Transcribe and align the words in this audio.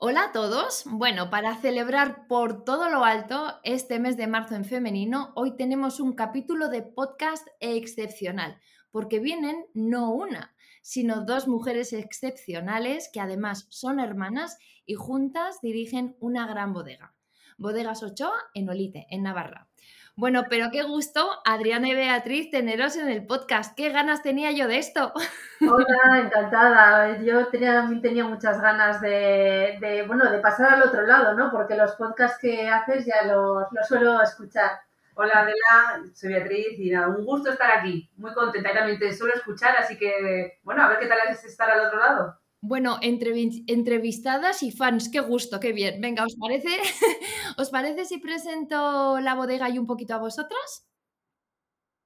Hola 0.00 0.26
a 0.26 0.32
todos. 0.32 0.84
Bueno, 0.86 1.28
para 1.28 1.56
celebrar 1.56 2.28
por 2.28 2.62
todo 2.62 2.88
lo 2.88 3.04
alto 3.04 3.58
este 3.64 3.98
mes 3.98 4.16
de 4.16 4.28
marzo 4.28 4.54
en 4.54 4.64
femenino, 4.64 5.32
hoy 5.34 5.56
tenemos 5.56 5.98
un 5.98 6.12
capítulo 6.12 6.68
de 6.68 6.82
podcast 6.82 7.44
excepcional, 7.58 8.60
porque 8.92 9.18
vienen 9.18 9.66
no 9.74 10.12
una, 10.12 10.54
sino 10.82 11.24
dos 11.24 11.48
mujeres 11.48 11.92
excepcionales 11.92 13.10
que 13.12 13.18
además 13.18 13.66
son 13.70 13.98
hermanas 13.98 14.56
y 14.86 14.94
juntas 14.94 15.60
dirigen 15.62 16.16
una 16.20 16.46
gran 16.46 16.72
bodega. 16.72 17.16
Bodegas 17.56 18.04
Ochoa 18.04 18.38
en 18.54 18.68
Olite, 18.68 19.08
en 19.10 19.24
Navarra. 19.24 19.67
Bueno, 20.18 20.46
pero 20.50 20.70
qué 20.72 20.82
gusto, 20.82 21.30
Adriana 21.44 21.90
y 21.90 21.94
Beatriz, 21.94 22.50
teneros 22.50 22.96
en 22.96 23.08
el 23.08 23.24
podcast. 23.24 23.76
¿Qué 23.76 23.90
ganas 23.90 24.20
tenía 24.20 24.50
yo 24.50 24.66
de 24.66 24.78
esto? 24.78 25.12
Hola, 25.60 26.18
encantada. 26.24 27.22
Yo 27.22 27.46
tenía, 27.46 27.74
también 27.74 28.02
tenía 28.02 28.24
muchas 28.24 28.60
ganas 28.60 29.00
de, 29.00 30.04
bueno, 30.08 30.28
de 30.28 30.40
pasar 30.40 30.74
al 30.74 30.82
otro 30.82 31.06
lado, 31.06 31.34
¿no? 31.34 31.52
Porque 31.52 31.76
los 31.76 31.92
podcasts 31.92 32.40
que 32.40 32.68
haces 32.68 33.06
ya 33.06 33.32
los, 33.32 33.68
los 33.70 33.86
suelo 33.86 34.20
escuchar. 34.20 34.80
Hola 35.14 35.34
Adela, 35.34 36.10
soy 36.12 36.32
Beatriz 36.32 36.80
y 36.80 36.90
nada, 36.90 37.06
un 37.06 37.24
gusto 37.24 37.52
estar 37.52 37.78
aquí. 37.78 38.10
Muy 38.16 38.34
contenta 38.34 38.72
y 38.72 38.74
también 38.74 38.98
te 38.98 39.14
suelo 39.14 39.34
escuchar, 39.34 39.76
así 39.78 39.96
que, 39.96 40.58
bueno, 40.64 40.82
a 40.82 40.88
ver 40.88 40.98
qué 40.98 41.06
tal 41.06 41.18
es 41.30 41.44
estar 41.44 41.70
al 41.70 41.86
otro 41.86 42.00
lado. 42.00 42.36
Bueno, 42.60 42.98
entrevistadas 43.00 44.62
y 44.64 44.72
fans, 44.72 45.08
qué 45.10 45.20
gusto, 45.20 45.60
qué 45.60 45.72
bien. 45.72 46.00
Venga, 46.00 46.24
¿os 46.24 46.36
parece? 46.36 46.68
¿Os 47.56 47.70
parece 47.70 48.04
si 48.04 48.18
presento 48.18 49.20
la 49.20 49.34
bodega 49.36 49.70
y 49.70 49.78
un 49.78 49.86
poquito 49.86 50.14
a 50.14 50.18
vosotras? 50.18 50.88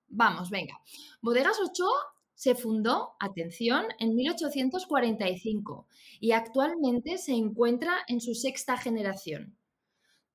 Vamos, 0.09 0.50
venga. 0.50 0.78
Bodegas 1.22 1.59
Ochoa 1.59 1.98
se 2.34 2.55
fundó, 2.55 3.14
atención, 3.19 3.86
en 3.98 4.14
1845 4.14 5.86
y 6.20 6.33
actualmente 6.33 7.16
se 7.16 7.33
encuentra 7.33 7.94
en 8.06 8.20
su 8.20 8.34
sexta 8.34 8.77
generación. 8.77 9.56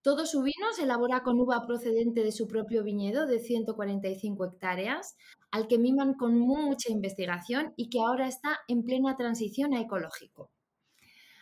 Todo 0.08 0.26
su 0.26 0.42
vino 0.42 0.72
se 0.74 0.84
elabora 0.84 1.22
con 1.22 1.38
uva 1.38 1.68
procedente 1.68 2.24
de 2.24 2.32
su 2.32 2.48
propio 2.48 2.82
viñedo 2.82 3.28
de 3.28 3.40
145 3.40 4.46
hectáreas, 4.46 5.18
al 5.52 5.68
que 5.68 5.78
miman 5.78 6.14
con 6.14 6.40
mucha 6.40 6.94
investigación 6.94 7.74
y 7.76 7.90
que 7.90 8.00
ahora 8.00 8.26
está 8.26 8.58
en 8.70 8.84
plena 8.84 9.18
transición 9.18 9.74
a 9.74 9.82
ecológico. 9.82 10.50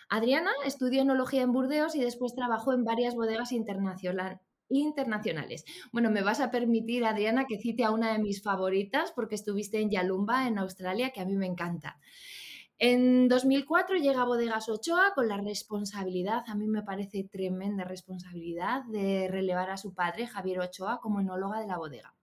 Adriana 0.10 0.50
estudió 0.66 1.04
enología 1.04 1.44
en 1.44 1.52
Burdeos 1.52 1.96
y 1.96 2.00
después 2.00 2.34
trabajó 2.34 2.74
en 2.74 2.84
varias 2.84 3.14
bodegas 3.14 3.52
internacionales. 3.52 5.64
Bueno, 5.92 6.10
me 6.10 6.24
vas 6.24 6.40
a 6.40 6.50
permitir, 6.50 7.06
Adriana, 7.06 7.46
que 7.46 7.60
cite 7.60 7.84
a 7.84 7.92
una 7.92 8.14
de 8.14 8.20
mis 8.20 8.42
favoritas 8.42 9.12
porque 9.12 9.36
estuviste 9.36 9.80
en 9.80 9.92
Yalumba, 9.92 10.48
en 10.48 10.58
Australia, 10.58 11.12
que 11.12 11.22
a 11.22 11.26
mí 11.26 11.38
me 11.38 11.46
encanta. 11.46 12.00
En 12.78 13.30
2004 13.30 13.96
llega 13.96 14.26
Bodegas 14.26 14.68
Ochoa 14.68 15.14
con 15.16 15.30
la 15.30 15.38
responsabilidad, 15.38 16.44
a 16.48 16.56
mí 16.56 16.68
me 16.68 16.84
parece 16.84 17.24
tremenda 17.24 17.86
responsabilidad, 17.86 18.84
de 18.90 19.30
relevar 19.30 19.70
a 19.70 19.78
su 19.78 19.94
padre, 19.94 20.28
Javier 20.28 20.60
Ochoa, 20.60 21.00
como 21.00 21.22
enóloga 21.22 21.62
de 21.62 21.68
la 21.68 21.78
bodega. 21.78 22.14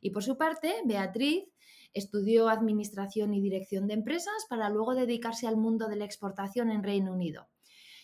Y 0.00 0.10
por 0.10 0.22
su 0.22 0.36
parte, 0.36 0.72
Beatriz 0.84 1.48
estudió 1.94 2.48
Administración 2.48 3.34
y 3.34 3.40
Dirección 3.40 3.88
de 3.88 3.94
Empresas 3.94 4.46
para 4.48 4.68
luego 4.70 4.94
dedicarse 4.94 5.48
al 5.48 5.56
mundo 5.56 5.88
de 5.88 5.96
la 5.96 6.04
exportación 6.04 6.70
en 6.70 6.84
Reino 6.84 7.12
Unido. 7.12 7.48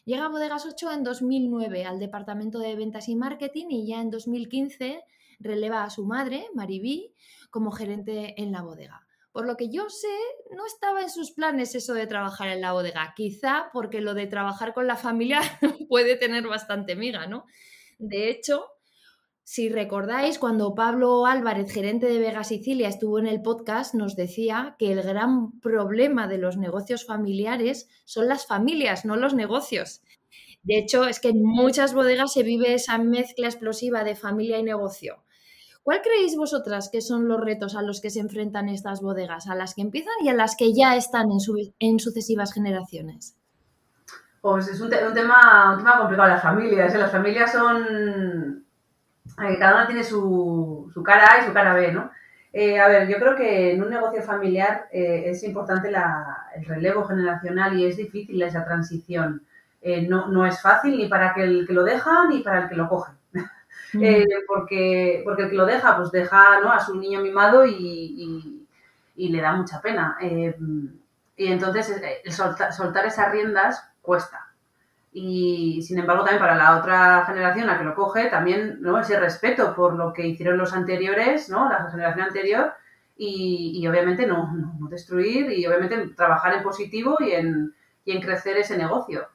Llega 0.05 0.25
a 0.25 0.31
Bodegas 0.31 0.67
Ochoa 0.67 0.95
en 0.95 1.05
2009 1.05 1.85
al 1.85 2.01
Departamento 2.01 2.59
de 2.59 2.75
Ventas 2.75 3.09
y 3.09 3.15
Marketing 3.15 3.67
y 3.71 3.87
ya 3.87 4.01
en 4.01 4.11
2015 4.11 5.01
releva 5.39 5.85
a 5.85 5.91
su 5.91 6.05
madre, 6.05 6.49
Maribí, 6.55 7.15
como 7.51 7.71
gerente 7.71 8.43
en 8.43 8.51
la 8.51 8.63
bodega. 8.63 9.04
Por 9.35 9.49
lo 9.49 9.57
que 9.57 9.69
yo 9.69 9.91
sé, 9.91 10.17
no 10.55 10.65
estaba 10.65 11.03
en 11.03 11.11
sus 11.11 11.33
planes 11.33 11.75
eso 11.75 11.93
de 11.93 12.07
trabajar 12.07 12.51
en 12.51 12.61
la 12.61 12.71
bodega, 12.71 13.15
quizá 13.17 13.69
porque 13.73 14.01
lo 14.01 14.15
de 14.15 14.29
trabajar 14.29 14.73
con 14.73 14.87
la 14.87 14.95
familia 14.95 15.41
puede 15.89 16.15
tener 16.15 16.47
bastante 16.47 16.95
miga, 16.95 17.27
¿no? 17.27 17.45
De 17.99 18.31
hecho, 18.31 18.65
si 19.43 19.71
recordáis, 19.71 20.39
cuando 20.39 20.77
Pablo 20.77 21.27
Álvarez, 21.27 21.73
gerente 21.73 22.07
de 22.07 22.21
Vega 22.21 22.45
Sicilia, 22.45 22.87
estuvo 22.87 23.19
en 23.19 23.27
el 23.27 23.43
podcast, 23.43 23.95
nos 23.95 24.15
decía 24.15 24.77
que 24.79 24.93
el 24.93 25.03
gran 25.03 25.59
problema 25.59 26.29
de 26.29 26.39
los 26.39 26.57
negocios 26.57 27.05
familiares 27.05 27.89
son 28.05 28.29
las 28.29 28.47
familias, 28.47 29.05
no 29.05 29.17
los 29.17 29.35
negocios. 29.35 30.01
De 30.63 30.79
hecho, 30.79 31.07
es 31.07 31.19
que 31.19 31.31
en 31.31 31.43
muchas 31.43 31.93
bodegas 31.93 32.33
se 32.33 32.45
vive 32.45 32.73
esa 32.75 32.99
mezcla 32.99 33.49
explosiva 33.49 34.05
de 34.05 34.15
familia 34.15 34.61
y 34.61 34.63
negocio. 34.63 35.25
¿Cuál 35.85 36.01
creéis 36.01 36.35
vosotras 36.35 36.89
que 36.91 37.03
son 37.03 37.29
los 37.29 37.39
retos 37.39 37.77
a 37.77 37.83
los 37.83 38.01
que 38.01 38.09
se 38.09 38.19
enfrentan 38.19 38.71
estas 38.71 39.03
bodegas, 39.03 39.49
a 39.49 39.55
las 39.55 39.75
que 39.75 39.83
empiezan 39.83 40.15
y 40.23 40.31
a 40.31 40.35
las 40.35 40.57
que 40.57 40.73
ya 40.73 40.97
están 40.97 41.27
en, 41.79 42.01
sucesivas 42.01 42.55
generaciones? 42.55 43.37
Pues 44.41 44.67
es 44.69 44.81
un, 44.81 44.89
tema, 44.89 45.79
complicado, 45.99 46.29
las 46.31 46.43
familias. 46.43 46.95
¿eh? 46.95 46.99
Las 46.99 47.13
familias 47.13 47.53
son... 47.53 48.65
Eh, 49.43 49.59
cada 49.59 49.75
una 49.75 49.87
tiene 49.87 50.03
su, 50.03 50.91
cara 51.05 51.29
A 51.35 51.43
y 51.43 51.47
su 51.47 51.53
cara 51.53 51.75
B, 51.75 51.93
¿no? 51.93 52.11
Eh, 52.51 52.81
a 52.81 52.89
ver, 52.89 53.07
yo 53.07 53.19
creo 53.19 53.37
que 53.37 53.73
en 53.73 53.83
un 53.83 53.91
negocio 53.91 54.23
familiar 54.23 54.89
es 54.91 55.43
importante 55.45 55.89
el 55.89 56.65
relevo 56.65 57.05
generacional 57.05 57.79
y 57.79 57.85
es 57.85 57.99
difícil 57.99 58.41
esa 58.41 58.65
transición. 58.65 59.43
no, 60.09 60.29
no, 60.29 60.47
es 60.47 60.63
fácil 60.63 60.97
ni 60.97 61.09
para 61.09 61.35
el 61.43 61.67
que 61.67 61.75
lo 61.75 61.85
deja 61.85 62.27
ni 62.31 62.41
para 62.41 62.63
el 62.63 62.69
que 62.71 62.77
lo 62.77 62.89
coge. 62.89 63.13
Eh, 64.01 64.25
porque, 64.47 65.23
porque 65.25 65.43
el 65.43 65.51
que 65.51 65.57
lo 65.57 65.67
deja, 65.67 65.97
pues 65.97 66.11
deja 66.11 66.61
¿no? 66.61 66.73
a 66.73 66.81
su 66.81 66.99
niño 66.99 67.21
mimado 67.21 67.65
y, 67.67 68.67
le 69.17 69.41
da 69.41 69.53
mucha 69.53 69.81
pena. 69.81 70.17
Eh, 70.21 70.57
y 71.37 71.47
entonces 71.47 71.91
eh, 71.91 72.23
el 72.25 72.33
soltar, 72.33 73.07
esas 73.07 73.33
riendas 73.33 73.89
cuesta. 74.03 74.49
Y 75.13 75.83
sin 75.83 75.99
embargo, 75.99 76.25
también 76.25 76.41
para 76.41 76.57
la 76.57 76.77
otra 76.79 77.25
generación, 77.27 77.67
la 77.67 77.79
que 77.79 77.85
lo 77.85 77.95
coge, 77.95 78.27
también 78.27 78.79
¿no? 78.81 78.99
ese 78.99 79.19
respeto 79.19 79.75
por 79.75 79.95
lo 79.95 80.13
que 80.13 80.27
hicieron 80.27 80.59
los 80.59 80.73
anteriores, 80.73 81.49
¿no? 81.49 81.69
la 81.69 81.89
generación 81.91 82.27
anterior, 82.27 82.73
y, 83.17 83.87
obviamente 83.87 84.27
no, 84.27 84.53
no, 84.53 84.89
destruir 84.89 85.53
y 85.53 85.65
obviamente 85.67 86.09
trabajar 86.17 86.55
en 86.55 86.65
positivo 86.65 87.17
y 87.21 87.31
en, 87.31 87.73
y 88.05 88.13
en 88.13 88.21
crecer 88.21 88.57
ese 88.57 88.77
negocio. 88.77 89.29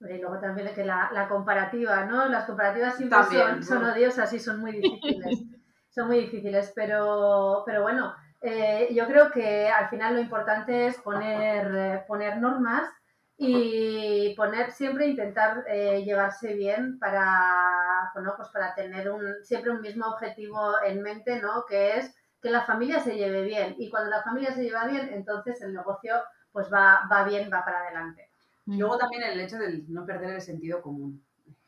Y 0.00 0.18
luego 0.18 0.38
también 0.38 0.72
que 0.74 0.84
la, 0.84 1.26
comparativa, 1.28 2.04
¿no? 2.06 2.26
Las 2.26 2.46
comparativas 2.46 2.96
siempre 2.96 3.18
son, 3.62 3.84
odiosas 3.84 4.32
y 4.32 4.38
son 4.38 4.60
muy 4.60 4.72
difíciles. 4.72 5.42
son 5.90 6.08
muy 6.08 6.20
difíciles, 6.20 6.72
pero, 6.74 7.62
pero 7.66 7.82
bueno, 7.82 8.14
eh, 8.40 8.88
yo 8.92 9.06
creo 9.06 9.30
que 9.30 9.68
al 9.68 9.90
final 9.90 10.14
lo 10.14 10.20
importante 10.20 10.86
es 10.86 10.96
poner, 10.98 11.74
eh, 11.74 12.04
poner 12.08 12.38
normas 12.38 12.88
y 13.36 14.34
poner 14.36 14.70
siempre 14.70 15.06
intentar 15.06 15.64
eh, 15.66 16.02
llevarse 16.04 16.54
bien 16.54 16.98
para, 16.98 18.10
bueno, 18.14 18.34
pues 18.36 18.48
para 18.48 18.74
tener 18.74 19.10
un, 19.10 19.44
siempre 19.44 19.70
un 19.70 19.80
mismo 19.80 20.06
objetivo 20.06 20.74
en 20.84 21.02
mente, 21.02 21.40
¿no? 21.40 21.64
Que 21.66 21.98
es 21.98 22.14
que 22.40 22.50
la 22.50 22.62
familia 22.62 23.00
se 23.00 23.16
lleve 23.16 23.42
bien. 23.42 23.74
Y 23.78 23.90
cuando 23.90 24.10
la 24.10 24.22
familia 24.22 24.52
se 24.52 24.62
lleva 24.62 24.86
bien, 24.86 25.10
entonces 25.12 25.60
el 25.62 25.74
negocio 25.74 26.14
pues 26.52 26.72
va, 26.72 27.06
va 27.10 27.24
bien, 27.24 27.50
va 27.52 27.64
para 27.64 27.80
adelante. 27.80 28.29
Luego 28.78 28.98
también 28.98 29.22
el 29.24 29.40
hecho 29.40 29.58
de 29.58 29.84
no 29.88 30.06
perder 30.06 30.34
el 30.34 30.40
sentido 30.40 30.80
común. 30.82 31.22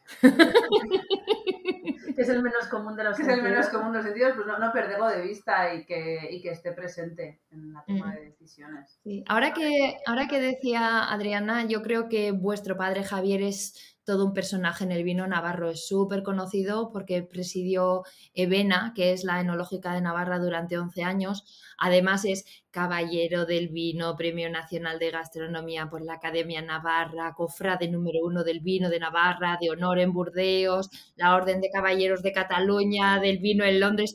que 2.15 2.23
es 2.23 2.29
el 2.29 2.43
menos 2.43 2.67
común 2.69 2.97
de 2.97 3.05
los 3.05 3.17
que 3.17 3.25
sentidos. 3.25 3.39
es 3.39 3.45
el 3.45 3.51
menos 3.51 3.69
común 3.69 3.93
de 3.93 3.99
los 3.99 4.07
sentidos, 4.07 4.33
pues 4.35 4.47
no, 4.47 4.73
perderlo 4.73 5.09
de 5.09 5.23
vista 5.23 5.75
y 5.75 5.85
que, 5.85 6.29
y 6.31 6.43
que 6.43 6.51
esté 6.51 6.73
presente 6.73 7.41
en 7.51 7.73
la 7.73 7.85
toma 7.85 8.15
de 8.15 8.27
decisiones. 8.27 9.01
Ahora, 9.27 9.53
que, 9.53 9.97
ahora 10.07 10.29
que 10.29 10.41
decía 10.41 11.11
Adriana, 11.11 11.65
yo 11.67 11.83
creo 11.83 12.09
que 12.09 12.33
vuestro 12.33 12.77
padre 12.77 13.05
Javier 13.05 13.43
es 13.43 13.92
todo 14.05 14.25
un 14.25 14.33
personaje 14.33 14.85
en 14.85 14.93
el 14.93 15.05
vino 15.05 15.27
navarro. 15.27 15.71
Es 15.71 15.87
súper 15.87 16.23
conocido 16.23 16.91
porque 16.93 17.23
presidió 17.23 18.03
Evena, 18.35 18.93
que 18.95 19.13
es 19.13 19.25
la 19.25 19.41
enológica 19.41 19.95
de 19.95 20.01
Navarra 20.01 20.39
durante 20.39 20.79
11 20.79 21.03
años. 21.05 21.45
Además 21.79 22.25
es 22.25 22.45
caballero 22.71 23.47
del 23.47 23.69
vino, 23.69 24.17
Premio 24.17 24.51
Nacional 24.51 24.99
de 24.99 25.11
Gastronomía 25.11 25.89
por 25.89 26.03
la 26.03 26.15
Academia 26.15 26.63
Navarra, 26.63 27.35
cofrade 27.37 27.89
número 27.89 28.21
uno 28.25 28.45
del 28.45 28.61
vino 28.61 28.89
de 28.91 29.01
Navarra, 29.01 29.59
de 29.61 29.71
honor 29.71 29.99
en 29.99 30.13
Burdeos, 30.13 30.89
la 31.17 31.35
Orden 31.35 31.61
de 31.61 31.71
Caballeros 31.71 32.23
de 32.23 32.33
Cataluña, 32.33 33.21
del 33.21 33.39
vino 33.39 33.65
en 33.65 33.81
Londres. 33.81 34.15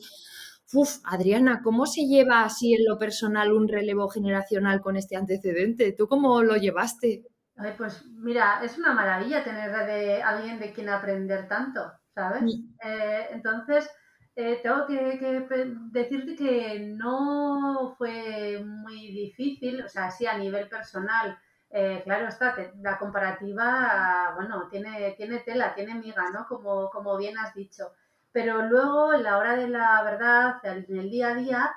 Uf, 0.74 0.98
Adriana, 1.06 1.62
¿cómo 1.63 1.86
se 1.86 2.01
lleva 2.07 2.44
así 2.44 2.74
en 2.74 2.84
lo 2.86 2.98
personal 2.98 3.54
un 3.54 3.69
relevo 3.69 4.10
generacional 4.10 4.81
con 4.81 4.98
este 4.98 5.16
antecedente? 5.16 5.94
¿Tú 5.94 6.07
cómo 6.07 6.44
lo 6.44 6.57
llevaste? 6.57 7.24
Ay, 7.59 7.74
pues 7.75 8.06
mira, 8.06 8.59
es 8.63 8.77
una 8.77 8.94
maravilla 8.94 9.44
tener 9.44 9.71
de 9.88 10.21
alguien 10.21 10.59
de 10.59 10.71
quien 10.74 10.89
aprender 10.89 11.48
tanto, 11.48 11.92
¿sabes? 12.13 12.44
Eh, 12.83 13.27
entonces, 13.31 13.89
eh, 14.36 14.59
tengo 14.62 14.86
que, 14.86 15.48
decirte 15.92 16.36
que 16.36 16.80
no 16.95 17.95
fue 17.98 18.63
muy 18.63 19.12
difícil, 19.12 19.83
o 19.83 19.89
sea, 19.89 20.12
sí 20.12 20.27
a 20.27 20.38
nivel 20.38 20.69
personal, 20.69 21.36
eh, 21.71 22.01
claro 22.04 22.27
está, 22.27 22.56
la 22.81 23.00
comparativa, 23.00 24.33
bueno, 24.36 24.68
tiene, 24.69 25.13
tiene 25.18 25.39
tela, 25.39 25.74
tiene 25.74 25.95
miga, 25.95 26.30
¿no? 26.31 26.45
Como, 26.48 26.92
como 26.92 27.18
bien 27.18 27.39
has 27.39 27.56
dicho. 27.56 27.92
Pero 28.31 28.62
luego, 28.68 29.13
en 29.13 29.24
la 29.24 29.38
hora 29.39 29.56
de 29.56 29.68
la 29.68 30.03
verdad, 30.03 30.57
en 30.63 30.86
el 30.95 31.10
día 31.10 31.30
a 31.30 31.36
día, 31.36 31.75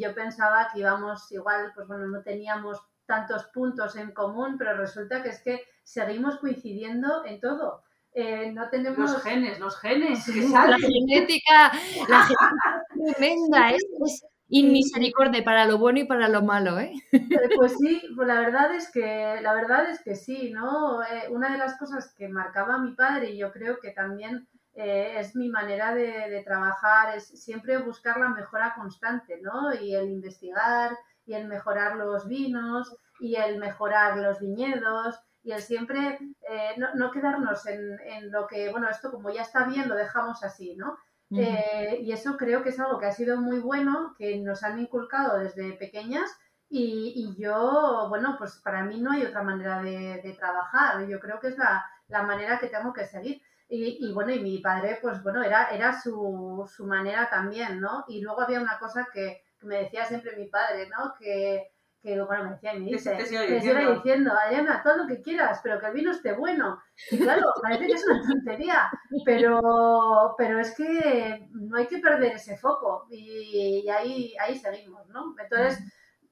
yo 0.00 0.14
pensaba 0.14 0.68
que 0.72 0.80
íbamos 0.80 1.30
igual, 1.30 1.72
pues 1.74 1.86
bueno, 1.86 2.06
no 2.08 2.22
teníamos 2.22 2.82
tantos 3.06 3.44
puntos 3.46 3.96
en 3.96 4.12
común, 4.12 4.56
pero 4.58 4.76
resulta 4.76 5.22
que 5.22 5.30
es 5.30 5.40
que 5.42 5.62
seguimos 5.82 6.38
coincidiendo 6.38 7.24
en 7.24 7.40
todo. 7.40 7.84
Eh, 8.18 8.50
no 8.50 8.70
tenemos... 8.70 8.98
Los 8.98 9.22
genes, 9.22 9.60
los 9.60 9.78
genes. 9.78 10.26
la 10.28 10.78
genética, 10.78 11.70
la 12.08 12.22
genética 12.22 12.72
es 12.88 13.14
tremenda, 13.14 13.70
es, 13.72 14.24
inmisericordia 14.48 15.44
para 15.44 15.66
lo 15.66 15.76
bueno 15.76 15.98
y 15.98 16.04
para 16.04 16.28
lo 16.28 16.40
malo, 16.40 16.78
¿eh? 16.78 16.92
¿eh? 17.12 17.20
Pues 17.56 17.76
sí, 17.78 18.00
pues 18.14 18.26
la 18.26 18.40
verdad 18.40 18.74
es 18.74 18.90
que, 18.90 19.38
la 19.42 19.52
verdad 19.52 19.90
es 19.90 20.00
que 20.00 20.14
sí, 20.14 20.50
¿no? 20.50 21.02
Eh, 21.02 21.28
una 21.30 21.52
de 21.52 21.58
las 21.58 21.76
cosas 21.78 22.14
que 22.16 22.28
marcaba 22.28 22.78
mi 22.78 22.92
padre 22.92 23.32
y 23.32 23.38
yo 23.38 23.52
creo 23.52 23.80
que 23.80 23.90
también 23.90 24.48
es 24.78 25.34
mi 25.34 25.48
manera 25.48 25.94
de, 25.94 26.28
de, 26.28 26.42
trabajar, 26.42 27.16
es 27.16 27.28
siempre 27.28 27.78
buscar 27.78 28.20
la 28.20 28.28
mejora 28.28 28.74
constante, 28.74 29.40
¿no? 29.40 29.72
Y 29.74 29.94
el 29.94 30.10
investigar, 30.10 30.94
y 31.26 31.34
el 31.34 31.48
mejorar 31.48 31.96
los 31.96 32.26
vinos 32.26 32.96
y 33.20 33.36
el 33.36 33.58
mejorar 33.58 34.16
los 34.18 34.40
viñedos 34.40 35.20
y 35.42 35.52
el 35.52 35.60
siempre 35.62 36.18
eh, 36.48 36.74
no, 36.94 37.10
quedarnos 37.10 37.66
en, 37.66 38.32
lo 38.32 38.46
que, 38.46 38.70
bueno, 38.70 38.88
esto 38.88 39.10
como 39.12 39.30
ya 39.30 39.42
está 39.42 39.64
bien, 39.64 39.88
lo 39.88 39.94
dejamos 39.94 40.42
así, 40.42 40.74
¿no? 40.74 40.98
Eh, 41.30 41.98
y 42.02 42.12
eso 42.12 42.36
creo 42.36 42.62
que 42.62 42.68
es 42.68 42.78
algo 42.78 42.98
que 42.98 43.06
ha 43.06 43.12
sido 43.12 43.40
muy 43.40 43.58
bueno, 43.58 44.14
que 44.16 44.38
nos 44.38 44.62
han 44.62 44.78
inculcado 44.78 45.38
desde 45.38 45.72
pequeñas 45.72 46.30
y, 46.68 47.34
yo, 47.38 48.06
bueno, 48.08 48.34
pues 48.38 48.60
para 48.62 48.82
mí 48.84 49.00
no 49.00 49.12
hay 49.12 49.24
otra 49.24 49.42
manera 49.42 49.82
de, 49.82 50.36
trabajar, 50.38 51.06
yo 51.06 51.20
creo 51.20 51.38
que 51.38 51.48
es 51.48 51.56
la, 51.58 52.22
manera 52.24 52.58
que 52.58 52.66
tengo 52.66 52.92
que 52.92 53.06
seguir. 53.06 53.40
Y, 53.68 54.12
bueno, 54.12 54.32
y 54.32 54.40
mi 54.40 54.58
padre, 54.58 54.98
pues 55.02 55.22
bueno, 55.22 55.42
era, 55.42 55.70
era 55.70 56.00
su, 56.00 56.68
su 56.72 56.86
manera 56.86 57.28
también, 57.30 57.80
¿no? 57.80 58.04
Y 58.08 58.20
luego 58.20 58.42
había 58.42 58.60
una 58.60 58.78
cosa 58.78 59.08
que 59.12 59.45
me 59.66 59.82
decía 59.82 60.04
siempre 60.04 60.36
mi 60.36 60.46
padre, 60.46 60.88
¿no? 60.88 61.14
Que, 61.18 61.70
que 62.02 62.20
bueno, 62.22 62.44
me 62.44 62.50
decía 62.52 62.74
y 62.74 62.80
me 62.80 62.90
dice, 62.92 63.14
te, 63.16 63.26
sigue 63.26 63.58
diciendo, 63.94 64.32
Adriana, 64.32 64.80
todo 64.82 64.98
lo 64.98 65.06
que 65.06 65.20
quieras, 65.22 65.60
pero 65.62 65.80
que 65.80 65.86
el 65.86 65.92
vino 65.92 66.12
esté 66.12 66.32
bueno. 66.32 66.80
Y 67.10 67.18
claro, 67.18 67.52
parece 67.60 67.86
que 67.86 67.92
es 67.92 68.06
una 68.06 68.22
tontería, 68.26 68.90
pero, 69.24 70.34
pero 70.38 70.60
es 70.60 70.74
que 70.74 71.48
no 71.50 71.76
hay 71.76 71.86
que 71.86 71.98
perder 71.98 72.32
ese 72.32 72.56
foco 72.56 73.06
y, 73.10 73.88
ahí, 73.88 74.34
ahí 74.40 74.56
seguimos, 74.56 75.08
¿no? 75.08 75.34
Entonces, 75.42 75.80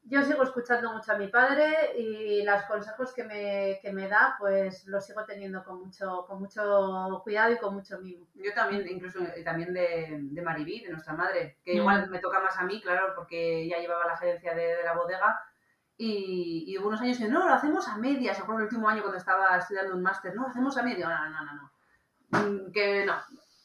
yo 0.06 0.23
sigo 0.23 0.43
escuchando 0.43 0.93
mucho 0.93 1.12
a 1.12 1.17
mi 1.19 1.29
padre 1.29 1.99
y 1.99 2.43
los 2.45 2.62
consejos 2.65 3.15
que 3.15 3.25
me, 3.25 3.79
que 3.81 3.91
me 3.93 4.06
da, 4.06 4.37
pues 4.39 4.87
los 4.87 5.05
sigo 5.05 5.25
teniendo 5.25 5.65
con 5.65 5.81
mucho, 5.81 6.27
con 6.29 6.41
mucho 6.41 7.21
cuidado 7.25 7.53
y 7.53 7.56
con 7.56 7.75
mucho 7.75 7.99
mimo. 8.01 8.27
Yo 8.35 8.53
también, 8.55 8.87
incluso 8.87 9.21
eh, 9.21 9.43
también 9.43 9.73
de, 9.73 10.19
de 10.21 10.43
Maribí, 10.43 10.81
de 10.81 10.91
nuestra 10.91 11.15
madre, 11.15 11.59
que 11.65 11.75
igual 11.75 12.11
me 12.11 12.19
toca 12.19 12.41
más 12.41 12.56
a 12.59 12.65
mí, 12.65 12.83
claro, 12.83 13.15
porque 13.17 13.67
ya 13.67 13.79
llevaba 13.79 14.06
la 14.06 14.17
gerencia 14.17 14.55
de, 14.55 14.85
la 14.85 14.95
bodega. 14.95 15.41
Y, 15.97 16.65
y, 16.67 16.77
hubo 16.77 16.89
unos 16.89 17.01
años 17.01 17.19
que 17.19 17.29
no, 17.29 17.47
lo 17.47 17.55
hacemos 17.55 17.89
a 17.89 17.97
medias. 17.97 18.39
Recuerdo 18.39 18.59
el 18.59 18.65
último 18.65 18.89
año 18.89 19.01
cuando 19.01 19.19
estaba 19.19 19.56
estudiando 19.56 19.95
un 19.95 20.03
máster, 20.03 20.35
no, 20.35 20.43
lo 20.43 20.49
hacemos 20.49 20.77
a 20.77 20.83
medias. 20.83 21.09
No, 21.09 21.31
no, 21.31 21.45
no, 21.45 21.55
no. 21.55 21.71
Mm, 22.41 22.73
que 22.73 23.06
no, 23.06 23.15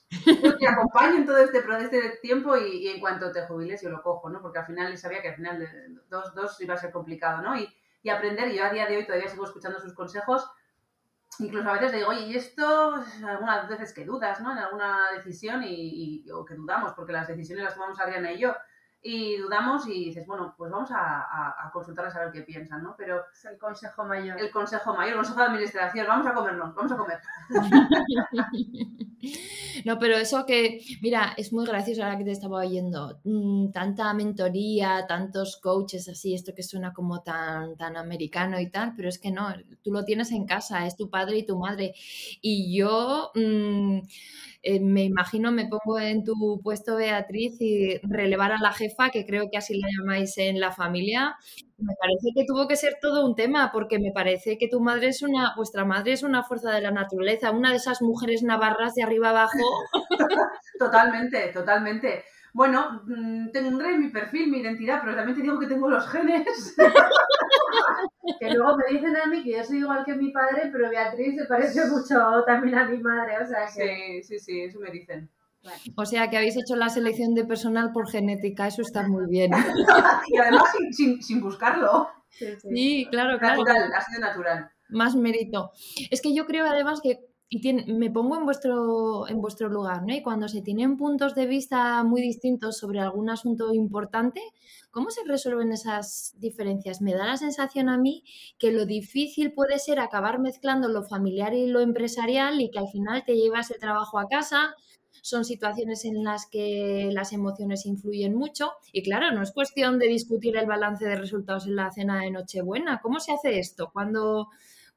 yo 0.10 0.58
te 0.58 0.68
acompaño 0.68 1.18
en 1.18 1.26
todo 1.26 1.38
este, 1.38 1.60
este 1.60 2.18
tiempo 2.22 2.58
y, 2.58 2.88
en 2.88 3.00
cuanto 3.00 3.32
te 3.32 3.44
jubiles 3.44 3.82
yo 3.82 3.90
lo 3.90 4.02
cojo, 4.02 4.30
¿no? 4.30 4.42
Porque 4.42 4.60
al 4.60 4.66
final 4.66 4.98
sabía 4.98 5.22
que 5.22 5.30
al 5.30 5.36
final 5.36 5.60
de 5.60 5.68
dos, 6.10 6.34
dos 6.34 6.60
iba 6.62 6.74
a 6.74 6.78
ser 6.78 6.92
complicado, 6.92 7.42
¿no? 7.42 7.56
Y, 7.56 7.70
y 8.02 8.10
aprender, 8.10 8.52
yo 8.52 8.64
a 8.64 8.72
día 8.72 8.88
de 8.88 8.98
hoy 8.98 9.06
todavía 9.06 9.30
sigo 9.30 9.46
escuchando 9.46 9.80
sus 9.80 9.94
consejos, 9.94 10.50
incluso 11.40 11.70
a 11.70 11.74
veces 11.74 11.94
digo, 11.94 12.10
oye, 12.10 12.22
y 12.22 12.36
esto, 12.36 12.96
algunas 13.26 13.70
veces 13.70 13.94
que 13.94 14.06
dudas, 14.06 14.42
¿no? 14.42 14.52
En 14.52 14.58
alguna 14.58 15.12
decisión 15.16 15.64
y, 15.64 16.24
y, 16.26 16.32
o 16.32 16.44
que 16.44 16.56
dudamos, 16.56 16.94
porque 16.94 17.14
las 17.14 17.28
decisiones 17.28 17.66
las 17.66 17.76
tomamos 17.76 18.00
Adriana 18.00 18.32
y 18.32 18.40
yo, 18.40 18.56
y 19.02 19.38
dudamos 19.38 19.88
y 19.88 20.06
dices, 20.06 20.26
bueno, 20.28 20.54
pues 20.58 20.72
vamos 20.72 20.92
a, 20.92 21.66
a, 21.66 21.72
consultarles 21.72 22.16
a 22.16 22.26
ver 22.26 22.32
qué 22.32 22.42
piensan, 22.42 22.84
¿no? 22.84 22.96
Pero 22.98 23.24
es 23.32 23.46
el 23.46 23.58
consejo 23.58 24.04
mayor. 24.04 24.40
El 24.40 24.52
consejo 24.52 24.94
mayor, 24.94 25.12
el 25.12 25.18
consejo 25.18 25.40
de 25.40 25.46
administración, 25.46 26.08
vamos 26.08 26.28
a 26.28 26.34
comernos, 26.34 26.76
vamos 26.76 26.92
a 26.92 26.98
comer. 26.98 27.20
no, 29.86 30.00
pero 30.00 30.18
eso 30.18 30.46
que, 30.46 30.82
mira, 31.02 31.34
es 31.38 31.54
muy 31.54 31.66
gracioso 31.66 32.04
ahora 32.04 32.18
que 32.18 32.24
te 32.24 32.32
estaba 32.32 32.60
oyendo, 32.60 33.20
mm, 33.24 33.72
tanta 33.72 34.14
mentoría, 34.14 35.06
tantos 35.08 35.58
coaches 35.58 36.08
así, 36.10 36.34
esto 36.34 36.54
que 36.54 36.64
suena 36.64 36.94
como 36.94 37.22
tan, 37.22 37.76
tan 37.78 37.98
americano 37.98 38.60
y 38.60 38.70
tal, 38.70 38.94
pero 38.96 39.10
es 39.10 39.20
que 39.20 39.32
no, 39.32 39.54
tú 39.84 39.92
lo 39.92 40.06
tienes 40.06 40.32
en 40.32 40.46
casa, 40.46 40.86
es 40.86 40.96
tu 40.96 41.10
padre 41.10 41.40
y 41.40 41.46
tu 41.46 41.58
madre. 41.58 41.94
Y 42.42 42.76
yo... 42.78 43.32
Mm, 43.36 44.00
eh, 44.62 44.80
me 44.80 45.04
imagino, 45.04 45.52
me 45.52 45.68
pongo 45.68 46.00
en 46.00 46.24
tu 46.24 46.60
puesto, 46.62 46.98
Beatriz, 46.98 47.56
y 47.60 47.98
relevar 48.04 48.52
a 48.52 48.60
la 48.60 48.74
jefa, 48.74 49.10
que 49.10 49.26
creo 49.26 49.50
que 49.50 49.58
así 49.58 49.80
la 49.80 49.88
llamáis 49.98 50.38
en 50.38 50.60
la 50.60 50.72
familia, 50.72 51.38
me 51.78 51.94
parece 52.00 52.30
que 52.36 52.46
tuvo 52.46 52.68
que 52.68 52.76
ser 52.76 52.98
todo 53.02 53.26
un 53.26 53.36
tema, 53.36 53.72
porque 53.72 54.00
me 54.00 54.12
parece 54.12 54.58
que 54.58 54.68
tu 54.68 54.82
madre 54.82 55.08
es 55.08 55.22
una, 55.22 55.54
vuestra 55.56 55.86
madre 55.86 56.12
es 56.12 56.24
una 56.24 56.44
fuerza 56.44 56.72
de 56.72 56.82
la 56.82 56.92
naturaleza, 56.92 57.52
una 57.52 57.72
de 57.72 57.78
esas 57.78 58.02
mujeres 58.02 58.44
navarras 58.44 58.96
de 58.96 59.04
arriba 59.04 59.30
abajo. 59.30 59.58
totalmente, 60.80 61.52
totalmente. 61.54 62.26
Bueno, 62.54 63.04
mm, 63.06 63.52
tendré 63.52 63.98
mi 63.98 64.10
perfil, 64.10 64.50
mi 64.50 64.60
identidad, 64.60 65.00
pero 65.02 65.16
también 65.16 65.38
te 65.38 65.44
digo 65.44 65.60
que 65.60 65.68
tengo 65.68 65.90
los 65.90 66.08
genes. 66.10 66.76
que 68.40 68.52
luego 68.52 68.78
me 68.78 68.94
dicen 68.94 69.16
a 69.16 69.26
mí 69.28 69.44
que 69.44 69.58
yo 69.58 69.64
soy 69.64 69.80
igual 69.80 70.04
que 70.06 70.16
mi 70.16 70.32
padre, 70.32 70.70
pero 70.72 70.90
Beatriz 70.90 71.36
se 71.36 71.46
parece 71.46 71.86
mucho 71.86 72.44
también 72.46 72.78
a 72.78 72.86
mi 72.86 72.98
madre, 73.00 73.38
o 73.42 73.48
sea 73.48 73.68
Sí, 73.68 74.24
sí, 74.24 74.40
sí, 74.40 74.62
eso 74.62 74.80
me 74.80 74.92
dicen. 74.92 75.30
O 75.96 76.06
sea 76.06 76.30
que 76.30 76.38
habéis 76.38 76.56
hecho 76.56 76.76
la 76.76 76.90
selección 76.90 77.36
de 77.36 77.46
personal 77.46 77.92
por 77.92 78.10
genética, 78.10 78.68
eso 78.68 78.82
está 78.82 79.08
muy 79.08 79.26
bien. 79.28 79.52
y 80.28 80.38
además 80.38 80.64
sin, 80.92 81.42
buscarlo. 81.42 82.10
Sí, 82.30 83.08
claro, 83.12 83.38
claro. 83.40 83.64
Natural, 83.64 83.94
ha 83.94 84.02
sido 84.02 84.20
natural. 84.22 84.72
Más 84.90 85.16
mérito. 85.16 85.72
Es 86.10 86.22
que 86.22 86.34
yo 86.34 86.46
creo 86.46 86.66
además 86.66 87.02
que 87.02 87.29
y 87.52 87.74
me 87.74 88.12
pongo 88.12 88.38
en 88.38 88.46
vuestro, 88.46 89.28
en 89.28 89.42
vuestro 89.42 89.70
lugar, 89.70 90.04
¿no? 90.06 90.14
Y 90.14 90.22
cuando 90.22 90.48
se 90.48 90.62
tienen 90.62 90.98
puntos 90.98 91.34
de 91.34 91.48
vista 91.48 92.04
muy 92.04 92.22
distintos 92.22 92.78
sobre 92.78 93.00
algún 93.00 93.32
asunto 93.32 93.74
importante, 93.74 94.40
¿cómo 94.92 95.10
se 95.10 95.22
resuelven 95.26 95.72
esas 95.72 96.36
diferencias? 96.38 97.02
Me 97.02 97.16
da 97.16 97.26
la 97.26 97.38
sensación 97.38 97.90
a 97.90 97.98
mí 97.98 98.24
que 98.60 98.72
lo 98.72 98.86
difícil 98.86 99.52
puede 99.52 99.80
ser 99.80 100.00
acabar 100.00 100.38
mezclando 100.38 100.90
lo 100.90 101.04
familiar 101.04 101.56
y 101.56 101.66
lo 101.66 101.80
empresarial 101.80 102.62
y 102.62 102.70
que 102.70 102.78
al 102.78 102.90
final 102.90 103.24
te 103.26 103.36
llevas 103.36 103.72
el 103.72 103.80
trabajo 103.80 104.20
a 104.20 104.28
casa. 104.28 104.76
Son 105.24 105.44
situaciones 105.44 106.06
en 106.06 106.24
las 106.24 106.46
que 106.46 107.10
las 107.12 107.34
emociones 107.34 107.88
influyen 107.88 108.36
mucho 108.36 108.74
y 108.94 109.02
claro, 109.02 109.32
no 109.32 109.42
es 109.42 109.52
cuestión 109.52 109.98
de 109.98 110.08
discutir 110.08 110.56
el 110.56 110.68
balance 110.68 111.04
de 111.04 111.16
resultados 111.16 111.66
en 111.66 111.78
la 111.78 111.90
cena 111.92 112.22
de 112.22 112.30
Nochebuena. 112.30 113.00
¿Cómo 113.02 113.20
se 113.20 113.34
hace 113.34 113.58
esto? 113.58 113.90
Cuando 113.92 114.50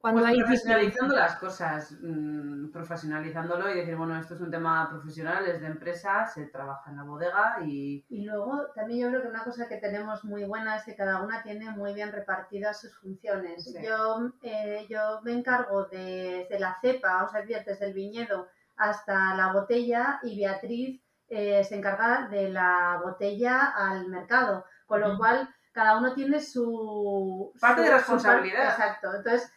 cuando 0.02 0.20
pues 0.20 0.36
profesionalizando 0.36 1.14
las 1.14 1.36
cosas, 1.36 1.96
mm, 2.02 2.72
profesionalizándolo 2.72 3.70
y 3.70 3.76
decir, 3.76 3.94
bueno, 3.94 4.18
esto 4.18 4.34
es 4.34 4.40
un 4.40 4.50
tema 4.50 4.88
profesional, 4.90 5.46
es 5.46 5.60
de 5.60 5.68
empresa, 5.68 6.26
se 6.26 6.46
trabaja 6.46 6.90
en 6.90 6.96
la 6.96 7.04
bodega 7.04 7.58
y... 7.64 8.04
Y 8.08 8.24
luego 8.24 8.66
también 8.74 9.02
yo 9.02 9.08
creo 9.10 9.22
que 9.22 9.28
una 9.28 9.44
cosa 9.44 9.68
que 9.68 9.76
tenemos 9.76 10.24
muy 10.24 10.42
buena 10.42 10.74
es 10.74 10.82
que 10.82 10.96
cada 10.96 11.22
una 11.22 11.44
tiene 11.44 11.70
muy 11.70 11.94
bien 11.94 12.10
repartidas 12.10 12.80
sus 12.80 12.98
funciones. 12.98 13.72
Yo, 13.80 14.32
eh, 14.42 14.86
yo 14.90 15.20
me 15.22 15.34
encargo 15.34 15.84
de, 15.84 16.46
desde 16.48 16.58
la 16.58 16.76
cepa, 16.80 17.22
o 17.22 17.28
sea, 17.28 17.42
desde 17.42 17.86
el 17.86 17.94
viñedo 17.94 18.48
hasta 18.76 19.36
la 19.36 19.52
botella 19.52 20.18
y 20.24 20.36
Beatriz 20.36 21.00
eh, 21.28 21.62
se 21.62 21.76
encarga 21.76 22.26
de 22.26 22.48
la 22.48 23.00
botella 23.04 23.66
al 23.66 24.08
mercado, 24.08 24.64
con 24.84 25.00
lo 25.00 25.16
cual 25.16 25.48
cada 25.72 25.98
uno 25.98 26.12
tiene 26.14 26.40
su... 26.40 27.52
Parte 27.58 27.82
de 27.82 27.90
responsabilidad. 27.90 28.70
exacto. 28.70 29.14
Entonces, 29.14 29.52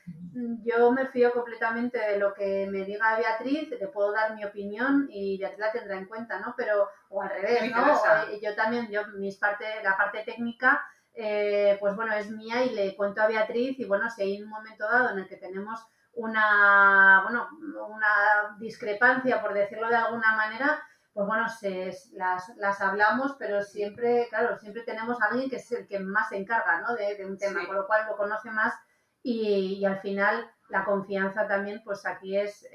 yo 0.64 0.92
me 0.92 1.08
fío 1.08 1.32
completamente 1.34 2.00
de 2.00 2.18
lo 2.18 2.34
que 2.34 2.68
me 2.72 2.86
diga 2.86 3.18
Beatriz, 3.18 3.70
le 3.70 3.88
puedo 3.88 4.12
dar 4.12 4.34
mi 4.36 4.46
opinión 4.46 5.08
y 5.10 5.38
Beatriz 5.38 5.60
la 5.60 5.72
tendrá 5.72 5.98
en 5.98 6.06
cuenta, 6.06 6.40
¿no? 6.40 6.54
Pero, 6.58 6.90
o 7.10 7.22
al 7.22 7.30
revés, 7.30 7.70
¿no? 7.70 7.96
Eh, 8.32 8.40
yo 8.42 8.56
también, 8.56 8.90
yo, 8.90 9.06
mis 9.16 9.38
parte, 9.38 9.66
la 9.84 9.98
parte 9.98 10.24
técnica, 10.24 10.82
eh, 11.14 11.78
pues 11.80 11.96
bueno, 11.96 12.14
es 12.14 12.30
mía 12.30 12.64
y 12.64 12.72
le 12.72 12.96
cuento 12.96 13.22
a 13.22 13.28
Beatriz 13.28 13.80
y 13.80 13.86
bueno, 13.86 14.10
si 14.10 14.22
hay 14.22 14.42
un 14.42 14.50
momento 14.50 14.86
dado 14.90 15.12
en 15.12 15.20
el 15.20 15.28
que 15.28 15.38
tenemos 15.38 15.86
una, 16.14 17.22
bueno, 17.24 17.50
una 17.90 18.56
discrepancia, 18.58 19.42
por 19.42 19.54
decirlo 19.54 19.90
de 19.90 19.96
alguna 19.96 20.36
manera, 20.36 20.82
pues 21.16 21.28
bueno, 21.28 21.48
se, 21.48 21.98
las, 22.12 22.50
las, 22.58 22.82
hablamos, 22.82 23.38
pero 23.40 23.64
siempre, 23.64 24.28
claro, 24.30 24.58
siempre 24.58 24.84
tenemos 24.84 25.22
a 25.22 25.28
alguien 25.28 25.50
que 25.50 25.56
es 25.56 25.72
el 25.72 25.88
que 25.88 25.98
más 25.98 26.28
se 26.28 26.36
encarga 26.36 26.82
¿no? 26.82 26.94
de, 26.94 27.26
un 27.26 27.38
tema, 27.38 27.66
con 27.66 27.78
lo 27.78 27.88
cual 27.88 28.06
lo 28.06 28.18
conoce 28.18 28.52
más 28.52 28.74
y, 29.24 29.86
al 29.86 30.02
final 30.02 30.52
la 30.68 30.84
confianza 30.84 31.48
también, 31.48 31.82
pues 31.86 32.06
aquí 32.06 32.38
es, 32.38 32.68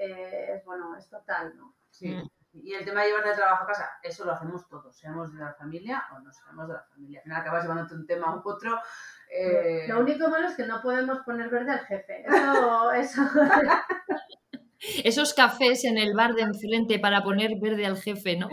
bueno, 0.64 0.96
es 0.96 1.06
total, 1.10 1.54
¿no? 1.54 1.74
Sí. 1.90 2.16
Y 2.54 2.72
el 2.72 2.82
tema 2.82 3.02
de 3.02 3.08
llevar 3.08 3.24
de 3.24 3.34
trabajo 3.34 3.64
a 3.64 3.66
casa, 3.66 3.90
eso 4.02 4.24
lo 4.24 4.32
hacemos 4.32 4.66
todos, 4.70 4.96
seamos 4.96 5.34
de 5.34 5.38
la 5.38 5.52
familia 5.52 6.02
o 6.14 6.20
no 6.20 6.32
seamos 6.32 6.66
de 6.66 6.74
la 6.74 6.82
familia. 6.82 7.18
Al 7.18 7.24
final 7.24 7.40
acabas 7.42 7.62
llevándote 7.62 7.94
un 7.94 8.06
tema 8.06 8.34
u 8.34 8.42
otro. 8.48 8.80
Eh, 9.30 9.84
lo 9.86 10.00
único 10.00 10.30
malo 10.30 10.48
es 10.48 10.56
que 10.56 10.66
no 10.66 10.80
podemos 10.80 11.18
poner 11.20 11.50
verde 11.50 11.72
al 11.72 11.80
jefe. 11.80 12.24
Eso, 12.26 12.92
eso. 12.92 13.22
Esos 15.04 15.34
cafés 15.34 15.84
en 15.84 15.98
el 15.98 16.14
bar 16.14 16.34
de 16.34 16.42
enfrente 16.42 16.98
para 16.98 17.22
poner 17.22 17.58
verde 17.60 17.84
al 17.84 17.98
jefe, 17.98 18.36
¿no? 18.36 18.48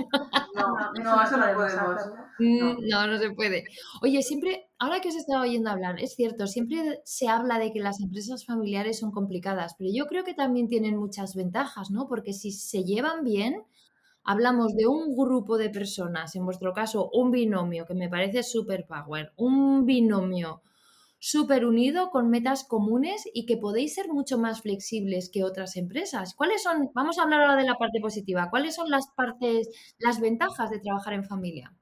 No, 0.55 0.93
no, 1.03 1.23
eso 1.23 1.37
no 1.37 1.45
podemos. 1.53 2.01
Mm, 2.39 2.87
no. 2.89 3.07
no, 3.07 3.17
se 3.17 3.31
puede. 3.31 3.63
Oye, 4.01 4.21
siempre, 4.21 4.69
ahora 4.77 4.99
que 4.99 5.09
os 5.09 5.15
estaba 5.15 5.43
oyendo 5.43 5.69
hablar, 5.69 6.01
es 6.01 6.15
cierto, 6.15 6.45
siempre 6.47 7.01
se 7.05 7.29
habla 7.29 7.59
de 7.59 7.71
que 7.71 7.79
las 7.79 8.01
empresas 8.01 8.45
familiares 8.45 8.99
son 8.99 9.11
complicadas, 9.11 9.75
pero 9.77 9.89
yo 9.93 10.05
creo 10.07 10.25
que 10.25 10.33
también 10.33 10.67
tienen 10.67 10.97
muchas 10.97 11.33
ventajas, 11.33 11.91
¿no? 11.91 12.07
Porque 12.07 12.33
si 12.33 12.51
se 12.51 12.83
llevan 12.83 13.23
bien, 13.23 13.63
hablamos 14.23 14.75
de 14.75 14.85
un 14.85 15.15
grupo 15.15 15.57
de 15.57 15.69
personas, 15.69 16.35
en 16.35 16.45
vuestro 16.45 16.73
caso 16.73 17.09
un 17.13 17.31
binomio, 17.31 17.85
que 17.85 17.95
me 17.95 18.09
parece 18.09 18.43
super 18.43 18.85
power, 18.85 19.31
un 19.37 19.85
binomio 19.85 20.61
súper 21.19 21.65
unido 21.65 22.09
con 22.09 22.29
metas 22.29 22.63
comunes 22.63 23.23
y 23.33 23.45
que 23.45 23.57
podéis 23.57 23.95
ser 23.95 24.07
mucho 24.07 24.37
más 24.37 24.61
flexibles 24.61 25.29
que 25.31 25.43
otras 25.43 25.75
empresas. 25.75 26.33
¿Cuáles 26.35 26.63
son, 26.63 26.91
vamos 26.93 27.17
a 27.17 27.23
hablar 27.23 27.41
ahora 27.41 27.55
de 27.55 27.67
la 27.67 27.75
parte 27.75 27.99
positiva, 27.99 28.49
cuáles 28.49 28.75
son 28.75 28.89
las 28.89 29.07
partes, 29.15 29.69
las 29.97 30.19
ventajas 30.19 30.69
de 30.69 30.79
trabajar 30.79 31.13
en 31.13 31.25
familia? 31.25 31.73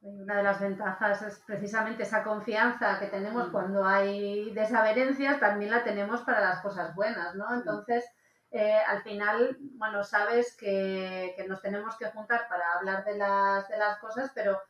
Una 0.00 0.36
de 0.36 0.42
las 0.42 0.60
ventajas 0.60 1.22
es 1.22 1.42
precisamente 1.46 2.02
esa 2.02 2.22
confianza 2.22 2.98
que 2.98 3.06
tenemos 3.06 3.48
mm. 3.48 3.52
cuando 3.52 3.84
hay 3.86 4.52
desavenencias, 4.52 5.40
también 5.40 5.70
la 5.70 5.82
tenemos 5.82 6.20
para 6.22 6.40
las 6.40 6.60
cosas 6.60 6.94
buenas, 6.94 7.34
¿no? 7.34 7.48
Mm. 7.48 7.54
Entonces, 7.54 8.04
eh, 8.50 8.76
al 8.86 9.02
final, 9.02 9.56
bueno, 9.78 10.04
sabes 10.04 10.56
que, 10.56 11.34
nos 11.48 11.62
tenemos 11.62 11.96
que 11.96 12.10
juntar 12.10 12.46
para 12.48 12.74
hablar 12.74 13.04
de 13.04 13.16
las, 13.16 13.66
de 13.68 13.78
las 13.78 13.98
cosas, 13.98 14.30
pero 14.34 14.60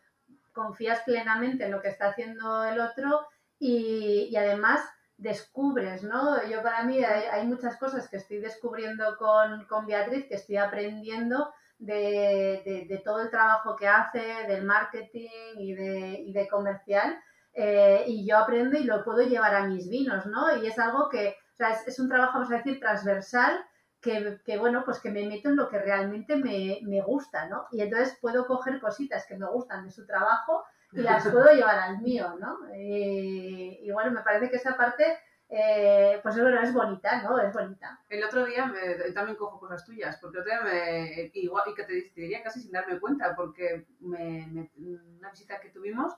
confías 0.53 1.01
plenamente 1.01 1.65
en 1.65 1.73
lo 1.73 1.83
que 1.83 1.89
está 1.89 2.11
haciendo 2.11 2.65
el 2.65 2.81
otro 2.81 3.27
y, 3.59 4.35
además 4.37 4.81
descubres, 5.17 6.03
¿no? 6.03 6.45
Yo 6.49 6.63
para 6.63 6.83
mí 6.85 7.03
hay, 7.05 7.47
muchas 7.47 7.77
cosas 7.77 8.09
que 8.09 8.17
estoy 8.17 8.39
descubriendo 8.39 9.17
con, 9.17 9.87
Beatriz, 9.87 10.27
que 10.27 10.35
estoy 10.35 10.57
aprendiendo 10.57 11.53
de, 11.79 13.03
todo 13.05 13.23
el 13.23 13.31
trabajo 13.31 13.77
que 13.77 13.89
hace, 13.89 14.47
del 14.49 14.65
marketing 14.65 15.29
y 15.59 15.75
de, 15.75 16.49
comercial, 16.51 17.19
eh, 17.53 18.05
y 18.09 18.27
yo 18.27 18.39
aprendo 18.39 18.77
y 18.77 18.85
lo 18.85 19.05
puedo 19.05 19.23
llevar 19.23 19.55
a 19.55 19.67
mis 19.67 19.89
vinos, 19.89 20.27
¿no? 20.27 20.57
Y 20.57 20.67
es 20.67 20.79
algo 20.79 21.09
que, 21.09 21.37
o 21.53 21.57
sea, 21.57 21.71
es, 21.87 21.99
un 22.01 22.09
trabajo, 22.09 22.35
vamos 22.35 22.51
a 22.51 22.57
decir, 22.57 22.81
transversal, 22.81 23.65
que, 24.01 24.41
que, 24.45 24.59
bueno, 24.59 24.83
pues 24.85 24.99
que 24.99 25.11
me 25.11 25.25
meto 25.25 25.49
en 25.49 25.57
lo 25.57 25.69
que 25.69 25.79
realmente 25.79 26.37
me, 26.37 26.81
me, 26.83 27.01
gusta, 27.01 27.49
¿no? 27.49 27.67
Y 27.71 27.81
entonces 27.81 28.19
puedo 28.21 28.47
coger 28.47 28.81
cositas 28.81 29.25
que 29.27 29.39
me 29.39 29.47
gustan 29.47 29.85
de 29.85 29.93
su 29.93 30.05
trabajo 30.05 30.65
y 30.95 31.03
las 31.03 31.29
puedo 31.29 31.53
llevar 31.53 31.79
al 31.79 32.01
mío, 32.01 32.37
¿no? 32.39 32.59
Y, 32.77 33.91
bueno, 33.91 34.13
me 34.13 34.23
parece 34.23 34.49
que 34.49 34.57
esa 34.57 34.77
parte, 34.77 35.19
eh, 35.49 36.21
pues 36.23 36.41
bueno, 36.41 36.61
es 36.61 36.73
bonita, 36.73 37.23
¿no? 37.23 37.39
Es 37.39 37.53
bonita. 37.53 38.01
El 38.09 38.23
otro 38.23 38.45
día 38.45 38.67
me, 38.67 38.95
también 39.13 39.37
cojo 39.37 39.59
cosas 39.59 39.85
tuyas, 39.85 40.19
porque 40.21 40.39
el 40.39 40.43
otro 40.43 40.53
día 40.53 40.61
me, 40.63 41.31
igual, 41.35 41.65
y 41.69 41.75
que 41.75 41.85
te, 41.85 42.13
diría 42.15 42.43
casi 42.43 42.61
sin 42.61 42.73
darme 42.73 43.01
cuenta, 43.01 43.35
porque 43.35 43.87
me, 44.01 44.71
una 44.77 45.31
visita 45.31 45.61
que 45.61 45.71
tuvimos 45.71 46.13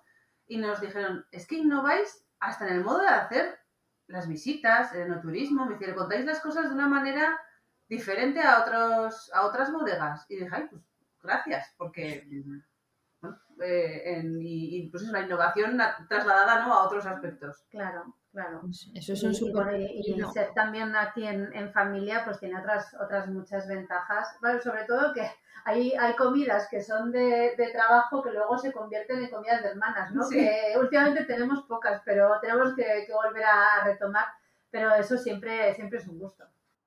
y 0.47 0.59
nos 0.59 0.81
dijeron, 0.81 1.25
es 1.33 1.47
que 1.47 1.57
innováis 1.57 2.25
hasta 2.39 2.69
en 2.69 2.75
el 2.75 2.85
modo 2.85 3.01
de 3.01 3.09
hacer 3.09 3.59
las 4.07 4.29
visitas, 4.29 4.95
el 4.95 5.03
enoturismo, 5.03 5.67
me 5.67 5.75
dijeron, 5.75 5.97
contáis 5.97 6.25
las 6.25 6.41
cosas 6.41 6.69
de 6.69 6.75
una 6.75 6.87
manera 6.87 7.41
diferente 7.89 8.43
a 8.43 8.61
otros 8.61 9.31
a 9.33 9.47
otras 9.47 9.73
bodegas. 9.73 10.27
Y 10.29 10.37
dije, 10.37 10.69
pues 10.71 10.83
gracias, 11.23 11.75
porque 11.77 12.27
eh, 13.63 14.23
y, 14.41 14.89
pues 14.91 15.05
es 15.05 15.09
una 15.09 15.21
innovación 15.21 15.79
trasladada 16.09 16.67
¿no? 16.67 16.75
a 16.75 16.85
otros 16.85 17.07
aspectos. 17.07 17.65
Claro, 17.71 18.15
claro. 18.33 18.63
Eso 18.95 19.13
es 19.13 19.23
un 19.23 19.35
super... 19.35 19.81
Y, 19.81 20.23
ser 20.33 20.53
también 20.55 20.95
aquí 20.97 21.27
en, 21.27 21.73
familia 21.73 22.23
pues 22.25 22.39
tiene 22.39 22.59
otras, 22.59 22.95
otras 23.01 23.29
muchas 23.29 23.67
ventajas. 23.67 24.37
Bueno, 24.41 24.61
sobre 24.61 24.85
todo 24.85 25.13
que 25.13 25.31
hay, 25.65 25.93
hay 25.93 26.15
comidas 26.15 26.69
que 26.71 26.83
son 26.83 27.13
de, 27.13 27.55
trabajo 27.73 28.23
que 28.23 28.31
luego 28.31 28.59
se 28.59 28.73
convierten 28.73 29.23
en 29.23 29.31
comidas 29.31 29.63
de 29.63 29.71
hermanas, 29.71 30.13
¿no? 30.13 30.29
Que 30.29 30.75
últimamente 30.79 31.25
tenemos 31.25 31.63
pocas, 31.65 32.03
pero 32.05 32.39
tenemos 32.41 32.75
que, 32.75 33.05
que 33.07 33.13
volver 33.13 33.45
a 33.45 33.85
retomar. 33.85 34.27
Pero 34.71 34.95
eso 34.95 35.17
siempre, 35.17 35.75
siempre 35.75 35.99
es 35.99 36.07
un 36.07 36.19
gusto. 36.19 36.45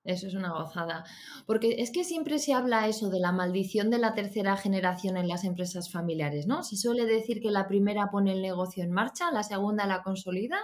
Eso 0.10 0.26
es 0.26 0.34
una 0.34 0.52
gozada. 0.52 1.04
Porque 1.46 1.76
es 1.80 1.92
que 1.92 2.04
siempre 2.04 2.40
se 2.40 2.54
habla 2.54 2.88
eso 2.88 3.10
de 3.10 3.20
la 3.20 3.32
maldición 3.32 3.92
de 3.92 4.00
la 4.00 4.16
tercera 4.16 4.58
generación 4.58 5.18
en 5.18 5.28
las 5.28 5.44
empresas 5.44 5.92
familiares, 5.92 6.48
¿no? 6.48 6.64
Se 6.64 6.78
suele 6.78 7.06
decir 7.06 7.42
que 7.42 7.52
la 7.52 7.68
primera 7.68 8.10
pone 8.12 8.32
el 8.32 8.42
negocio 8.42 8.84
en 8.84 8.92
marcha, 8.92 9.32
la 9.32 9.44
segunda 9.44 9.86
la 9.86 10.02
consolida 10.02 10.58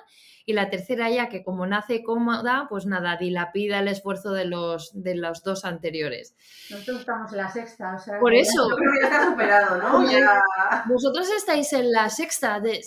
y 0.47 0.53
la 0.53 0.69
tercera 0.69 1.09
ya 1.09 1.27
que 1.29 1.43
como 1.43 1.65
nace 1.65 2.03
cómoda, 2.03 2.67
pues 2.69 2.85
nada, 2.85 3.17
dilapida 3.17 3.79
el 3.79 3.87
esfuerzo 3.87 4.31
de 4.31 4.45
los, 4.45 4.91
de 4.93 5.15
los 5.15 5.43
dos 5.43 5.65
anteriores. 5.65 6.35
Nosotros 6.69 6.99
estamos 6.99 7.31
en 7.31 7.37
la 7.37 7.51
sexta, 7.51 7.95
o 7.95 7.99
sea... 7.99 8.19
Por 8.19 8.33
eso... 8.33 8.69
Yo 8.69 8.75
creo 8.75 8.91
que 8.93 8.99
ya 9.01 9.07
está 9.07 9.29
superado, 9.31 9.77
¿no? 9.77 10.07
Vosotros 10.87 11.29
estáis 11.35 11.73
en 11.73 11.91
la 11.91 12.09
sexta. 12.09 12.59
De, 12.59 12.79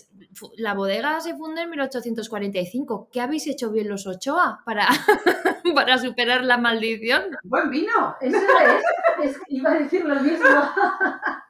la 0.56 0.74
bodega 0.74 1.20
se 1.20 1.36
fundó 1.36 1.60
en 1.60 1.70
1845. 1.70 3.08
¿Qué 3.12 3.20
habéis 3.20 3.46
hecho 3.48 3.70
bien 3.70 3.88
los 3.88 4.06
Ochoa 4.06 4.62
para, 4.64 4.86
para 5.74 5.98
superar 5.98 6.44
la 6.44 6.58
maldición? 6.58 7.36
¡Buen 7.44 7.70
vino! 7.70 8.16
Eso 8.20 8.38
es, 9.22 9.38
iba 9.48 9.70
a 9.70 9.78
decir 9.78 10.04
lo 10.04 10.16
mismo. 10.16 10.46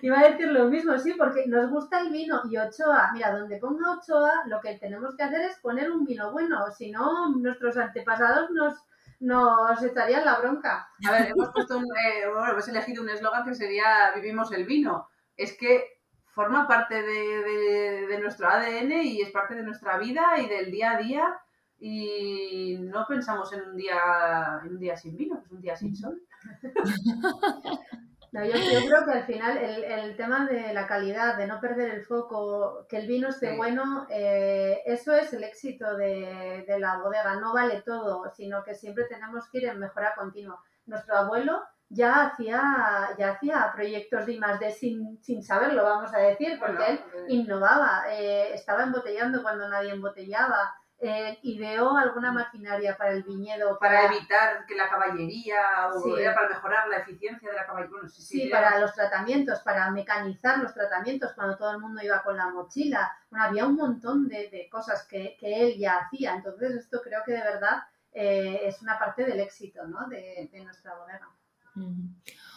Iba 0.00 0.20
a 0.20 0.28
decir 0.28 0.46
lo 0.46 0.66
mismo, 0.66 0.96
sí, 0.96 1.14
porque 1.18 1.44
nos 1.48 1.70
gusta 1.70 1.98
el 1.98 2.10
vino 2.10 2.42
y 2.48 2.56
Ochoa, 2.56 3.10
mira, 3.12 3.36
donde 3.36 3.58
ponga 3.58 3.90
Ochoa, 3.90 4.44
lo 4.46 4.60
que 4.60 4.78
tenemos 4.78 5.16
que 5.16 5.24
hacer 5.24 5.40
es 5.40 5.58
poner 5.58 5.90
un 5.90 6.04
vino 6.04 6.30
bueno, 6.30 6.70
si 6.70 6.92
no, 6.92 7.30
nuestros 7.30 7.76
antepasados 7.76 8.48
nos, 8.50 8.74
nos 9.18 9.82
echarían 9.82 10.24
la 10.24 10.38
bronca. 10.38 10.88
A 11.04 11.10
ver, 11.10 11.32
hemos 11.32 11.50
puesto 11.52 11.78
un, 11.78 11.84
eh, 11.84 12.28
bueno, 12.32 12.52
hemos 12.52 12.68
elegido 12.68 13.02
un 13.02 13.10
eslogan 13.10 13.44
que 13.44 13.56
sería 13.56 14.12
vivimos 14.14 14.52
el 14.52 14.66
vino. 14.66 15.08
Es 15.36 15.56
que 15.56 15.98
forma 16.32 16.68
parte 16.68 17.02
de, 17.02 18.06
de, 18.06 18.20
nuestro 18.20 18.48
ADN 18.48 18.92
y 19.02 19.20
es 19.20 19.32
parte 19.32 19.56
de 19.56 19.64
nuestra 19.64 19.98
vida 19.98 20.38
y 20.38 20.48
del 20.48 20.70
día 20.70 20.92
a 20.92 20.98
día 20.98 21.40
y 21.80 22.76
no 22.80 23.06
pensamos 23.06 23.52
en 23.52 23.62
un 23.62 23.76
día 23.76 24.60
en 24.64 24.70
un 24.72 24.78
día 24.78 24.96
sin 24.96 25.16
vino, 25.16 25.36
pues 25.40 25.52
un 25.52 25.60
día 25.60 25.76
sin 25.76 25.94
sol. 25.94 26.20
No, 28.30 28.44
yo, 28.44 28.52
creo 28.52 29.04
que 29.06 29.10
al 29.12 29.24
final 29.24 29.56
el, 29.56 30.14
tema 30.16 30.46
de 30.46 30.74
la 30.74 30.86
calidad, 30.86 31.38
de 31.38 31.46
no 31.46 31.60
perder 31.60 31.94
el 31.94 32.04
foco, 32.04 32.86
que 32.86 32.98
el 32.98 33.06
vino 33.06 33.28
esté 33.28 33.56
bueno, 33.56 34.06
eh, 34.10 34.82
eso 34.84 35.14
es 35.14 35.32
el 35.32 35.44
éxito 35.44 35.96
de, 35.96 36.64
la 36.78 36.98
bodega. 36.98 37.36
No 37.36 37.54
vale 37.54 37.80
todo, 37.80 38.30
sino 38.34 38.62
que 38.62 38.74
siempre 38.74 39.04
tenemos 39.04 39.48
que 39.48 39.58
ir 39.58 39.64
en 39.68 39.78
mejora 39.78 40.14
continua. 40.14 40.62
Nuestro 40.84 41.16
abuelo 41.16 41.62
ya 41.88 42.26
hacía, 42.26 43.14
ya 43.18 43.30
hacía 43.30 43.72
proyectos 43.74 44.26
de 44.26 44.38
más 44.38 44.60
de 44.60 44.72
sin, 44.72 45.22
sin 45.22 45.42
saberlo, 45.42 45.84
vamos 45.84 46.12
a 46.12 46.18
decir, 46.18 46.58
porque 46.58 46.84
él 46.86 47.00
innovaba, 47.28 48.04
eh, 48.10 48.52
estaba 48.52 48.82
embotellando 48.82 49.42
cuando 49.42 49.70
nadie 49.70 49.92
embotellaba 49.92 50.74
eh, 51.00 51.38
ideó 51.42 51.96
alguna 51.96 52.32
maquinaria 52.32 52.96
para 52.96 53.12
el 53.12 53.22
viñedo. 53.22 53.78
Para, 53.78 54.06
evitar 54.06 54.66
que 54.66 54.74
la 54.74 54.88
caballería, 54.88 55.90
o 55.94 56.02
para 56.02 56.48
mejorar 56.48 56.88
la 56.88 56.98
eficiencia 56.98 57.48
de 57.48 57.54
la 57.54 57.66
caballería. 57.66 58.08
sí, 58.08 58.48
para 58.48 58.80
los 58.80 58.92
tratamientos, 58.94 59.60
para 59.60 59.90
mecanizar 59.92 60.58
los 60.58 60.74
tratamientos 60.74 61.32
cuando 61.34 61.56
todo 61.56 61.70
el 61.70 61.78
mundo 61.78 62.02
iba 62.02 62.20
con 62.24 62.36
la 62.36 62.50
mochila. 62.50 63.12
Bueno, 63.30 63.44
había 63.44 63.66
un 63.66 63.76
montón 63.76 64.26
de, 64.26 64.68
cosas 64.72 65.06
que, 65.06 65.36
él 65.40 65.78
ya 65.78 65.98
hacía. 65.98 66.34
Entonces, 66.34 66.74
esto 66.74 67.00
creo 67.02 67.22
que 67.24 67.32
de 67.32 67.42
verdad 67.42 67.82
eh, 68.12 68.62
es 68.64 68.82
una 68.82 68.98
parte 68.98 69.24
del 69.24 69.38
éxito 69.38 69.86
¿no? 69.86 70.08
de, 70.08 70.50
nuestra 70.64 70.96
bodega. 70.96 71.28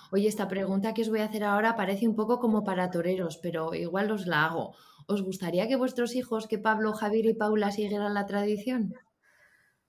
Oye, 0.09 0.27
esta 0.27 0.47
pregunta 0.47 0.95
que 0.95 1.03
os 1.03 1.09
voy 1.09 1.19
a 1.19 1.25
hacer 1.25 1.43
ahora 1.43 1.75
parece 1.75 2.07
un 2.07 2.15
poco 2.15 2.39
como 2.39 2.63
para 2.63 2.89
toreros, 2.89 3.37
pero 3.37 3.75
igual 3.75 4.09
os 4.09 4.25
la 4.25 4.45
hago. 4.45 4.75
¿Os 5.07 5.21
gustaría 5.23 5.67
que 5.67 5.75
vuestros 5.75 6.15
hijos, 6.15 6.47
que 6.47 6.57
Pablo, 6.57 6.93
Javier 6.93 7.25
y 7.25 7.33
Paula 7.33 7.71
siguieran 7.71 8.13
la 8.13 8.25
tradición? 8.25 8.93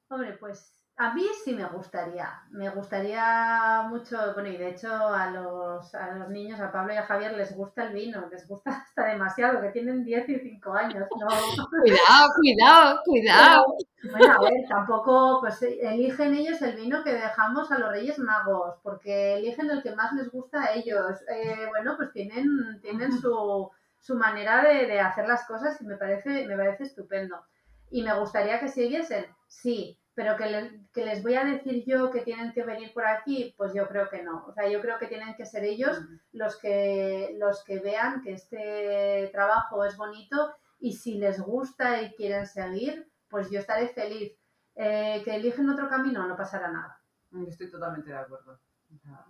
Hombre, 0.09 0.37
pues 0.38 0.73
a 0.97 1.14
mí 1.14 1.25
sí 1.42 1.52
me 1.54 1.64
gustaría. 1.66 2.28
Me 2.50 2.69
gustaría 2.71 3.87
mucho, 3.88 4.16
bueno, 4.35 4.49
y 4.50 4.57
de 4.57 4.71
hecho 4.71 4.88
a 4.92 5.31
los, 5.31 5.95
a 5.95 6.14
los 6.14 6.28
niños, 6.28 6.61
a 6.61 6.71
Pablo 6.71 6.92
y 6.92 6.97
a 6.97 7.02
Javier, 7.02 7.33
les 7.33 7.57
gusta 7.57 7.85
el 7.85 7.95
vino, 7.95 8.28
les 8.31 8.47
gusta 8.47 8.71
hasta 8.87 9.07
demasiado, 9.07 9.61
que 9.61 9.71
tienen 9.71 10.04
10 10.04 10.28
y 10.28 10.38
5 10.38 10.73
años. 10.73 11.09
Cuidado, 11.11 12.28
cuidado, 12.37 13.00
cuidado. 13.04 13.76
bueno, 14.11 14.33
a 14.33 14.42
ver, 14.42 14.69
tampoco, 14.69 15.40
pues 15.40 15.62
eligen 15.62 16.35
ellos 16.35 16.61
el 16.62 16.76
vino 16.76 17.02
que 17.02 17.14
dejamos 17.14 17.73
a 17.73 17.78
los 17.78 17.90
Reyes 17.90 18.19
Magos, 18.19 18.76
porque 18.83 19.38
eligen 19.38 19.71
el 19.71 19.83
que 19.83 19.97
más 19.97 20.12
les 20.12 20.31
gusta 20.31 20.62
a 20.62 20.73
ellos. 20.75 21.19
Eh, 21.28 21.66
bueno, 21.71 21.97
pues 21.97 22.12
tienen, 22.12 22.81
tienen 22.81 23.12
su 23.12 23.71
su 24.02 24.16
manera 24.16 24.62
de, 24.62 24.99
hacer 24.99 25.28
las 25.28 25.47
cosas 25.47 25.80
y 25.80 25.87
me 25.87 25.97
parece, 25.97 26.47
me 26.47 26.56
parece 26.56 26.85
estupendo. 26.85 27.47
y 27.90 28.02
me 28.02 28.18
gustaría 28.18 28.59
que 28.59 28.68
siguiesen, 28.68 29.26
sí, 29.47 29.99
pero 30.14 30.37
que, 30.37 30.80
que, 30.92 31.04
les 31.04 31.23
voy 31.23 31.35
a 31.35 31.44
decir 31.44 31.85
yo 31.87 32.11
que 32.11 32.23
tienen 32.23 32.52
que 32.52 32.64
venir 32.64 32.92
por 32.92 33.06
aquí, 33.06 33.54
pues 33.56 33.73
yo 33.75 33.87
creo 33.87 34.09
que 34.09 34.23
no. 34.23 34.44
O 34.47 34.52
sea, 34.52 34.68
yo 34.68 34.80
creo 34.80 34.99
que 34.99 35.06
tienen 35.06 35.35
que 35.37 35.47
ser 35.47 35.64
ellos 35.64 36.00
los 36.32 36.59
que, 36.59 37.37
los 37.38 37.62
que 37.64 37.78
vean 37.78 38.23
que 38.23 38.32
este 38.32 39.30
trabajo 39.32 39.85
es 39.85 39.97
bonito 39.97 40.54
y 40.80 40.94
si 40.94 41.18
les 41.18 41.40
gusta 41.40 42.02
y 42.02 42.14
quieren 42.14 42.47
seguir, 42.47 43.09
pues 43.28 43.50
yo 43.50 43.61
estaré 43.61 43.88
feliz. 43.88 44.32
Eh, 44.75 45.21
que 45.23 45.37
eligen 45.37 45.68
otro 45.68 45.87
camino, 45.88 46.26
no 46.26 46.35
pasará 46.35 46.71
nada. 46.71 46.99
Estoy 47.47 47.71
totalmente 47.71 48.11
de 48.11 48.16
acuerdo. 48.16 48.59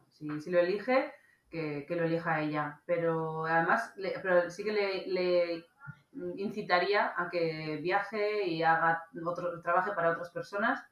si, 0.09 0.41
si, 0.41 0.51
lo 0.51 0.61
elige, 0.61 1.13
que, 1.53 1.85
que, 1.87 1.95
lo 1.95 2.05
elija 2.05 2.41
ella. 2.41 2.81
Pero 2.87 3.47
además, 3.47 3.93
pero 4.23 4.51
sí 4.51 4.65
que 4.65 4.73
le, 4.73 5.07
le 5.07 5.65
incitaría 6.37 7.13
a 7.17 7.31
que 7.31 7.79
viaje 7.83 8.47
y 8.49 8.63
haga 8.63 9.05
otro, 9.25 9.61
trabaje 9.63 9.93
para 9.93 10.11
otras 10.11 10.31
personas 10.31 10.83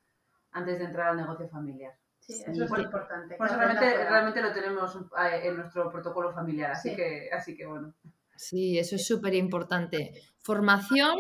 antes 0.53 0.79
de 0.79 0.85
entrar 0.85 1.09
al 1.09 1.17
negocio 1.17 1.49
familiar. 1.49 1.95
Sí, 2.21 2.43
eso 2.47 2.65
es 2.65 2.71
muy 2.71 2.83
importante. 2.83 3.35
Por 3.37 3.47
eso 3.47 3.57
realmente, 3.57 4.09
realmente, 4.09 4.43
lo 4.43 4.53
tenemos 4.53 4.95
eh, 4.95 5.41
en 5.45 5.57
nuestro 5.57 5.91
protocolo 5.91 6.33
familiar, 6.33 6.73
así, 6.73 6.95
que, 6.95 7.31
así 7.33 7.57
que 7.57 7.67
bueno. 7.67 7.95
Sí, 8.37 8.79
eso 8.79 8.97
es 8.97 9.07
súper 9.07 9.35
importante. 9.35 10.13
Formación, 10.39 11.19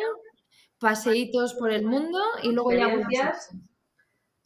paseitos 0.78 1.54
por 1.54 1.70
el 1.70 1.84
mundo 1.84 2.20
y 2.42 2.52
luego 2.52 2.72
ya 2.72 3.34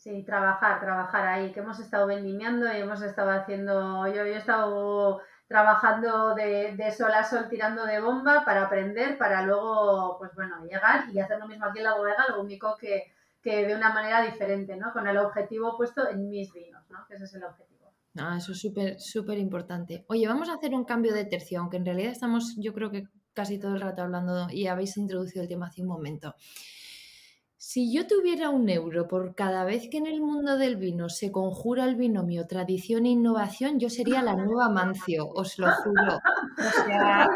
Sí, 0.04 0.22
trabajar, 0.22 0.80
trabajar 0.80 1.26
ahí, 1.26 1.50
que 1.50 1.60
hemos 1.60 1.80
estado 1.80 2.06
vendimiando 2.06 2.66
y 2.70 2.76
hemos 2.76 3.00
estado 3.00 3.30
haciendo, 3.30 4.06
yo, 4.08 4.16
yo 4.16 4.34
he 4.34 4.36
estado 4.36 5.22
trabajando 5.48 6.34
de, 6.34 6.76
de, 6.76 6.92
sol 6.92 7.10
a 7.14 7.24
sol 7.24 7.46
tirando 7.48 7.86
de 7.86 8.02
bomba 8.02 8.44
para 8.44 8.66
aprender, 8.66 9.16
para 9.16 9.40
luego, 9.40 10.18
pues 10.18 10.30
bueno, 10.34 10.62
llegar 10.66 11.06
y 11.10 11.18
hacer 11.18 11.38
lo 11.38 11.48
mismo 11.48 11.64
aquí 11.64 11.78
en 11.78 11.84
la 11.84 11.96
bodega, 11.96 12.26
lo 12.28 12.42
único 12.42 12.76
que, 12.78 13.14
que 13.42 13.66
de 13.66 13.74
una 13.74 13.94
manera 13.94 14.20
diferente, 14.20 14.76
¿no? 14.76 14.92
Con 14.92 15.08
el 15.08 15.16
objetivo 15.16 15.74
puesto 15.78 16.06
en 16.06 16.28
mis 16.28 16.52
vinos, 16.52 16.82
¿no? 16.90 16.98
Que 17.08 17.14
ese 17.14 17.24
es 17.24 17.32
el 17.36 17.44
objetivo. 17.44 17.90
Ah, 18.18 18.34
eso 18.36 18.52
es 18.52 18.60
súper, 18.60 19.00
súper 19.00 19.38
importante. 19.38 20.04
Oye, 20.08 20.28
vamos 20.28 20.50
a 20.50 20.56
hacer 20.56 20.74
un 20.74 20.84
cambio 20.84 21.14
de 21.14 21.24
tercio, 21.24 21.60
aunque 21.60 21.78
en 21.78 21.86
realidad 21.86 22.12
estamos, 22.12 22.56
yo 22.58 22.74
creo 22.74 22.90
que 22.90 23.04
casi 23.32 23.58
todo 23.58 23.74
el 23.74 23.80
rato 23.80 24.02
hablando 24.02 24.48
y 24.50 24.66
habéis 24.66 24.98
introducido 24.98 25.42
el 25.42 25.48
tema 25.48 25.68
hace 25.68 25.80
un 25.80 25.88
momento. 25.88 26.34
Si 27.74 27.92
yo 27.92 28.06
tuviera 28.06 28.50
un 28.50 28.68
euro 28.68 29.08
por 29.08 29.34
cada 29.34 29.64
vez 29.64 29.88
que 29.90 29.96
en 29.96 30.06
el 30.06 30.20
mundo 30.20 30.56
del 30.58 30.76
vino 30.76 31.08
se 31.08 31.32
conjura 31.32 31.86
el 31.86 31.96
binomio 31.96 32.46
tradición 32.46 33.04
e 33.04 33.08
innovación, 33.08 33.80
yo 33.80 33.90
sería 33.90 34.22
la 34.22 34.36
nueva 34.36 34.68
Mancio, 34.68 35.28
os 35.28 35.58
lo 35.58 35.66
juro. 35.82 36.20
O 36.56 36.86
sea, 36.86 37.28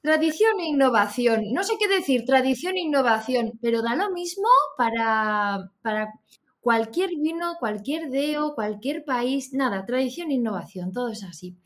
tradición 0.00 0.58
e 0.58 0.68
innovación. 0.68 1.52
No 1.52 1.64
sé 1.64 1.74
qué 1.78 1.86
decir, 1.86 2.24
tradición 2.24 2.76
e 2.76 2.80
innovación, 2.80 3.52
pero 3.60 3.82
da 3.82 3.94
lo 3.94 4.10
mismo 4.10 4.48
para, 4.78 5.68
para 5.82 6.08
cualquier 6.62 7.10
vino, 7.10 7.56
cualquier 7.58 8.08
deo, 8.08 8.54
cualquier 8.54 9.04
país, 9.04 9.52
nada, 9.52 9.84
tradición 9.84 10.30
e 10.30 10.34
innovación, 10.34 10.92
todo 10.92 11.08
es 11.08 11.24
así. 11.24 11.56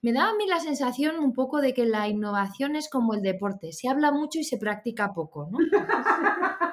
Me 0.00 0.12
da 0.12 0.30
a 0.30 0.34
mí 0.34 0.46
la 0.48 0.60
sensación 0.60 1.18
un 1.18 1.34
poco 1.34 1.60
de 1.60 1.74
que 1.74 1.84
la 1.84 2.08
innovación 2.08 2.74
es 2.74 2.88
como 2.88 3.14
el 3.14 3.20
deporte, 3.20 3.72
se 3.72 3.88
habla 3.88 4.10
mucho 4.12 4.38
y 4.38 4.44
se 4.44 4.56
practica 4.56 5.12
poco, 5.12 5.48
¿no? 5.50 5.58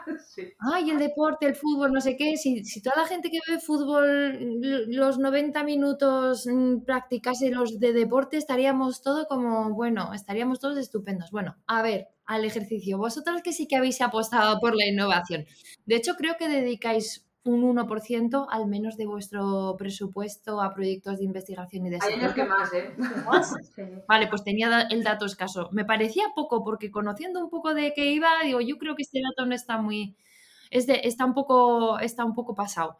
Ay, 0.60 0.92
el 0.92 0.98
deporte, 0.98 1.46
el 1.46 1.56
fútbol, 1.56 1.92
no 1.92 2.00
sé 2.00 2.16
qué. 2.16 2.38
Si, 2.38 2.64
si, 2.64 2.82
toda 2.82 3.04
la 3.04 3.08
gente 3.08 3.30
que 3.30 3.40
ve 3.48 3.60
fútbol 3.60 4.40
los 4.88 5.20
90 5.20 5.64
minutos 5.64 6.48
mm, 6.48 6.84
practicase 6.86 7.52
los 7.52 7.80
de 7.80 7.94
deporte, 7.94 8.38
estaríamos 8.38 9.02
todo 9.02 9.28
como, 9.28 9.74
bueno, 9.74 10.14
estaríamos 10.14 10.60
todos 10.60 10.78
estupendos. 10.78 11.32
Bueno, 11.32 11.58
a 11.68 11.82
ver, 11.82 12.08
al 12.26 12.46
ejercicio. 12.46 12.98
Vosotros 12.98 13.42
que 13.44 13.54
sí 13.54 13.68
que 13.68 13.76
habéis 13.76 14.02
apostado 14.02 14.60
por 14.60 14.76
la 14.76 14.86
innovación. 14.86 15.46
De 15.86 15.96
hecho, 15.96 16.16
creo 16.16 16.36
que 16.38 16.48
dedicáis 16.48 17.23
un 17.46 17.76
1% 17.76 18.48
al 18.50 18.68
menos 18.68 18.96
de 18.96 19.06
vuestro 19.06 19.76
presupuesto 19.78 20.62
a 20.62 20.74
proyectos 20.74 21.20
de 21.20 21.26
investigación 21.26 21.86
y 21.86 21.90
desarrollo. 21.90 22.28
Hay 22.28 22.34
que 22.34 22.44
más, 22.46 22.74
¿eh? 22.74 22.96
Vale, 24.08 24.28
pues 24.28 24.44
tenía 24.44 24.84
el 24.90 25.04
dato 25.04 25.26
escaso. 25.26 25.70
Me 25.72 25.84
parecía 25.84 26.24
poco 26.36 26.64
porque 26.64 26.90
conociendo 26.90 27.44
un 27.44 27.50
poco 27.50 27.74
de 27.74 27.94
qué 27.94 28.12
iba, 28.12 28.30
digo, 28.44 28.62
yo 28.62 28.78
creo 28.78 28.96
que 28.96 29.04
este 29.04 29.20
dato 29.22 29.46
no 29.46 29.56
está 29.56 29.78
muy... 29.78 30.16
Es 30.72 30.88
de, 30.88 31.02
está, 31.04 31.26
un 31.26 31.34
poco, 31.36 32.00
está 32.00 32.26
un 32.26 32.34
poco 32.34 32.56
pasado. 32.56 32.98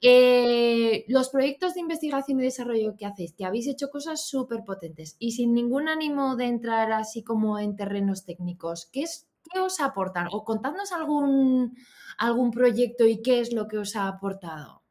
Eh, 0.00 1.06
los 1.08 1.30
proyectos 1.30 1.74
de 1.74 1.80
investigación 1.80 2.38
y 2.38 2.44
desarrollo 2.44 2.94
que 2.96 3.06
hacéis, 3.06 3.32
que 3.32 3.46
habéis 3.46 3.66
hecho 3.66 3.88
cosas 3.88 4.28
súper 4.28 4.62
potentes 4.64 5.16
y 5.18 5.32
sin 5.32 5.54
ningún 5.54 5.88
ánimo 5.88 6.36
de 6.36 6.44
entrar 6.44 6.92
así 6.92 7.24
como 7.24 7.58
en 7.58 7.74
terrenos 7.74 8.26
técnicos, 8.26 8.90
¿qué, 8.92 9.02
es, 9.02 9.26
qué 9.50 9.60
os 9.60 9.80
aportan? 9.80 10.28
O 10.30 10.44
contadnos 10.44 10.92
algún 10.92 11.74
algún 12.18 12.50
proyecto 12.50 13.04
y 13.04 13.22
qué 13.22 13.40
es 13.40 13.52
lo 13.52 13.68
que 13.68 13.78
os 13.78 13.96
ha 13.96 14.08
aportado? 14.08 14.84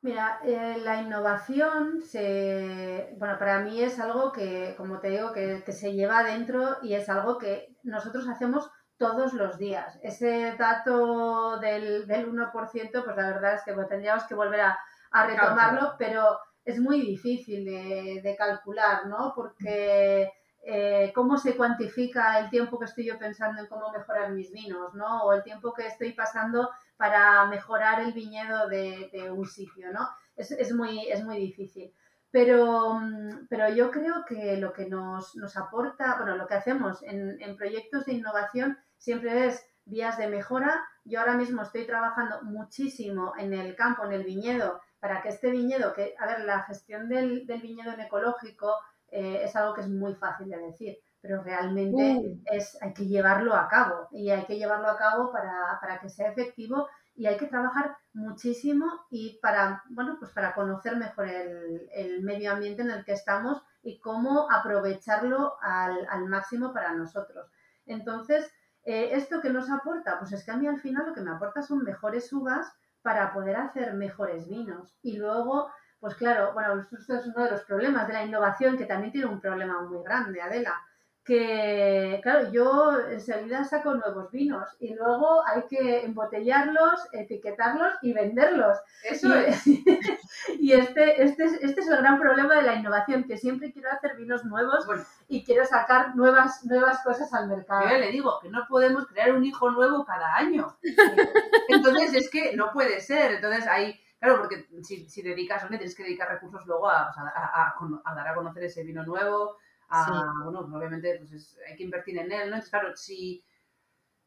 Mira, 0.00 0.40
eh, 0.44 0.76
la 0.84 1.02
innovación, 1.02 2.02
se, 2.02 3.14
bueno, 3.18 3.36
para 3.36 3.60
mí 3.60 3.82
es 3.82 3.98
algo 3.98 4.30
que, 4.30 4.74
como 4.76 5.00
te 5.00 5.10
digo, 5.10 5.32
que, 5.32 5.60
se 5.72 5.92
lleva 5.92 6.20
adentro 6.20 6.76
y 6.82 6.94
es 6.94 7.08
algo 7.08 7.36
que 7.36 7.76
nosotros 7.82 8.28
hacemos 8.28 8.70
todos 8.96 9.32
los 9.32 9.58
días. 9.58 9.98
Ese 10.02 10.54
dato 10.56 11.58
del, 11.58 12.06
del 12.06 12.32
1%, 12.32 12.50
pues 12.52 13.16
la 13.16 13.28
verdad 13.28 13.54
es 13.54 13.62
que 13.64 13.72
pues, 13.72 13.88
tendríamos 13.88 14.24
que 14.24 14.34
volver 14.34 14.60
a, 14.60 14.78
retomarlo, 15.26 15.94
pero 15.98 16.38
es 16.64 16.78
muy 16.78 17.00
difícil 17.00 17.64
de, 17.64 18.20
de 18.22 18.36
calcular, 18.36 19.06
¿no? 19.06 19.32
Porque 19.34 20.30
eh, 20.64 21.12
cómo 21.14 21.38
se 21.38 21.56
cuantifica 21.56 22.38
el 22.40 22.50
tiempo 22.50 22.78
que 22.78 22.84
estoy 22.84 23.06
yo 23.06 23.18
pensando 23.18 23.60
en 23.60 23.68
cómo 23.68 23.90
mejorar 23.92 24.32
mis 24.32 24.52
vinos, 24.52 24.94
¿no? 24.94 25.22
O 25.22 25.32
el 25.32 25.42
tiempo 25.42 25.72
que 25.72 25.86
estoy 25.86 26.12
pasando 26.12 26.70
para 26.96 27.46
mejorar 27.46 28.00
el 28.00 28.12
viñedo 28.12 28.68
de, 28.68 29.30
un 29.30 29.46
sitio, 29.46 29.92
¿no? 29.92 30.08
Es, 30.36 30.72
muy, 30.74 31.08
es 31.08 31.24
muy 31.24 31.38
difícil. 31.38 31.92
Pero, 32.30 32.94
mm, 32.94 33.46
pero 33.48 33.68
yo 33.70 33.90
creo 33.90 34.24
que 34.26 34.56
lo 34.56 34.72
que 34.72 34.86
nos, 34.86 35.56
aporta, 35.56 36.16
bueno, 36.16 36.36
lo 36.36 36.46
que 36.46 36.54
hacemos 36.54 37.02
en, 37.02 37.40
en 37.40 37.56
proyectos 37.56 38.04
de 38.04 38.14
innovación 38.14 38.78
siempre 38.98 39.46
es 39.46 39.64
vías 39.86 40.18
de 40.18 40.28
mejora. 40.28 40.84
Yo 41.04 41.20
ahora 41.20 41.34
mismo 41.34 41.62
estoy 41.62 41.86
trabajando 41.86 42.42
muchísimo 42.42 43.32
en 43.38 43.54
el 43.54 43.74
campo, 43.74 44.04
en 44.04 44.12
el 44.12 44.24
viñedo, 44.24 44.80
para 45.00 45.22
que 45.22 45.30
este 45.30 45.50
viñedo, 45.50 45.94
que, 45.94 46.14
a 46.18 46.26
ver, 46.26 46.40
la 46.40 46.64
gestión 46.64 47.08
del, 47.08 47.46
del 47.46 47.62
viñedo 47.62 47.92
en 47.92 48.00
ecológico, 48.00 48.74
eh, 49.10 49.42
es 49.44 49.56
algo 49.56 49.74
que 49.74 49.82
es 49.82 49.88
muy 49.88 50.14
fácil 50.14 50.48
de 50.48 50.58
decir, 50.58 50.98
pero 51.20 51.42
realmente 51.42 52.40
es, 52.46 52.76
hay 52.80 52.92
que 52.92 53.06
llevarlo 53.06 53.54
a 53.54 53.68
cabo 53.68 54.08
y 54.12 54.30
hay 54.30 54.44
que 54.44 54.56
llevarlo 54.56 54.88
a 54.88 54.96
cabo 54.96 55.32
para, 55.32 55.78
para, 55.80 55.98
que 56.00 56.08
sea 56.08 56.30
efectivo 56.30 56.88
y 57.14 57.26
hay 57.26 57.36
que 57.36 57.46
trabajar 57.46 57.96
muchísimo 58.12 58.86
y 59.10 59.38
para, 59.42 59.82
bueno, 59.88 60.16
pues 60.18 60.30
para 60.32 60.54
conocer 60.54 60.96
mejor 60.96 61.26
el, 61.28 61.88
el 61.92 62.22
medio 62.22 62.52
ambiente 62.52 62.82
en 62.82 62.90
el 62.90 63.04
que 63.04 63.12
estamos 63.12 63.62
y 63.82 63.98
cómo 64.00 64.50
aprovecharlo 64.50 65.56
al, 65.60 66.06
al 66.08 66.26
máximo 66.26 66.72
para 66.72 66.92
nosotros. 66.92 67.50
Entonces, 67.86 68.52
eh, 68.84 69.10
¿esto 69.12 69.40
que 69.40 69.50
nos 69.50 69.70
aporta? 69.70 70.18
Pues 70.18 70.32
es 70.32 70.44
que 70.44 70.50
a 70.50 70.56
mí 70.56 70.66
al 70.66 70.80
final 70.80 71.06
lo 71.08 71.14
que 71.14 71.20
me 71.20 71.30
aporta 71.30 71.62
son 71.62 71.82
mejores 71.82 72.32
uvas 72.32 72.72
para 73.02 73.32
poder 73.32 73.56
hacer 73.56 73.94
mejores 73.94 74.48
vinos. 74.48 74.96
Y 75.02 75.16
luego 75.16 75.70
pues 76.00 76.14
claro, 76.14 76.52
bueno, 76.52 76.80
esto 76.80 77.16
es 77.16 77.26
uno 77.26 77.44
de 77.44 77.50
los 77.50 77.62
problemas 77.62 78.06
de 78.06 78.14
la 78.14 78.24
innovación, 78.24 78.76
que 78.76 78.86
también 78.86 79.12
tiene 79.12 79.26
un 79.26 79.40
problema 79.40 79.82
muy 79.82 80.02
grande, 80.02 80.40
Adela, 80.40 80.80
que, 81.28 82.20
claro, 82.22 82.50
yo 82.50 82.98
enseguida 83.10 83.62
saco 83.62 83.94
nuevos 83.94 84.30
vinos 84.30 84.66
y 84.80 84.94
luego 84.94 85.46
hay 85.46 85.64
que 85.68 86.06
embotellarlos, 86.06 87.06
etiquetarlos 87.12 87.92
y 88.00 88.14
venderlos. 88.14 88.78
Eso 89.04 89.34
es. 89.34 89.66
y 90.58 90.72
este, 90.72 91.22
este, 91.22 91.44
es, 91.44 91.52
este 91.60 91.82
es 91.82 91.88
el 91.88 91.98
gran 91.98 92.18
problema 92.18 92.54
de 92.54 92.62
la 92.62 92.76
innovación, 92.76 93.24
que 93.24 93.36
siempre 93.36 93.70
quiero 93.74 93.90
hacer 93.90 94.16
vinos 94.16 94.46
nuevos 94.46 94.86
y 95.28 95.44
quiero 95.44 95.66
sacar 95.66 96.16
nuevas, 96.16 96.64
nuevas 96.64 97.02
cosas 97.04 97.30
al 97.34 97.46
mercado. 97.46 97.90
Yo 97.90 97.98
le 97.98 98.10
digo 98.10 98.38
que 98.40 98.48
no 98.48 98.64
podemos 98.66 99.06
crear 99.06 99.30
un 99.32 99.44
hijo 99.44 99.70
nuevo 99.70 100.06
cada 100.06 100.34
año. 100.34 100.78
Entonces 101.68 102.14
es 102.14 102.30
que 102.30 102.56
no 102.56 102.72
puede 102.72 103.02
ser. 103.02 103.32
Entonces 103.32 103.66
hay 103.66 104.00
Claro, 104.20 104.38
porque 104.38 104.66
si, 104.82 105.08
si 105.08 105.22
dedicas, 105.22 105.62
¿no? 105.62 105.68
tienes 105.68 105.94
que 105.94 106.02
dedicar 106.02 106.28
recursos 106.28 106.66
luego 106.66 106.88
a, 106.88 107.14
dar 107.16 108.28
a 108.28 108.34
conocer 108.34 108.64
ese 108.64 108.82
vino 108.82 109.04
nuevo, 109.04 109.56
a, 109.90 110.32
bueno, 110.44 110.62
pues 110.62 110.74
obviamente 110.74 111.18
pues 111.18 111.58
hay 111.68 111.76
que 111.76 111.84
invertir 111.84 112.18
en 112.18 112.32
él, 112.32 112.50
¿no? 112.50 112.56
Entonces, 112.56 112.70
claro, 112.70 112.96
si, 112.96 113.44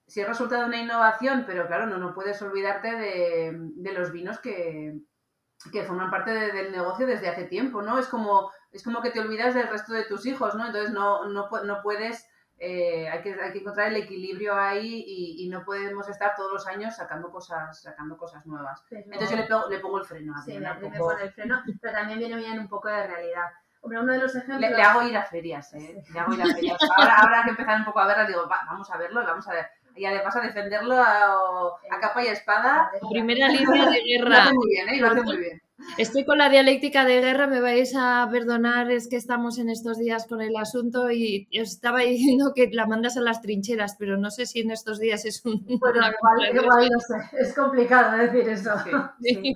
si 0.07 0.21
es 0.21 0.27
resultado 0.27 0.61
de 0.61 0.67
una 0.69 0.81
innovación, 0.81 1.43
pero 1.45 1.67
claro, 1.67 1.87
no, 1.87 1.97
no 1.97 2.13
puedes 2.13 2.41
olvidarte 2.41 2.95
de, 2.95 3.91
los 3.93 4.11
vinos 4.11 4.39
que, 4.39 4.97
forman 5.85 6.09
parte 6.09 6.31
del 6.31 6.71
negocio 6.71 7.05
desde 7.05 7.27
hace 7.27 7.43
tiempo, 7.43 7.81
¿no? 7.81 7.99
Es 7.99 8.07
como, 8.07 8.49
es 8.71 8.83
como 8.83 9.01
que 9.01 9.11
te 9.11 9.19
olvidas 9.19 9.53
del 9.53 9.67
resto 9.67 9.93
de 9.93 10.05
tus 10.05 10.25
hijos, 10.25 10.55
¿no? 10.55 10.65
Entonces 10.65 10.91
no, 10.91 11.25
no, 11.25 11.49
no 11.63 11.81
puedes 11.83 12.25
eh, 12.63 13.09
hay, 13.09 13.21
que, 13.23 13.33
hay 13.41 13.51
que 13.51 13.57
encontrar 13.57 13.87
el 13.87 13.95
equilibrio 13.95 14.53
ahí 14.53 15.03
y, 15.07 15.49
no 15.49 15.65
podemos 15.65 16.07
estar 16.07 16.35
todos 16.35 16.53
los 16.53 16.67
años 16.67 16.95
sacando 16.95 17.31
cosas 17.31 17.81
sacando 17.81 18.15
cosas 18.15 18.45
nuevas. 18.45 18.85
Entonces 18.91 19.31
yo 19.31 19.67
le, 19.67 19.79
pongo 19.79 19.97
el 19.97 20.05
freno. 20.05 20.33
sí, 20.45 20.59
le, 20.59 20.73
pongo 20.75 21.11
el 21.13 21.31
freno, 21.31 21.63
pero 21.81 21.93
también 21.93 22.19
viene 22.19 22.35
bien 22.35 22.59
un 22.59 22.69
poco 22.69 22.87
de 22.87 23.07
realidad. 23.07 23.49
Hombre, 23.81 23.99
uno 23.99 24.13
de 24.13 24.19
los 24.19 24.35
ejemplos... 24.35 24.59
Le, 24.59 24.79
hago 24.79 25.01
ir 25.01 25.17
a 25.17 25.23
ferias, 25.23 25.73
¿eh? 25.73 26.03
Le 26.13 26.19
hago 26.19 26.33
ir 26.35 26.41
a 26.43 26.45
ferias. 26.45 26.77
Ahora, 26.97 27.15
ahora 27.17 27.43
que 27.43 27.49
empezar 27.49 27.79
un 27.79 27.85
poco 27.85 27.99
a 27.99 28.05
verlas, 28.05 28.27
digo, 28.27 28.47
vamos 28.47 28.91
a 28.91 28.97
verlo, 28.97 29.25
vamos 29.25 29.47
a 29.47 29.53
ver 29.53 29.65
y 29.95 30.05
además 30.05 30.35
a 30.35 30.41
defenderlo 30.41 30.95
a, 30.95 31.99
capa 31.99 32.23
y 32.23 32.27
espada. 32.27 32.91
Primera 33.11 33.47
línea 33.49 33.89
de 33.89 34.01
guerra. 34.01 34.51
muy 34.53 34.69
bien, 34.69 34.89
¿eh? 34.89 34.99
Lo 34.99 35.07
hace 35.07 35.21
muy 35.21 35.37
bien. 35.37 35.61
Estoy 35.97 36.25
con 36.25 36.37
la 36.37 36.49
dialéctica 36.49 37.05
de 37.05 37.21
guerra, 37.21 37.47
me 37.47 37.61
vais 37.61 37.93
a 37.97 38.27
perdonar, 38.31 38.91
es 38.91 39.07
que 39.07 39.15
estamos 39.15 39.57
en 39.59 39.69
estos 39.69 39.97
días 39.97 40.27
con 40.27 40.41
el 40.41 40.55
asunto 40.55 41.11
y 41.11 41.47
os 41.61 41.69
estaba 41.69 41.99
diciendo 42.01 42.53
que 42.55 42.69
la 42.71 42.85
mandas 42.85 43.17
a 43.17 43.21
las 43.21 43.41
trincheras, 43.41 43.95
pero 43.97 44.17
no 44.17 44.31
sé 44.31 44.45
si 44.45 44.61
en 44.61 44.71
estos 44.71 44.99
días 44.99 45.25
es 45.25 45.45
un... 45.45 45.65
Bueno, 45.79 46.01
igual, 46.53 46.89
no 46.91 46.99
sé, 46.99 47.15
es 47.39 47.53
complicado 47.53 48.17
decir 48.17 48.49
eso. 48.49 48.71
Sí. 49.21 49.53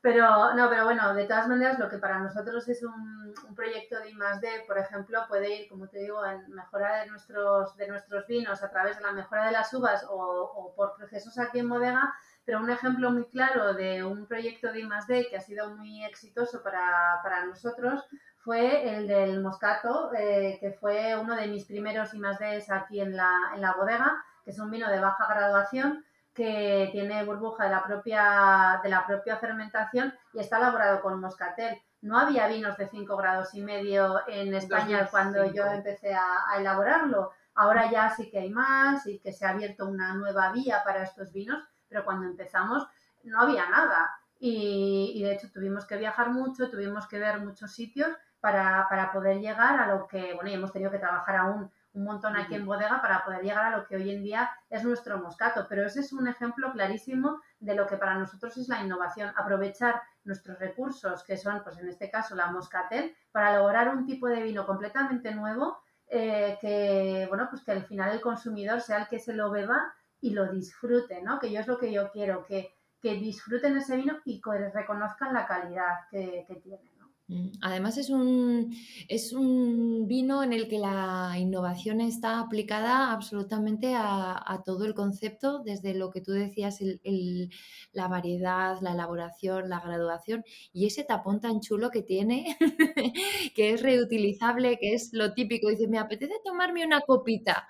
Pero 0.00 0.54
no, 0.54 0.70
pero 0.70 0.84
bueno, 0.84 1.12
de 1.12 1.24
todas 1.24 1.48
maneras, 1.48 1.78
lo 1.78 1.88
que 1.88 1.98
para 1.98 2.20
nosotros 2.20 2.68
es 2.68 2.82
un, 2.84 3.34
proyecto 3.56 3.98
de 3.98 4.10
I+D, 4.10 4.64
por 4.66 4.78
ejemplo, 4.78 5.24
puede 5.28 5.62
ir, 5.62 5.68
como 5.68 5.88
te 5.88 5.98
digo, 5.98 6.24
en 6.24 6.48
mejora 6.54 7.00
de 7.00 7.10
nuestros, 7.10 7.76
de 7.76 7.88
nuestros 7.88 8.26
vinos 8.28 8.62
a 8.62 8.70
través 8.70 8.96
de 8.96 9.02
la 9.02 9.12
mejora 9.12 9.46
de 9.46 9.52
las 9.52 9.74
uvas 9.74 10.04
o, 10.08 10.14
o 10.14 10.74
por 10.74 10.94
procesos 10.94 11.36
aquí 11.38 11.58
en 11.58 11.68
bodega, 11.68 12.14
pero 12.48 12.60
un 12.60 12.70
ejemplo 12.70 13.10
muy 13.10 13.26
claro 13.26 13.74
de 13.74 14.02
un 14.02 14.24
proyecto 14.24 14.72
de 14.72 14.80
I+D 14.80 15.26
que 15.28 15.36
ha 15.36 15.40
sido 15.42 15.76
muy 15.76 16.02
exitoso 16.02 16.62
para, 16.62 17.20
para 17.22 17.44
nosotros 17.44 18.02
fue 18.38 18.96
el 18.96 19.06
del 19.06 19.42
Moscato, 19.42 20.10
eh, 20.14 20.56
que 20.58 20.72
fue 20.72 21.14
uno 21.14 21.36
de 21.36 21.46
mis 21.46 21.66
primeros 21.66 22.14
I+D 22.14 22.64
aquí 22.70 23.02
en 23.02 23.14
la, 23.14 23.30
en 23.54 23.60
la 23.60 23.74
bodega, 23.74 24.24
que 24.42 24.52
es 24.52 24.58
un 24.58 24.70
vino 24.70 24.88
de 24.88 24.98
baja 24.98 25.26
graduación 25.28 26.06
que 26.32 26.88
tiene 26.90 27.22
burbuja 27.22 27.64
de 27.64 27.70
la 27.70 27.84
propia, 27.84 28.80
de 28.82 28.88
la 28.88 29.06
propia 29.06 29.36
fermentación 29.36 30.14
y 30.32 30.40
está 30.40 30.56
elaborado 30.56 31.02
con 31.02 31.20
moscatel. 31.20 31.76
No 32.00 32.18
había 32.18 32.48
vinos 32.48 32.78
de 32.78 32.88
5 32.88 33.14
grados 33.14 33.52
y 33.52 33.60
medio 33.60 34.26
en 34.26 34.54
España 34.54 35.06
cuando 35.10 35.52
yo 35.52 35.66
empecé 35.66 36.14
a, 36.14 36.56
elaborarlo. 36.58 37.30
Ahora 37.54 37.90
ya 37.90 38.08
sí 38.08 38.30
que 38.30 38.38
hay 38.38 38.48
más 38.48 39.06
y 39.06 39.18
que 39.18 39.34
se 39.34 39.44
ha 39.44 39.50
abierto 39.50 39.86
una 39.86 40.14
nueva 40.14 40.50
vía 40.52 40.80
para 40.82 41.02
estos 41.02 41.30
vinos, 41.30 41.62
pero 41.88 42.04
cuando 42.04 42.26
empezamos 42.26 42.86
no 43.24 43.40
había 43.40 43.68
nada. 43.68 44.10
Y, 44.38 45.12
y 45.16 45.22
de 45.22 45.32
hecho 45.32 45.50
tuvimos 45.50 45.84
que 45.84 45.96
viajar 45.96 46.30
mucho, 46.30 46.70
tuvimos 46.70 47.08
que 47.08 47.18
ver 47.18 47.40
muchos 47.40 47.72
sitios 47.72 48.10
para, 48.40 48.86
para 48.88 49.12
poder 49.12 49.40
llegar 49.40 49.80
a 49.80 49.88
lo 49.88 50.06
que, 50.06 50.34
bueno, 50.34 50.50
y 50.50 50.54
hemos 50.54 50.72
tenido 50.72 50.90
que 50.90 50.98
trabajar 50.98 51.36
aún 51.36 51.70
un 51.94 52.04
montón 52.04 52.36
aquí 52.36 52.54
en 52.54 52.66
bodega 52.66 53.00
para 53.00 53.24
poder 53.24 53.42
llegar 53.42 53.64
a 53.64 53.76
lo 53.76 53.86
que 53.86 53.96
hoy 53.96 54.10
en 54.10 54.22
día 54.22 54.50
es 54.70 54.84
nuestro 54.84 55.18
moscato. 55.18 55.66
Pero 55.68 55.84
ese 55.86 56.00
es 56.00 56.12
un 56.12 56.28
ejemplo 56.28 56.70
clarísimo 56.72 57.40
de 57.58 57.74
lo 57.74 57.86
que 57.86 57.96
para 57.96 58.14
nosotros 58.14 58.56
es 58.56 58.68
la 58.68 58.82
innovación, 58.82 59.32
aprovechar 59.36 60.00
nuestros 60.24 60.58
recursos, 60.58 61.24
que 61.24 61.36
son, 61.36 61.62
pues 61.64 61.78
en 61.78 61.88
este 61.88 62.10
caso, 62.10 62.34
la 62.34 62.50
moscatel, 62.50 63.16
para 63.32 63.58
lograr 63.58 63.88
un 63.88 64.06
tipo 64.06 64.28
de 64.28 64.42
vino 64.42 64.66
completamente 64.66 65.34
nuevo 65.34 65.78
eh, 66.06 66.56
que, 66.60 67.26
bueno, 67.28 67.48
pues 67.50 67.62
que 67.62 67.72
al 67.72 67.84
final 67.84 68.12
el 68.12 68.20
consumidor 68.20 68.80
sea 68.80 68.98
el 68.98 69.08
que 69.08 69.18
se 69.18 69.34
lo 69.34 69.50
beba 69.50 69.92
y 70.20 70.30
lo 70.30 70.50
disfrute, 70.52 71.22
¿no? 71.22 71.38
Que 71.38 71.50
yo 71.52 71.60
es 71.60 71.66
lo 71.66 71.78
que 71.78 71.92
yo 71.92 72.10
quiero, 72.10 72.44
que, 72.46 72.74
que 73.00 73.14
disfruten 73.14 73.76
ese 73.76 73.96
vino 73.96 74.18
y 74.24 74.40
que 74.40 74.70
reconozcan 74.70 75.34
la 75.34 75.46
calidad 75.46 76.08
que 76.10 76.60
tiene. 76.62 76.87
Mm, 77.28 77.48
además 77.60 77.98
es 77.98 78.08
un, 78.08 78.74
es 79.06 79.34
un 79.34 80.06
vino 80.06 80.42
en 80.42 80.54
el 80.54 80.66
que 80.66 80.78
la 80.78 81.34
innovación 81.38 82.00
está 82.00 82.40
aplicada 82.40 83.12
absolutamente 83.12 83.94
a, 83.94 84.62
todo 84.64 84.86
el 84.86 84.94
concepto, 84.94 85.60
desde 85.62 85.94
lo 85.94 86.10
que 86.10 86.20
tú 86.22 86.32
decías, 86.32 86.80
el, 86.80 87.50
la 87.92 88.08
variedad, 88.08 88.80
la 88.80 88.92
elaboración, 88.92 89.68
la 89.68 89.80
graduación 89.80 90.42
y 90.72 90.86
ese 90.86 91.04
tapón 91.04 91.40
tan 91.40 91.60
chulo 91.60 91.90
que 91.90 92.02
tiene, 92.02 92.56
que 93.54 93.72
es 93.72 93.82
reutilizable, 93.82 94.78
que 94.78 94.94
es 94.94 95.10
lo 95.12 95.34
típico. 95.34 95.68
Dice, 95.68 95.86
me 95.86 95.98
apetece 95.98 96.34
tomarme 96.44 96.84
una 96.84 97.02
copita, 97.02 97.66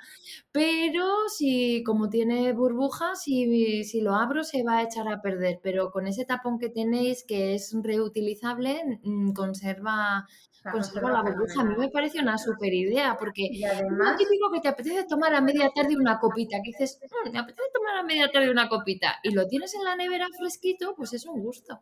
pero 0.53 1.29
si 1.29 1.83
como 1.85 2.09
tiene 2.09 2.53
burbujas, 2.53 3.23
si, 3.23 3.85
si 3.85 4.01
lo 4.01 4.15
abro 4.15 4.45
se 4.45 4.63
va 4.63 4.79
a 4.79 4.83
echar 4.85 5.09
a 5.09 5.21
perder, 5.21 5.61
pero 5.63 5.91
con 5.91 6.07
ese 6.07 6.25
tapón 6.25 6.59
que 6.59 6.69
tenéis 6.71 7.25
que 7.25 7.55
es 7.55 7.75
reutilizable, 7.83 9.01
mm, 9.03 9.33
con 9.33 9.48
conserva, 9.49 10.27
conserva 10.71 11.11
la 11.11 11.23
burbuja. 11.23 11.61
A 11.61 11.65
mí 11.65 11.75
me 11.77 11.89
parece 11.89 12.21
una 12.21 12.37
super 12.39 12.73
idea, 12.73 13.17
porque 13.19 13.49
y 13.51 13.65
además, 13.65 14.13
es 14.13 14.29
típico 14.29 14.51
que 14.53 14.61
te 14.61 14.69
apetece 14.69 15.05
tomar 15.09 15.35
a 15.35 15.41
media 15.41 15.71
tarde 15.75 15.97
una 15.97 16.19
copita, 16.19 16.59
que 16.63 16.71
dices, 16.71 17.01
me 17.33 17.39
apetece 17.39 17.69
tomar 17.73 17.97
a 17.97 18.03
media 18.03 18.31
tarde 18.31 18.51
una 18.51 18.69
copita, 18.69 19.17
y 19.23 19.33
lo 19.33 19.47
tienes 19.47 19.75
en 19.75 19.85
la 19.85 19.97
nevera 19.97 20.27
fresquito, 20.39 20.95
pues 20.97 21.13
es 21.15 21.27
un 21.27 21.43
gusto. 21.43 21.81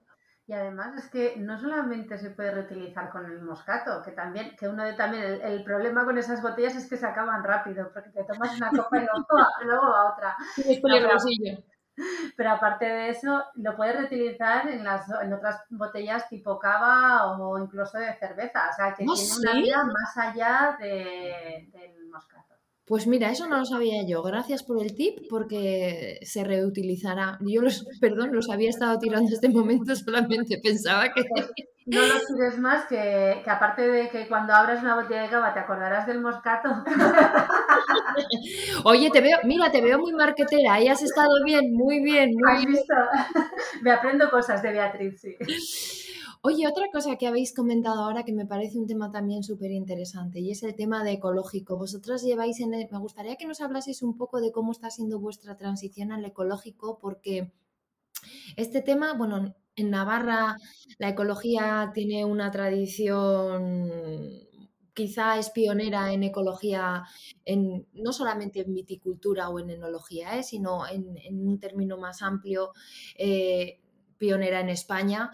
Y 0.49 0.53
además 0.53 0.97
es 0.97 1.11
que 1.11 1.35
no 1.39 1.59
solamente 1.59 2.17
se 2.19 2.31
puede 2.31 2.53
reutilizar 2.53 3.11
con 3.11 3.27
el 3.27 3.43
moscato, 3.43 4.01
que 4.05 4.13
también, 4.13 4.55
que 4.57 4.69
uno 4.69 4.85
de 4.85 4.93
también, 4.93 5.41
el, 5.43 5.65
problema 5.65 6.05
con 6.05 6.17
esas 6.19 6.41
botellas 6.41 6.77
es 6.77 6.89
que 6.89 6.97
se 6.97 7.07
acaban 7.07 7.43
rápido, 7.43 7.91
porque 7.93 8.11
te 8.11 8.23
tomas 8.23 8.57
una 8.57 8.71
copa 8.71 9.03
y 9.03 9.65
luego, 9.65 9.91
va 9.91 10.13
otra. 10.13 10.37
Es 10.57 10.81
peligrosillo. 10.81 11.65
Pero 12.37 12.51
aparte 12.51 12.85
de 12.85 13.11
eso, 13.11 13.45
lo 13.55 13.77
puedes 13.77 13.97
reutilizar 13.97 14.69
en, 14.69 14.85
las, 14.85 15.09
en 15.23 15.33
otras 15.33 15.63
botellas 15.71 16.29
tipo 16.29 16.59
cava 16.59 17.33
o 17.33 17.59
incluso 17.59 17.99
de 17.99 18.15
cerveza. 18.15 18.69
O 18.71 18.75
sea, 18.75 18.95
que 18.95 19.05
tiene 19.05 19.37
una 19.39 19.53
vida 19.55 19.85
más 19.85 20.17
allá 20.17 20.77
de, 20.79 21.69
del 21.73 22.09
moscato. 22.09 22.56
Pues 22.87 23.09
mira, 23.09 23.31
eso 23.31 23.49
no 23.49 23.59
lo 23.59 23.65
sabía 23.65 24.07
yo. 24.07 24.23
Gracias 24.23 24.63
por 24.63 24.81
el 24.81 24.95
tip, 24.95 25.27
porque 25.29 26.21
se 26.23 26.45
reutilizará. 26.45 27.37
Yo 27.41 27.61
los, 27.61 27.85
perdón, 28.01 28.31
los 28.33 28.49
había 28.49 28.71
estado 28.71 28.99
tirando 28.99 29.33
este 29.33 29.49
momento, 29.49 29.95
solamente 29.97 30.59
pensaba 30.63 31.13
que. 31.13 31.23
No 31.89 32.01
lo 32.01 32.15
tires 32.15 32.59
más, 32.59 32.87
que, 32.87 33.41
que, 33.45 33.51
aparte 33.51 33.89
de 33.89 34.09
que 34.09 34.27
cuando 34.27 34.53
abras 34.53 34.83
una 34.83 35.01
botella 35.01 35.23
de 35.23 35.29
cava 35.29 35.55
te 35.55 35.61
acordarás 35.61 36.07
del 36.07 36.21
moscato. 36.21 36.69
Oye, 38.85 39.11
te 39.11 39.21
veo, 39.21 39.39
mira, 39.45 39.71
te 39.71 39.81
veo 39.81 39.99
muy 39.99 40.13
marquetera, 40.13 40.75
ahí 40.75 40.89
has 40.89 41.03
estado 41.03 41.31
bien, 41.45 41.73
muy 41.73 42.03
bien, 42.03 42.31
muy 42.35 42.57
¿Has 42.57 42.67
visto? 42.67 42.95
Me 43.83 43.93
aprendo 43.93 44.29
cosas 44.31 44.63
de 44.63 44.73
Beatriz, 44.73 45.21
sí. 45.21 45.37
Oye, 46.49 46.69
otra 46.69 46.85
cosa 46.93 47.17
que 47.17 47.27
habéis 47.27 47.53
comentado 47.53 48.05
ahora 48.05 48.23
que 48.23 48.33
me 48.33 48.47
parece 48.47 48.79
un 48.79 48.87
tema 48.87 49.11
también 49.11 49.43
súper 49.43 49.73
interesante 49.73 50.39
y 50.39 50.53
es 50.53 50.63
el 50.63 50.77
tema 50.77 51.03
de 51.03 51.15
ecológico. 51.15 51.77
Vosotras 51.77 52.23
lleváis 52.23 52.61
en 52.61 52.71
me 52.71 52.99
gustaría 53.01 53.35
que 53.35 53.47
nos 53.47 53.61
hablaseis 53.61 54.01
un 54.01 54.17
poco 54.17 54.41
de 54.41 54.53
cómo 54.53 54.71
está 54.71 54.89
siendo 54.89 55.19
vuestra 55.19 55.57
transición 55.57 56.13
al 56.13 56.25
ecológico 56.25 57.01
porque 57.01 57.53
este 58.57 58.81
tema, 58.81 59.15
bueno, 59.15 59.57
en 59.75 59.91
Navarra 59.91 60.57
la 60.99 61.09
ecología 61.09 61.91
tiene 61.93 62.25
una 62.25 62.53
tradición 62.53 64.31
quizá 64.95 65.39
es 65.41 65.51
pionera 65.51 66.13
en 66.13 66.23
ecología, 66.23 67.03
en, 67.45 67.89
no 67.93 68.13
solamente 68.13 68.61
en 68.61 68.73
viticultura 68.73 69.49
o 69.49 69.59
en 69.59 69.71
enología, 69.71 70.39
¿eh? 70.39 70.45
sino 70.45 70.87
en, 70.87 71.19
un 71.45 71.59
término 71.59 71.99
más 71.99 72.23
amplio, 72.23 72.71
eh, 73.19 73.81
pionera 74.17 74.61
en 74.61 74.69
España 74.69 75.33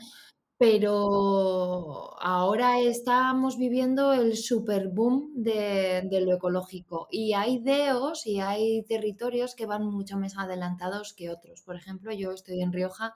pero 0.63 2.15
ahora 2.23 2.79
estamos 2.79 3.59
viviendo 3.59 4.13
el 4.13 4.37
super 4.37 4.87
boom 4.87 5.33
de, 5.35 6.09
lo 6.25 6.37
ecológico 6.37 7.09
y 7.11 7.33
hay 7.33 7.59
deos 7.59 8.29
y 8.29 8.39
hay 8.39 8.85
territorios 8.85 9.57
que 9.57 9.67
van 9.67 9.85
mucho 9.85 10.17
más 10.19 10.39
adelantados 10.39 11.15
que 11.15 11.31
otros. 11.31 11.63
Por 11.63 11.75
ejemplo, 11.75 12.13
yo 12.13 12.31
estoy 12.31 12.63
en 12.63 12.73
Rioja 12.73 13.13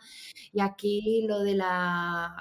y 0.53 0.61
aquí 0.61 1.25
lo 1.29 1.39
del 1.39 1.63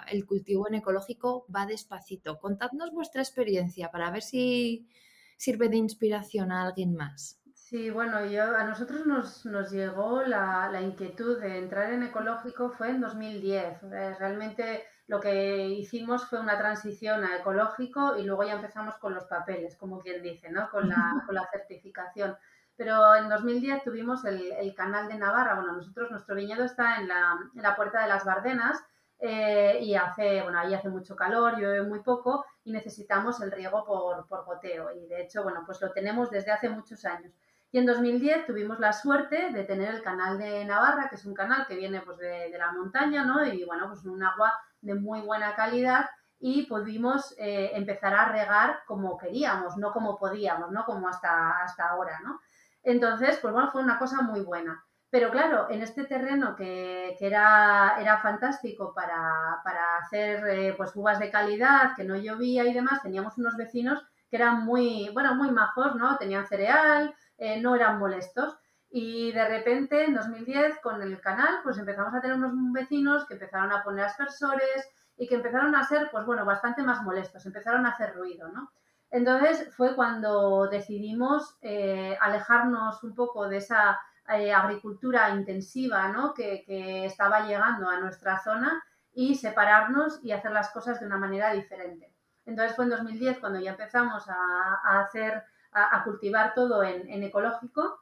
el 0.08 0.26
cultivo 0.26 0.68
en 0.68 0.74
ecológico 0.74 1.46
va 1.56 1.68
despacito. 1.68 2.40
Contadnos 2.40 2.90
vuestra 2.92 3.22
experiencia 3.22 3.92
para 3.92 4.10
ver 4.10 4.24
si 4.24 4.90
sirve 5.38 5.70
de 5.70 5.78
inspiración 5.78 6.52
a 6.52 6.64
alguien 6.66 6.96
más. 6.96 7.40
Sí, 7.54 7.92
bueno, 7.92 8.26
yo, 8.26 8.56
a 8.56 8.64
nosotros 8.64 9.06
nos, 9.06 9.46
nos 9.46 9.72
llegó 9.72 10.24
la, 10.24 10.70
la, 10.72 10.82
inquietud 10.82 11.40
de 11.40 11.60
entrar 11.60 11.92
en 11.94 12.04
ecológico 12.04 12.72
fue 12.72 12.90
en 12.90 13.02
2010. 13.02 13.84
Eh, 13.84 14.16
realmente 14.20 14.84
lo 15.08 15.20
que 15.20 15.68
hicimos 15.68 16.26
fue 16.28 16.40
una 16.40 16.58
transición 16.58 17.24
a 17.24 17.38
ecológico 17.38 18.18
y 18.18 18.24
luego 18.24 18.44
ya 18.44 18.54
empezamos 18.54 18.96
con 18.98 19.14
los 19.14 19.26
papeles, 19.26 19.76
como 19.76 20.00
quien 20.00 20.24
dice, 20.24 20.50
¿no? 20.50 20.70
con, 20.70 20.90
la, 20.90 21.24
con 21.26 21.36
la 21.36 21.48
certificación. 21.52 22.36
Pero 22.76 23.16
en 23.16 23.30
2010 23.30 23.84
tuvimos 23.84 24.26
el, 24.26 24.52
el, 24.52 24.74
canal 24.74 25.08
de 25.08 25.16
Navarra. 25.16 25.56
Bueno, 25.56 25.74
nosotros, 25.74 26.12
nuestro 26.12 26.36
viñedo 26.36 26.66
está 26.66 26.98
en 26.98 27.08
la, 27.08 27.38
en 27.56 27.62
la 27.62 27.76
Puerta 27.76 28.02
de 28.02 28.10
las 28.10 28.26
Bardenas 28.26 28.84
eh, 29.20 29.80
y 29.82 29.96
hace, 29.96 30.42
bueno, 30.42 30.60
ahí 30.60 30.74
hace 30.74 30.90
mucho 30.90 31.16
calor, 31.16 31.58
llueve 31.58 31.84
muy 31.84 32.02
poco 32.02 32.46
y 32.66 32.72
necesitamos 32.72 33.40
el 33.42 33.52
riego 33.52 33.86
por, 33.86 34.28
por 34.28 34.44
goteo. 34.44 34.92
Y 34.92 35.08
de 35.08 35.22
hecho, 35.22 35.44
bueno, 35.44 35.64
pues 35.66 35.80
lo 35.82 35.92
tenemos 35.92 36.32
desde 36.32 36.52
hace 36.52 36.68
muchos 36.68 37.06
años. 37.06 37.32
Y 37.72 37.78
en 37.78 37.86
2010 37.86 38.46
tuvimos 38.46 38.80
la 38.80 38.92
suerte 38.92 39.52
de 39.52 39.64
tener 39.64 39.94
el 39.94 40.02
canal 40.02 40.38
de 40.38 40.66
Navarra, 40.66 41.10
que 41.10 41.16
es 41.16 41.26
un 41.26 41.34
canal 41.34 41.66
que 41.68 41.76
viene 41.76 42.02
pues, 42.02 42.18
de, 42.18 42.50
de 42.50 42.58
la 42.58 42.72
montaña, 42.72 43.24
¿no? 43.24 43.46
Y 43.46 43.64
bueno, 43.64 43.88
pues 43.88 44.04
un 44.06 44.22
agua 44.24 44.54
de 44.86 44.96
muy 44.96 45.22
buena 45.22 45.56
calidad 45.56 46.06
y 46.40 46.68
pudimos 46.68 47.34
eh, 47.38 47.72
empezar 47.74 48.14
a 48.14 48.30
regar 48.30 48.80
como 48.88 49.18
queríamos, 49.18 49.78
no 49.78 49.92
como 49.92 50.18
podíamos, 50.18 50.72
no 50.72 50.86
como 50.86 51.08
hasta, 51.08 51.62
hasta 51.64 51.90
ahora, 51.90 52.20
¿no? 52.24 52.40
Entonces, 52.84 53.40
pues 53.42 53.54
bueno, 53.54 53.72
fue 53.72 53.82
una 53.82 53.98
cosa 53.98 54.22
muy 54.22 54.42
buena. 54.42 54.84
Pero 55.10 55.32
claro, 55.32 55.68
en 55.70 55.82
este 55.82 56.06
terreno 56.06 56.56
que, 56.56 57.16
que 57.18 57.28
era, 57.28 57.96
era 58.00 58.20
fantástico 58.20 58.94
para, 58.94 59.62
para 59.64 59.98
hacer 59.98 60.48
eh, 60.48 60.74
pues 60.78 60.96
uvas 60.96 61.20
de 61.20 61.32
calidad, 61.32 61.96
que 61.96 62.04
no 62.04 62.16
llovía 62.16 62.66
y 62.66 62.74
demás, 62.74 63.02
teníamos 63.02 63.38
unos 63.38 63.56
vecinos 63.56 64.04
que 64.30 64.36
eran 64.36 64.66
muy, 64.66 65.10
bueno, 65.14 65.36
muy 65.36 65.52
majos, 65.52 65.96
¿no? 65.96 66.18
Tenían 66.18 66.46
cereal, 66.48 67.16
eh, 67.38 67.60
no 67.62 67.76
eran 67.76 67.98
molestos. 67.98 68.58
Y 68.90 69.32
de 69.32 69.48
repente, 69.48 70.06
en 70.06 70.14
2010, 70.14 70.80
con 70.80 71.02
el 71.02 71.20
canal, 71.20 71.60
pues 71.64 71.78
empezamos 71.78 72.14
a 72.14 72.22
tener 72.22 72.38
unos 72.38 72.54
vecinos 72.72 73.26
que 73.26 73.34
empezaron 73.34 73.72
a 73.72 73.84
poner 73.84 74.06
aspersores 74.06 74.90
y 75.18 75.28
que 75.28 75.36
empezaron 75.36 75.76
a 75.76 75.84
ser, 75.84 76.10
pues 76.12 76.26
bueno, 76.26 76.46
bastante 76.46 76.82
más 76.84 77.02
molestos, 77.04 77.46
empezaron 77.46 77.86
a 77.86 77.90
hacer 77.90 78.16
ruido, 78.16 78.50
¿no? 78.50 78.72
Entonces 79.12 79.74
fue 79.76 79.96
cuando 79.96 80.68
decidimos 80.68 81.58
eh, 81.62 82.18
alejarnos 82.20 83.02
un 83.04 83.16
poco 83.16 83.48
de 83.48 83.58
esa 83.58 84.00
eh, 84.28 84.52
agricultura 84.52 85.30
intensiva 85.30 86.10
¿no? 86.10 86.34
que, 86.34 87.06
estaba 87.06 87.48
llegando 87.48 87.88
a 87.88 88.00
nuestra 88.00 88.40
zona 88.40 88.84
y 89.14 89.36
separarnos 89.36 90.20
y 90.24 90.32
hacer 90.32 90.52
las 90.52 90.70
cosas 90.72 91.00
de 91.00 91.06
una 91.06 91.18
manera 91.18 91.54
diferente. 91.54 92.12
Entonces 92.46 92.76
fue 92.76 92.86
en 92.86 92.92
2010 92.92 93.40
cuando 93.40 93.60
ya 93.60 93.72
empezamos 93.72 94.26
a, 94.28 95.00
hacer, 95.00 95.44
a, 95.72 96.04
cultivar 96.04 96.54
todo 96.54 96.84
en, 96.84 97.24
ecológico 97.24 98.00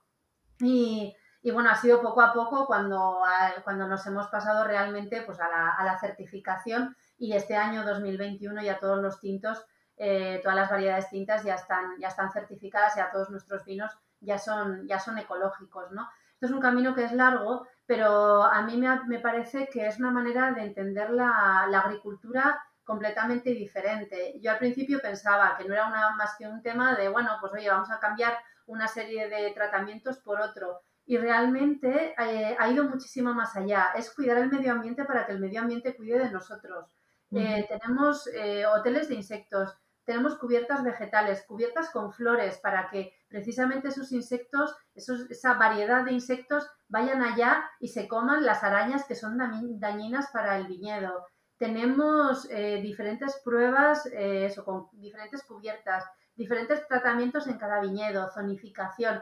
y, 0.60 1.16
bueno, 1.52 1.70
ha 1.70 1.76
sido 1.76 2.02
poco 2.02 2.22
a 2.22 2.34
poco 2.34 2.66
cuando, 2.66 3.20
cuando 3.64 3.88
nos 3.88 4.06
hemos 4.08 4.28
pasado 4.28 4.64
realmente 4.64 5.22
pues, 5.22 5.40
a, 5.40 5.50
la, 5.50 5.72
a 5.72 5.84
la 5.84 6.00
certificación 6.00 6.96
y 7.18 7.34
este 7.34 7.56
año 7.56 7.84
2021 7.84 8.62
ya 8.62 8.80
todos 8.80 9.02
los 9.02 9.20
tintos 9.20 9.66
eh, 9.98 10.40
todas 10.42 10.56
las 10.56 10.72
variedades 10.72 11.10
tintas 11.10 11.44
ya 11.44 11.56
están, 11.56 12.00
ya 12.00 12.08
están 12.08 12.32
certificadas, 12.32 12.96
ya 12.96 13.12
todos 13.12 13.30
nuestros 13.30 13.64
vinos 13.64 13.92
ya 14.22 14.38
son, 14.38 14.88
ya 14.88 15.00
son 15.00 15.18
ecológicos, 15.18 15.92
¿no? 15.92 16.10
Esto 16.34 16.48
es 16.48 16.52
un 16.52 16.62
camino 16.62 16.96
que 16.96 17.04
es 17.04 17.12
largo, 17.12 17.68
pero 17.86 18.44
a 18.44 18.62
mí 18.64 18.78
me, 18.78 19.20
parece 19.20 19.70
que 19.72 19.88
es 19.88 20.00
una 20.00 20.12
manera 20.12 20.52
de 20.52 20.64
entender 20.64 21.12
la, 21.12 21.64
agricultura 21.64 22.60
completamente 22.84 23.52
diferente. 23.52 24.40
Yo 24.42 24.52
al 24.52 24.58
principio 24.58 25.00
pensaba 25.00 25.56
que 25.58 25.66
no 25.66 25.74
era 25.74 25.88
una, 25.88 26.16
más 26.16 26.36
que 26.38 26.48
un 26.48 26.62
tema 26.62 26.96
de, 26.96 27.08
bueno, 27.10 27.38
pues 27.40 27.54
oye, 27.54 27.70
vamos 27.70 27.92
a 27.92 28.00
cambiar 28.00 28.38
una 28.66 28.88
serie 28.88 29.30
de 29.30 29.52
tratamientos 29.52 30.20
por 30.20 30.42
otro. 30.42 30.82
Y 31.06 31.18
realmente 31.18 32.14
eh, 32.18 32.56
ha 32.58 32.70
ido 32.70 32.86
muchísimo 32.86 33.34
más 33.34 33.56
allá. 33.56 33.88
Es 33.96 34.14
cuidar 34.14 34.38
el 34.38 34.50
medio 34.50 34.72
ambiente 34.72 35.04
para 35.06 35.26
que 35.26 35.34
el 35.34 35.40
medio 35.40 35.62
ambiente 35.62 35.96
cuide 35.96 36.20
de 36.20 36.32
nosotros. 36.32 36.96
Eh, 37.36 37.66
tenemos 37.68 38.30
hoteles 38.72 39.10
de 39.10 39.16
insectos, 39.16 39.76
tenemos 40.06 40.38
cubiertas 40.38 40.84
vegetales, 40.84 41.46
cubiertas 41.48 41.90
con 41.90 42.12
flores 42.12 42.60
para 42.60 42.90
que 42.90 43.14
precisamente 43.28 43.88
esos 43.88 44.12
insectos, 44.12 44.76
esa 44.94 45.54
variedad 45.56 46.04
de 46.04 46.12
insectos 46.12 46.70
vayan 46.88 47.24
allá 47.24 47.64
y 47.80 47.88
se 47.88 48.08
coman 48.08 48.46
las 48.46 48.64
arañas 48.64 49.06
que 49.06 49.16
son 49.16 49.38
dañinas 49.80 50.30
para 50.32 50.58
el 50.58 50.68
viñedo. 50.68 51.26
Tenemos 51.58 52.48
eh, 52.52 52.82
diferentes 52.82 53.40
pruebas, 53.44 54.06
eh, 54.08 54.46
eso, 54.46 54.66
con 54.66 54.90
diferentes 54.92 55.44
cubiertas, 55.44 56.04
diferentes 56.36 56.88
tratamientos 56.88 57.48
en 57.48 57.58
cada 57.58 57.82
viñedo, 57.82 58.30
zonificación. 58.34 59.22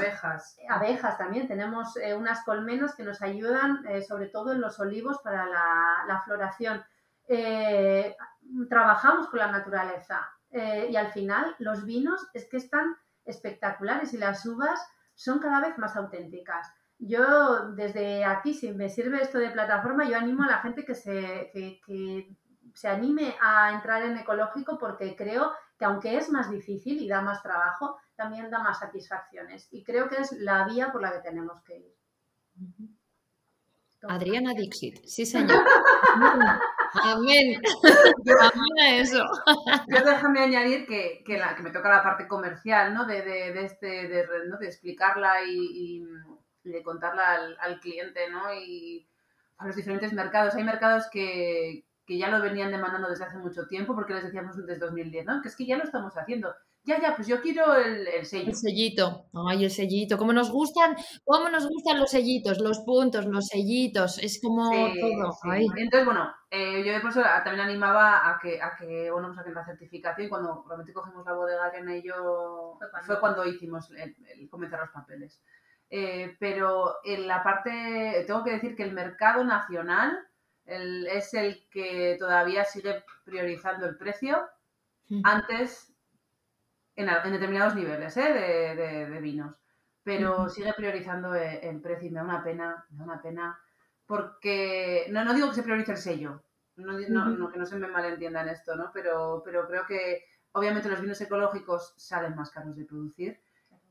abejas. 0.00 0.58
Abejas 0.68 1.18
también. 1.18 1.48
Tenemos 1.48 1.96
eh, 1.96 2.14
unas 2.14 2.44
colmenas 2.44 2.94
que 2.94 3.04
nos 3.04 3.22
ayudan, 3.22 3.84
sobre 4.06 4.28
todo 4.28 4.52
en 4.52 4.60
los 4.60 4.78
olivos, 4.78 5.18
para 5.22 5.46
la, 5.46 6.04
la 6.06 6.22
floración 6.22 6.84
trabajamos 8.68 9.28
con 9.28 9.40
la 9.40 9.50
naturaleza 9.50 10.28
eh, 10.50 10.88
y 10.90 10.96
al 10.96 11.12
final 11.12 11.54
los 11.58 11.84
vinos 11.84 12.26
es 12.34 12.48
que 12.48 12.56
están 12.56 12.96
espectaculares 13.24 14.12
y 14.14 14.18
las 14.18 14.46
uvas 14.46 14.80
son 15.14 15.38
cada 15.38 15.60
vez 15.60 15.76
más 15.78 15.96
auténticas. 15.96 16.72
Yo 16.98 17.72
desde 17.72 18.24
aquí, 18.24 18.54
si 18.54 18.72
me 18.72 18.88
sirve 18.88 19.20
esto 19.20 19.38
de 19.38 19.50
plataforma, 19.50 20.08
yo 20.08 20.16
animo 20.16 20.44
a 20.44 20.50
la 20.50 20.58
gente 20.58 20.84
que 20.84 20.94
se, 20.94 21.50
que, 21.52 22.34
se 22.74 22.88
anime 22.88 23.34
a 23.40 23.72
entrar 23.72 24.02
en 24.02 24.16
ecológico 24.16 24.78
porque 24.78 25.16
creo 25.16 25.52
que 25.78 25.84
aunque 25.84 26.16
es 26.16 26.30
más 26.30 26.50
difícil 26.50 27.00
y 27.00 27.08
da 27.08 27.20
más 27.20 27.42
trabajo, 27.42 27.96
también 28.14 28.50
da 28.50 28.60
más 28.60 28.78
satisfacciones. 28.78 29.68
Y 29.70 29.84
creo 29.84 30.08
que 30.08 30.16
es 30.16 30.32
la 30.32 30.64
vía 30.64 30.90
por 30.90 31.02
la 31.02 31.12
que 31.12 31.28
tenemos 31.28 31.62
que 31.62 31.78
ir. 31.78 31.94
Adriana 34.08 34.52
Dixit, 34.54 35.04
sí 35.04 35.26
señor. 35.26 35.62
Amén. 37.02 37.60
Amén 38.52 38.74
a 38.82 38.96
eso. 38.96 39.24
Yo 39.88 40.04
déjame 40.04 40.40
añadir 40.40 40.86
que, 40.86 41.22
que, 41.26 41.38
la, 41.38 41.56
que, 41.56 41.62
me 41.62 41.70
toca 41.70 41.88
la 41.88 42.02
parte 42.02 42.28
comercial, 42.28 42.94
¿no? 42.94 43.04
De, 43.04 43.22
de, 43.22 43.52
de 43.52 43.64
este, 43.64 44.08
de, 44.08 44.26
¿no? 44.48 44.58
de 44.58 44.66
explicarla 44.66 45.42
y, 45.44 46.04
y, 46.64 46.70
de 46.70 46.82
contarla 46.82 47.32
al, 47.32 47.56
al, 47.60 47.80
cliente, 47.80 48.28
¿no? 48.30 48.52
Y 48.54 49.08
a 49.58 49.66
los 49.66 49.76
diferentes 49.76 50.12
mercados. 50.12 50.54
Hay 50.54 50.64
mercados 50.64 51.08
que, 51.10 51.85
que 52.06 52.18
ya 52.18 52.28
lo 52.30 52.40
venían 52.40 52.70
demandando 52.70 53.08
desde 53.08 53.24
hace 53.24 53.38
mucho 53.38 53.66
tiempo, 53.66 53.94
porque 53.94 54.14
les 54.14 54.24
decíamos 54.24 54.56
desde 54.56 54.78
2010, 54.78 55.26
¿no? 55.26 55.42
Que 55.42 55.48
es 55.48 55.56
que 55.56 55.66
ya 55.66 55.76
lo 55.76 55.84
estamos 55.84 56.16
haciendo 56.16 56.54
ya, 56.86 57.00
ya, 57.00 57.16
pues 57.16 57.26
yo 57.26 57.40
quiero 57.42 57.74
el, 57.74 58.06
el, 58.06 58.24
sello. 58.24 58.50
El 58.50 58.54
sellito, 58.54 59.26
ay, 59.48 59.64
el 59.64 59.70
sellito, 59.70 60.16
cómo 60.16 60.32
nos 60.32 60.52
gustan, 60.52 60.94
cómo 61.24 61.48
nos 61.48 61.68
gustan 61.68 61.98
los 61.98 62.10
sellitos, 62.10 62.60
los 62.60 62.78
puntos, 62.80 63.26
los 63.26 63.48
sellitos, 63.48 64.18
es 64.22 64.40
como 64.40 64.70
todo. 64.70 65.34
Entonces, 65.52 66.04
bueno, 66.04 66.32
eh, 66.48 66.84
yo 66.84 67.00
por 67.00 67.10
eso 67.10 67.22
también 67.44 67.66
animaba 67.66 68.30
a 68.30 68.38
que, 68.40 68.62
a 68.62 68.76
que, 68.76 69.10
bueno, 69.10 69.28
pues 69.28 69.40
a 69.40 69.44
que 69.44 69.50
la 69.50 69.64
certificación, 69.64 70.28
cuando 70.28 70.64
realmente 70.64 70.92
cogimos 70.92 71.26
la 71.26 71.32
bodega 71.32 71.72
que 71.72 71.78
en 71.78 71.88
ello, 71.88 72.78
fue 73.02 73.18
cuando 73.18 73.44
hicimos 73.44 73.90
el, 73.90 74.48
comenzar 74.48 74.78
los 74.78 74.90
papeles. 74.90 75.42
Eh, 75.90 76.36
pero 76.38 76.96
en 77.04 77.26
la 77.26 77.42
parte, 77.42 78.24
tengo 78.28 78.44
que 78.44 78.52
decir 78.52 78.76
que 78.76 78.84
el 78.84 78.92
mercado 78.92 79.42
nacional 79.42 80.16
es 80.66 81.34
el 81.34 81.66
que 81.70 82.16
todavía 82.18 82.64
sigue 82.64 83.04
priorizando 83.24 83.86
el 83.86 83.96
precio 83.96 84.48
antes 85.22 85.92
en, 86.96 87.06
determinados 87.32 87.74
niveles 87.74 88.16
¿eh? 88.16 88.74
de, 89.10 89.20
vinos, 89.20 89.54
pero 90.02 90.48
sigue 90.48 90.72
priorizando 90.72 91.34
e, 91.34 91.68
el, 91.68 91.80
precio 91.80 92.08
y 92.08 92.10
me 92.10 92.18
da 92.18 92.24
una 92.24 92.42
pena, 92.42 92.84
me 92.90 92.98
da 92.98 93.04
una 93.04 93.22
pena, 93.22 93.60
porque 94.06 95.06
no, 95.10 95.24
no 95.24 95.34
digo 95.34 95.48
que 95.48 95.54
se 95.54 95.62
priorice 95.62 95.92
el 95.92 95.98
sello, 95.98 96.42
no, 96.76 96.96
que 97.50 97.58
no 97.58 97.66
se 97.66 97.76
me 97.76 97.88
malentienda 97.88 98.42
en 98.42 98.48
esto, 98.48 98.76
¿no? 98.76 98.90
Pero, 98.92 99.42
pero 99.44 99.66
creo 99.66 99.86
que 99.86 100.24
obviamente 100.52 100.88
los 100.88 101.00
vinos 101.00 101.20
ecológicos 101.20 101.94
salen 101.96 102.34
más 102.34 102.50
caros 102.50 102.76
de 102.76 102.84
producir, 102.84 103.40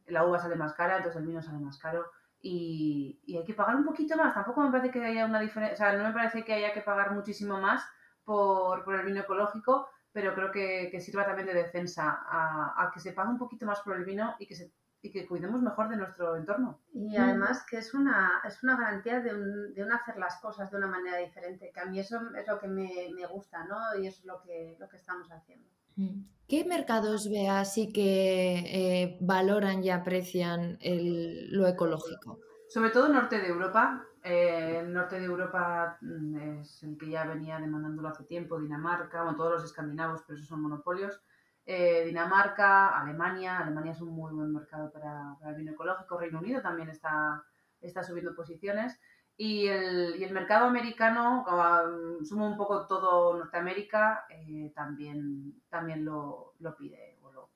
la 0.07 0.25
uva 0.25 0.39
sale 0.39 0.55
más 0.55 0.73
cara, 0.73 0.97
entonces 0.97 1.21
el 1.21 1.27
vino 1.27 1.41
sale 1.41 1.59
más 1.59 1.77
caro. 1.77 2.11
Y, 2.47 3.19
y, 3.25 3.37
hay 3.37 3.43
que 3.43 3.55
pagar 3.55 3.75
un 3.75 3.83
poquito 3.83 4.15
más. 4.15 4.35
Tampoco 4.35 4.61
me 4.61 4.69
parece 4.69 4.91
que 4.91 5.03
haya 5.03 5.25
una 5.25 5.39
diferencia, 5.39 5.73
o 5.73 5.77
sea, 5.77 5.97
no 5.97 6.03
me 6.03 6.13
parece 6.13 6.45
que 6.45 6.53
haya 6.53 6.73
que 6.73 6.81
pagar 6.81 7.11
muchísimo 7.11 7.59
más 7.59 7.83
por, 8.23 8.83
por 8.83 8.93
el 8.93 9.03
vino 9.03 9.21
ecológico, 9.21 9.89
pero 10.11 10.35
creo 10.35 10.51
que, 10.51 11.01
sirva 11.01 11.25
también 11.25 11.47
de 11.47 11.55
defensa 11.55 12.23
a, 12.23 12.91
que 12.93 12.99
se 12.99 13.13
pague 13.13 13.31
un 13.31 13.39
poquito 13.39 13.65
más 13.65 13.79
por 13.81 13.95
el 13.95 14.05
vino 14.05 14.35
y 14.37 14.45
que, 14.45 14.53
se, 14.53 14.71
y 15.01 15.11
que 15.11 15.25
cuidemos 15.25 15.59
mejor 15.63 15.89
de 15.89 15.97
nuestro 15.97 16.35
entorno. 16.35 16.81
Y 16.93 17.17
además 17.17 17.65
que 17.67 17.79
es 17.79 17.95
una, 17.95 18.41
es 18.45 18.61
una 18.61 18.77
garantía 18.77 19.21
de 19.21 19.33
un, 19.33 19.73
de 19.73 19.81
hacer 19.91 20.17
las 20.17 20.37
cosas 20.37 20.69
de 20.69 20.77
una 20.77 20.87
manera 20.87 21.17
diferente, 21.17 21.71
que 21.73 21.79
a 21.79 21.85
mí 21.85 21.99
eso 21.99 22.21
es 22.35 22.47
lo 22.47 22.59
que 22.59 22.67
me, 22.67 23.09
me 23.15 23.25
gusta, 23.25 23.63
¿no? 23.63 23.97
Y 23.99 24.05
es 24.05 24.23
lo 24.23 24.39
que, 24.43 24.77
lo 24.79 24.87
que 24.87 24.97
estamos 24.97 25.31
haciendo. 25.31 25.67
¿Qué 26.47 26.63
mercados 26.65 27.29
ve 27.29 27.49
así 27.49 27.91
que 27.91 28.53
eh, 28.55 29.17
valoran 29.21 29.83
y 29.83 29.89
aprecian 29.89 30.77
el, 30.81 31.51
lo 31.51 31.67
ecológico? 31.67 32.39
Sobre 32.67 32.91
todo 32.91 33.09
norte 33.09 33.39
de 33.39 33.47
Europa, 33.47 34.05
eh, 34.23 34.79
el 34.81 34.91
norte 34.91 35.19
de 35.19 35.25
Europa 35.25 35.97
mm, 36.01 36.59
es 36.59 36.83
el 36.83 36.97
que 36.97 37.09
ya 37.09 37.25
venía 37.25 37.59
demandándolo 37.59 38.09
hace 38.09 38.23
tiempo, 38.25 38.59
Dinamarca, 38.59 39.23
bueno, 39.23 39.37
todos 39.37 39.53
los 39.53 39.63
escandinavos, 39.63 40.21
pero 40.25 40.37
esos 40.37 40.47
son 40.47 40.61
monopolios. 40.61 41.21
Eh, 41.65 42.03
Dinamarca, 42.05 42.99
Alemania, 42.99 43.59
Alemania 43.59 43.93
es 43.93 44.01
un 44.01 44.09
muy 44.09 44.33
buen 44.33 44.51
mercado 44.51 44.91
para, 44.91 45.37
el 45.47 45.55
vino 45.55 45.71
ecológico, 45.71 46.17
Reino 46.19 46.39
Unido 46.39 46.61
también 46.61 46.89
está, 46.89 47.43
está 47.81 48.03
subiendo 48.03 48.35
posiciones. 48.35 48.99
Y 49.37 49.67
el, 49.67 50.15
y 50.17 50.23
el 50.23 50.31
mercado 50.31 50.65
americano, 50.65 51.45
um, 51.45 52.23
sumo 52.23 52.47
un 52.47 52.55
poco 52.55 52.87
todo 52.87 53.37
Norteamérica, 53.37 54.25
eh, 54.29 54.71
también, 54.73 55.61
también 55.69 56.05
lo, 56.05 56.53
lo 56.59 56.75
pide. 56.75 57.17
O 57.21 57.31
lo, 57.31 57.49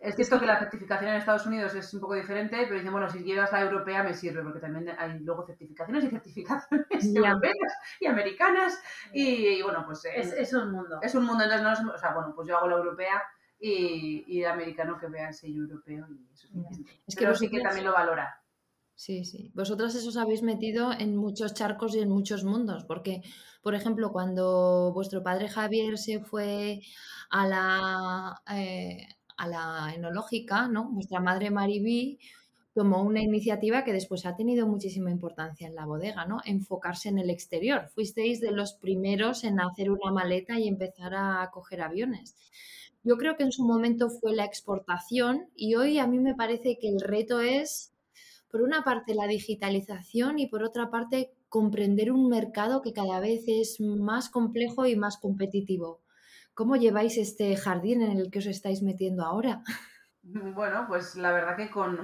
es 0.00 0.14
cierto 0.14 0.38
que 0.38 0.46
la 0.46 0.58
certificación 0.58 1.10
en 1.10 1.16
Estados 1.16 1.46
Unidos 1.46 1.74
es 1.74 1.92
un 1.94 2.00
poco 2.00 2.14
diferente, 2.14 2.56
pero 2.64 2.76
dicen, 2.76 2.92
bueno, 2.92 3.08
si 3.08 3.22
llevas 3.22 3.52
la 3.52 3.62
europea 3.62 4.02
me 4.02 4.14
sirve, 4.14 4.42
porque 4.42 4.60
también 4.60 4.94
hay 4.98 5.18
luego 5.20 5.46
certificaciones 5.46 6.04
y 6.04 6.10
certificaciones 6.10 7.14
europeas 7.14 7.72
y 8.00 8.06
americanas. 8.06 8.80
Y, 9.12 9.62
bueno, 9.62 9.84
pues. 9.86 10.04
Es, 10.04 10.52
un 10.52 10.72
mundo. 10.72 11.00
Es 11.02 11.14
un 11.14 11.24
mundo, 11.24 11.44
entonces 11.44 11.82
no 11.82 11.92
o 11.92 11.98
sea, 11.98 12.12
bueno, 12.12 12.32
pues 12.34 12.48
yo 12.48 12.56
hago 12.56 12.68
la 12.68 12.76
europea 12.76 13.22
y, 13.58 14.24
y 14.26 14.42
el 14.42 14.50
americano 14.50 14.98
que 14.98 15.06
vea 15.06 15.28
el 15.28 15.34
sello 15.34 15.62
europeo 15.62 16.06
y 16.10 16.28
eso 16.32 16.48
es 17.06 17.16
pero 17.16 17.34
sí 17.34 17.48
que 17.48 17.60
también 17.60 17.86
lo 17.86 17.92
valora. 17.92 18.40
Sí, 18.96 19.24
sí. 19.26 19.50
Vosotras 19.54 19.94
eso 19.94 20.08
os 20.08 20.16
habéis 20.16 20.42
metido 20.42 20.90
en 20.98 21.16
muchos 21.16 21.52
charcos 21.52 21.94
y 21.94 22.00
en 22.00 22.08
muchos 22.08 22.44
mundos, 22.44 22.84
porque, 22.84 23.20
por 23.62 23.74
ejemplo, 23.74 24.10
cuando 24.10 24.90
vuestro 24.94 25.22
padre 25.22 25.48
Javier 25.50 25.98
se 25.98 26.20
fue 26.20 26.80
a 27.30 27.46
la, 27.46 28.42
eh, 28.56 29.06
a 29.36 29.46
la 29.48 29.92
enológica, 29.94 30.66
¿no? 30.68 30.90
Vuestra 30.90 31.20
madre 31.20 31.50
Maribí 31.50 32.18
tomó 32.72 33.02
una 33.02 33.20
iniciativa 33.22 33.84
que 33.84 33.92
después 33.92 34.24
ha 34.24 34.34
tenido 34.34 34.66
muchísima 34.66 35.10
importancia 35.10 35.66
en 35.68 35.74
la 35.74 35.84
bodega, 35.84 36.24
¿no? 36.24 36.38
Enfocarse 36.46 37.10
en 37.10 37.18
el 37.18 37.28
exterior. 37.28 37.88
Fuisteis 37.94 38.40
de 38.40 38.50
los 38.50 38.72
primeros 38.74 39.44
en 39.44 39.60
hacer 39.60 39.90
una 39.90 40.10
maleta 40.10 40.58
y 40.58 40.68
empezar 40.68 41.14
a 41.14 41.50
coger 41.52 41.82
aviones. 41.82 42.34
Yo 43.04 43.16
creo 43.18 43.36
que 43.36 43.44
en 43.44 43.52
su 43.52 43.64
momento 43.64 44.08
fue 44.08 44.34
la 44.34 44.46
exportación 44.46 45.50
y 45.54 45.74
hoy 45.74 45.98
a 45.98 46.06
mí 46.06 46.18
me 46.18 46.34
parece 46.34 46.78
que 46.78 46.88
el 46.88 47.00
reto 47.00 47.40
es 47.40 47.92
por 48.50 48.62
una 48.62 48.82
parte 48.82 49.14
la 49.14 49.26
digitalización 49.26 50.38
y 50.38 50.48
por 50.48 50.62
otra 50.62 50.90
parte 50.90 51.32
comprender 51.48 52.12
un 52.12 52.28
mercado 52.28 52.82
que 52.82 52.92
cada 52.92 53.20
vez 53.20 53.44
es 53.46 53.80
más 53.80 54.28
complejo 54.28 54.86
y 54.86 54.96
más 54.96 55.18
competitivo. 55.18 56.00
¿Cómo 56.54 56.76
lleváis 56.76 57.18
este 57.18 57.56
jardín 57.56 58.02
en 58.02 58.18
el 58.18 58.30
que 58.30 58.38
os 58.38 58.46
estáis 58.46 58.82
metiendo 58.82 59.24
ahora? 59.24 59.62
Bueno, 60.28 60.86
pues 60.88 61.14
la 61.14 61.30
verdad 61.30 61.56
que 61.56 61.70
con, 61.70 61.98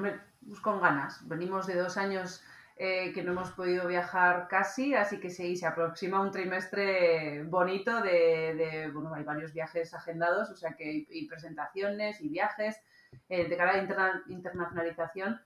pues 0.46 0.60
con 0.60 0.80
ganas. 0.80 1.26
Venimos 1.26 1.66
de 1.66 1.74
dos 1.74 1.96
años 1.96 2.40
eh, 2.76 3.12
que 3.12 3.22
no 3.22 3.32
hemos 3.32 3.50
podido 3.50 3.86
viajar 3.86 4.46
casi, 4.48 4.94
así 4.94 5.20
que 5.20 5.28
se 5.28 5.66
aproxima 5.66 6.20
un 6.20 6.30
trimestre 6.30 7.42
bonito 7.42 8.00
de, 8.00 8.90
bueno, 8.94 9.12
hay 9.12 9.24
varios 9.24 9.52
viajes 9.52 9.92
agendados, 9.92 10.50
o 10.50 10.56
sea 10.56 10.74
que 10.74 11.04
y, 11.08 11.26
presentaciones 11.26 12.20
y 12.20 12.28
viajes 12.28 12.80
eh, 13.28 13.48
de 13.48 13.56
cara 13.56 13.72
a 13.74 14.22
internacionalización 14.28 15.40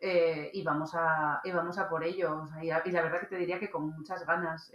eh, 0.00 0.50
y, 0.52 0.62
vamos 0.62 0.92
a, 0.94 1.40
y 1.44 1.50
vamos 1.52 1.78
a 1.78 1.88
por 1.88 2.04
ello. 2.04 2.48
y, 2.62 2.66
la 2.66 3.02
verdad 3.02 3.20
que 3.20 3.26
te 3.26 3.36
diría 3.36 3.58
que 3.58 3.70
con 3.70 3.90
muchas 3.90 4.26
ganas. 4.26 4.72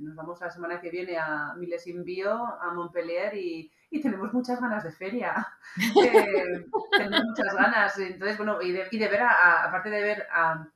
nos 0.00 0.14
vamos 0.14 0.40
la 0.40 0.50
semana 0.50 0.80
que 0.80 0.90
viene 0.90 1.16
a 1.18 1.54
Miles 1.56 1.84
Bio, 2.04 2.32
a 2.32 2.72
Montpellier 2.74 3.34
y, 3.34 3.70
y 3.90 4.00
tenemos 4.00 4.32
muchas 4.32 4.60
ganas 4.60 4.84
de 4.84 4.92
feria. 4.92 5.46
tenemos 6.96 7.24
muchas 7.24 7.54
ganas. 7.54 7.98
Entonces, 7.98 8.36
bueno, 8.36 8.60
y 8.60 8.72
de, 8.72 8.88
y 8.90 8.98
de 8.98 9.08
ver, 9.08 9.22
aparte 9.22 9.90
de 9.90 10.02
ver 10.02 10.26
a 10.32 10.68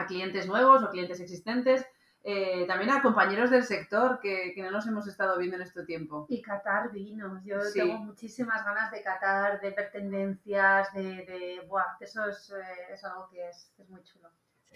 a 0.00 0.06
clientes 0.06 0.46
nuevos 0.46 0.82
o 0.82 0.90
clientes 0.90 1.20
existentes, 1.20 1.86
eh, 2.22 2.66
también 2.66 2.90
a 2.90 3.00
compañeros 3.00 3.50
del 3.50 3.64
sector 3.64 4.20
que, 4.20 4.54
no 4.58 4.70
nos 4.70 4.86
hemos 4.86 5.06
estado 5.06 5.38
viendo 5.38 5.56
en 5.56 5.62
este 5.62 5.84
tiempo. 5.84 6.26
Y 6.28 6.42
catar 6.42 6.92
vinos. 6.92 7.42
Yo 7.44 7.58
tengo 7.72 7.98
muchísimas 7.98 8.64
ganas 8.64 8.90
de 8.90 9.02
catar, 9.02 9.60
de 9.60 9.70
ver 9.70 9.90
tendencias, 9.90 10.92
de... 10.92 11.02
de 11.02 11.64
buah, 11.66 11.96
eso 12.00 12.26
es, 12.26 12.50
eh, 12.50 12.92
es 12.92 13.04
algo 13.04 13.28
que 13.30 13.48
es, 13.48 13.72
es, 13.78 13.88
muy 13.88 14.02
chulo. 14.02 14.28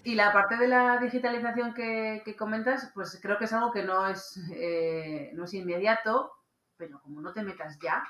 Y 0.05 0.15
la 0.15 0.33
parte 0.33 0.57
de 0.57 0.69
la 0.69 0.99
digitalización 0.99 1.75
que, 1.75 2.23
que 2.25 2.35
comentas, 2.35 2.91
pues 2.95 3.19
creo 3.21 3.39
que 3.39 3.45
es 3.45 3.53
algo 3.53 3.73
que 3.73 3.83
no 3.83 4.07
es, 4.07 4.39
eh, 4.55 5.31
no 5.35 5.45
es 5.45 5.55
inmediato, 5.55 6.33
pero 6.77 7.01
como 7.01 7.21
no 7.21 7.33
te 7.33 7.43
metas 7.43 7.79
ya, 7.79 8.03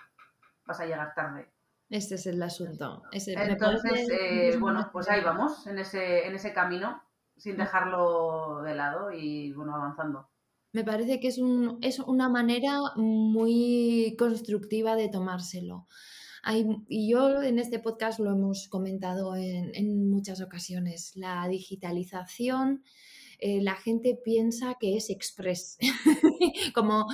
vas 0.64 0.80
a 0.80 0.86
llegar 0.86 1.12
tarde. 1.14 1.50
Este 1.90 2.14
es 2.14 2.26
el 2.26 2.42
asunto. 2.42 3.02
Entonces, 3.12 4.58
bueno, 4.58 4.88
pues 4.92 5.08
ahí 5.08 5.22
vamos, 5.22 5.66
en 5.66 5.78
ese, 5.78 6.26
en 6.26 6.34
ese 6.34 6.52
camino 6.52 7.02
sin 7.36 7.56
dejarlo 7.56 8.62
de 8.62 8.74
lado 8.74 9.12
y 9.12 9.52
bueno, 9.52 9.74
avanzando. 9.74 10.28
Me 10.72 10.84
parece 10.84 11.20
que 11.20 11.28
es, 11.28 11.38
un, 11.38 11.78
es 11.82 12.00
una 12.00 12.28
manera 12.28 12.78
muy 12.96 14.16
constructiva 14.18 14.96
de 14.96 15.08
tomárselo. 15.08 15.86
Hay, 16.42 16.66
y 16.88 17.10
yo 17.10 17.42
en 17.42 17.58
este 17.58 17.78
podcast 17.78 18.18
lo 18.18 18.30
hemos 18.30 18.68
comentado 18.68 19.36
en, 19.36 19.74
en 19.74 20.10
muchas 20.10 20.40
ocasiones. 20.40 21.12
La 21.14 21.46
digitalización, 21.48 22.82
eh, 23.38 23.62
la 23.62 23.76
gente 23.76 24.18
piensa 24.22 24.76
que 24.80 24.96
es 24.96 25.10
express. 25.10 25.78
Como, 26.74 27.06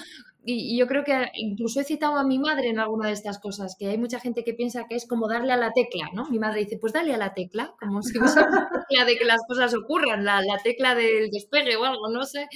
y, 0.51 0.79
yo 0.79 0.87
creo 0.87 1.05
que 1.05 1.31
incluso 1.35 1.81
he 1.81 1.85
citado 1.85 2.17
a 2.17 2.25
mi 2.25 2.39
madre 2.39 2.69
en 2.69 2.79
alguna 2.79 3.09
de 3.09 3.15
estas 3.15 3.39
cosas, 3.39 3.77
que 3.79 3.89
hay 3.89 3.99
mucha 3.99 4.21
gente 4.21 4.45
que 4.45 4.55
piensa 4.55 4.87
que 4.89 4.97
es 4.97 5.07
como 5.07 5.29
darle 5.29 5.53
a 5.53 5.57
la 5.57 5.73
tecla, 5.73 6.11
¿no? 6.15 6.29
Mi 6.29 6.39
madre 6.39 6.61
dice, 6.61 6.79
pues 6.79 6.93
dale 6.93 7.15
a 7.15 7.19
la 7.19 7.35
tecla, 7.35 7.75
como 7.81 8.03
si 8.03 8.19
fuese 8.19 8.41
la 8.41 8.71
tecla 8.89 9.05
de 9.05 9.17
que 9.17 9.25
las 9.25 9.43
cosas 9.47 9.75
ocurran, 9.75 10.25
la, 10.25 10.43
la 10.43 10.59
tecla 10.63 10.95
del 10.95 11.31
despegue 11.31 11.77
o 11.77 11.85
algo, 11.85 12.09
no 12.09 12.25
sé. 12.25 12.49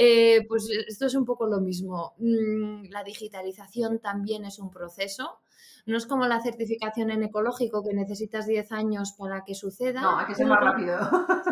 Eh, 0.00 0.46
pues 0.46 0.68
esto 0.86 1.06
es 1.06 1.14
un 1.16 1.24
poco 1.24 1.46
lo 1.46 1.60
mismo. 1.60 2.14
Mm, 2.18 2.84
la 2.90 3.02
digitalización 3.02 3.98
también 3.98 4.44
es 4.44 4.60
un 4.60 4.70
proceso. 4.70 5.40
No 5.86 5.96
es 5.96 6.06
como 6.06 6.26
la 6.26 6.40
certificación 6.40 7.10
en 7.10 7.24
ecológico 7.24 7.82
que 7.82 7.94
necesitas 7.94 8.46
10 8.46 8.70
años 8.70 9.14
para 9.18 9.42
que 9.44 9.56
suceda. 9.56 10.02
No, 10.02 10.18
hay 10.18 10.26
que 10.26 10.36
ser 10.36 10.46
más 10.46 10.60
rápido. 10.60 10.98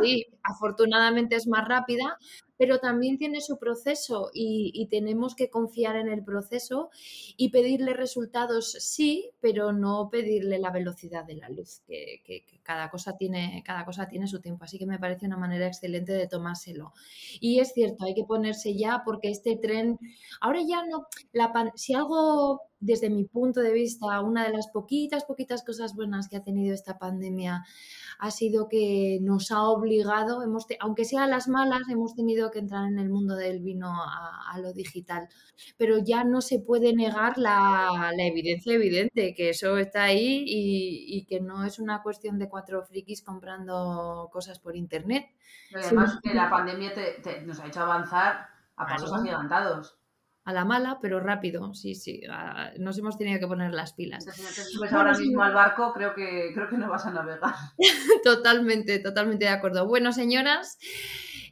Sí, 0.00 0.26
afortunadamente 0.44 1.34
es 1.36 1.48
más 1.48 1.66
rápida, 1.66 2.18
pero 2.56 2.78
también 2.78 3.18
tiene 3.18 3.40
su 3.40 3.58
proceso 3.58 4.30
y, 4.32 4.86
tenemos 4.90 5.34
que 5.34 5.50
confiar 5.50 5.96
en 5.96 6.08
el 6.08 6.22
proceso 6.22 6.90
y 7.36 7.48
pedirle 7.48 7.92
resultados, 7.92 8.72
sí, 8.78 9.30
pero 9.40 9.72
no 9.72 10.08
pedirle 10.10 10.58
la 10.58 10.70
velocidad 10.70 11.24
de 11.24 11.34
la 11.34 11.48
luz, 11.48 11.82
que, 11.86 12.44
cada, 12.62 12.88
cosa 12.88 13.16
tiene, 13.16 13.62
cada 13.66 13.84
cosa 13.84 14.08
tiene 14.08 14.28
su 14.28 14.40
tiempo. 14.40 14.64
Así 14.64 14.78
que 14.78 14.86
me 14.86 14.98
parece 14.98 15.26
una 15.26 15.36
manera 15.36 15.66
excelente 15.66 16.12
de 16.12 16.28
tomárselo. 16.28 16.92
Y 17.40 17.58
es 17.58 17.72
cierto, 17.72 18.04
hay 18.04 18.14
que 18.14 18.24
ponerse 18.24 18.76
ya 18.76 19.02
porque 19.04 19.28
este 19.30 19.56
tren, 19.56 19.98
ahora 20.40 20.60
ya 20.66 20.84
no, 20.86 21.06
la 21.32 21.52
si 21.74 21.94
algo 21.94 22.62
desde 22.86 23.10
mi 23.10 23.24
punto 23.24 23.60
de 23.60 23.72
vista, 23.72 24.20
una 24.20 24.44
de 24.44 24.52
las 24.52 24.68
poquitas, 24.68 25.24
poquitas 25.24 25.64
cosas 25.64 25.94
buenas 25.94 26.28
que 26.28 26.36
ha 26.36 26.44
tenido 26.44 26.72
esta 26.72 26.98
pandemia 26.98 27.64
ha 28.18 28.30
sido 28.30 28.68
que 28.68 29.18
nos 29.20 29.50
ha 29.50 29.62
obligado, 29.64 30.42
hemos 30.42 30.66
aunque 30.80 31.04
sea 31.04 31.26
las 31.26 31.48
malas, 31.48 31.82
hemos 31.90 32.14
tenido 32.14 32.50
que 32.50 32.60
entrar 32.60 32.86
en 32.86 32.98
el 32.98 33.10
mundo 33.10 33.34
del 33.34 33.60
vino 33.60 33.92
a, 33.92 34.58
lo 34.60 34.72
digital. 34.72 35.28
Pero 35.76 35.98
ya 35.98 36.24
no 36.24 36.40
se 36.40 36.60
puede 36.60 36.94
negar 36.94 37.36
la, 37.36 38.12
evidencia 38.18 38.74
evidente, 38.74 39.34
que 39.34 39.50
eso 39.50 39.76
está 39.76 40.04
ahí 40.04 40.44
y, 40.46 41.26
que 41.26 41.40
no 41.40 41.64
es 41.64 41.78
una 41.78 42.02
cuestión 42.02 42.38
de 42.38 42.48
cuatro 42.48 42.82
frikis 42.84 43.22
comprando 43.22 44.30
cosas 44.32 44.60
por 44.60 44.76
internet. 44.76 45.26
Además, 45.74 46.18
que 46.22 46.32
la 46.32 46.48
pandemia 46.48 46.92
nos 47.44 47.60
ha 47.60 47.66
hecho 47.66 47.80
avanzar 47.80 48.46
a 48.76 48.86
pasos 48.86 49.12
agigantados 49.12 49.98
a 50.46 50.52
la 50.52 50.64
mala, 50.64 51.00
pero 51.02 51.18
rápido. 51.18 51.74
Sí, 51.74 51.96
sí, 51.96 52.22
nos 52.78 52.96
hemos 52.96 53.18
tenido 53.18 53.40
que 53.40 53.48
poner 53.48 53.74
las 53.74 53.94
pilas. 53.94 54.24
Si 54.24 54.42
no 54.42 54.48
te 54.48 54.62
subes 54.62 54.92
ahora 54.92 55.18
mismo 55.18 55.42
al 55.42 55.52
barco, 55.52 55.92
creo 55.92 56.14
que, 56.14 56.52
creo 56.54 56.68
que 56.68 56.78
no 56.78 56.88
vas 56.88 57.04
a 57.04 57.10
navegar. 57.10 57.52
totalmente, 58.24 59.00
totalmente 59.00 59.46
de 59.46 59.50
acuerdo. 59.50 59.88
Bueno, 59.88 60.12
señoras, 60.12 60.78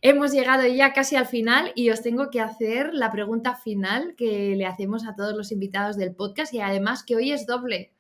hemos 0.00 0.30
llegado 0.30 0.64
ya 0.68 0.92
casi 0.92 1.16
al 1.16 1.26
final 1.26 1.72
y 1.74 1.90
os 1.90 2.02
tengo 2.02 2.30
que 2.30 2.40
hacer 2.40 2.94
la 2.94 3.10
pregunta 3.10 3.56
final 3.56 4.14
que 4.16 4.54
le 4.54 4.64
hacemos 4.64 5.08
a 5.08 5.16
todos 5.16 5.36
los 5.36 5.50
invitados 5.50 5.96
del 5.96 6.14
podcast 6.14 6.54
y 6.54 6.60
además 6.60 7.02
que 7.02 7.16
hoy 7.16 7.32
es 7.32 7.46
doble. 7.46 7.92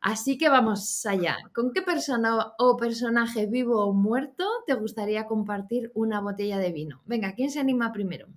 Así 0.00 0.38
que 0.38 0.48
vamos 0.48 1.04
allá. 1.04 1.36
¿Con 1.52 1.70
qué 1.74 1.82
persona 1.82 2.54
o 2.58 2.78
personaje 2.78 3.44
vivo 3.44 3.84
o 3.84 3.92
muerto 3.92 4.48
te 4.66 4.72
gustaría 4.72 5.26
compartir 5.26 5.92
una 5.94 6.22
botella 6.22 6.56
de 6.56 6.72
vino? 6.72 7.02
Venga, 7.04 7.34
¿quién 7.34 7.50
se 7.50 7.60
anima 7.60 7.92
primero? 7.92 8.28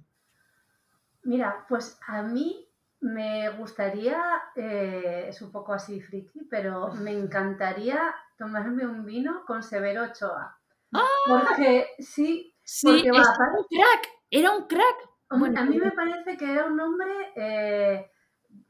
Mira, 1.24 1.66
pues 1.70 2.00
a 2.08 2.22
mí 2.24 2.68
me 3.02 3.50
gustaría, 3.50 4.22
eh, 4.56 5.26
es 5.28 5.42
un 5.42 5.52
poco 5.52 5.74
así 5.74 6.00
friki, 6.02 6.48
pero 6.50 6.94
me 6.94 7.12
encantaría 7.18 8.14
tomarme 8.38 8.86
un 8.86 9.06
vino 9.06 9.44
con 9.46 9.64
Severo 9.64 10.04
Ochoa. 10.04 10.58
¡Ah! 10.94 11.06
Porque 11.28 11.88
sí, 12.00 12.56
sí 12.64 13.04
era 13.06 13.14
un 13.14 13.66
crack, 13.70 14.10
era 14.30 14.52
un 14.52 14.68
crack. 14.68 15.58
a 15.58 15.64
mí 15.64 15.78
me 15.78 15.92
parece 15.92 16.38
que 16.38 16.52
era 16.52 16.66
un 16.66 16.80
hombre, 16.80 17.32
eh, 17.36 18.12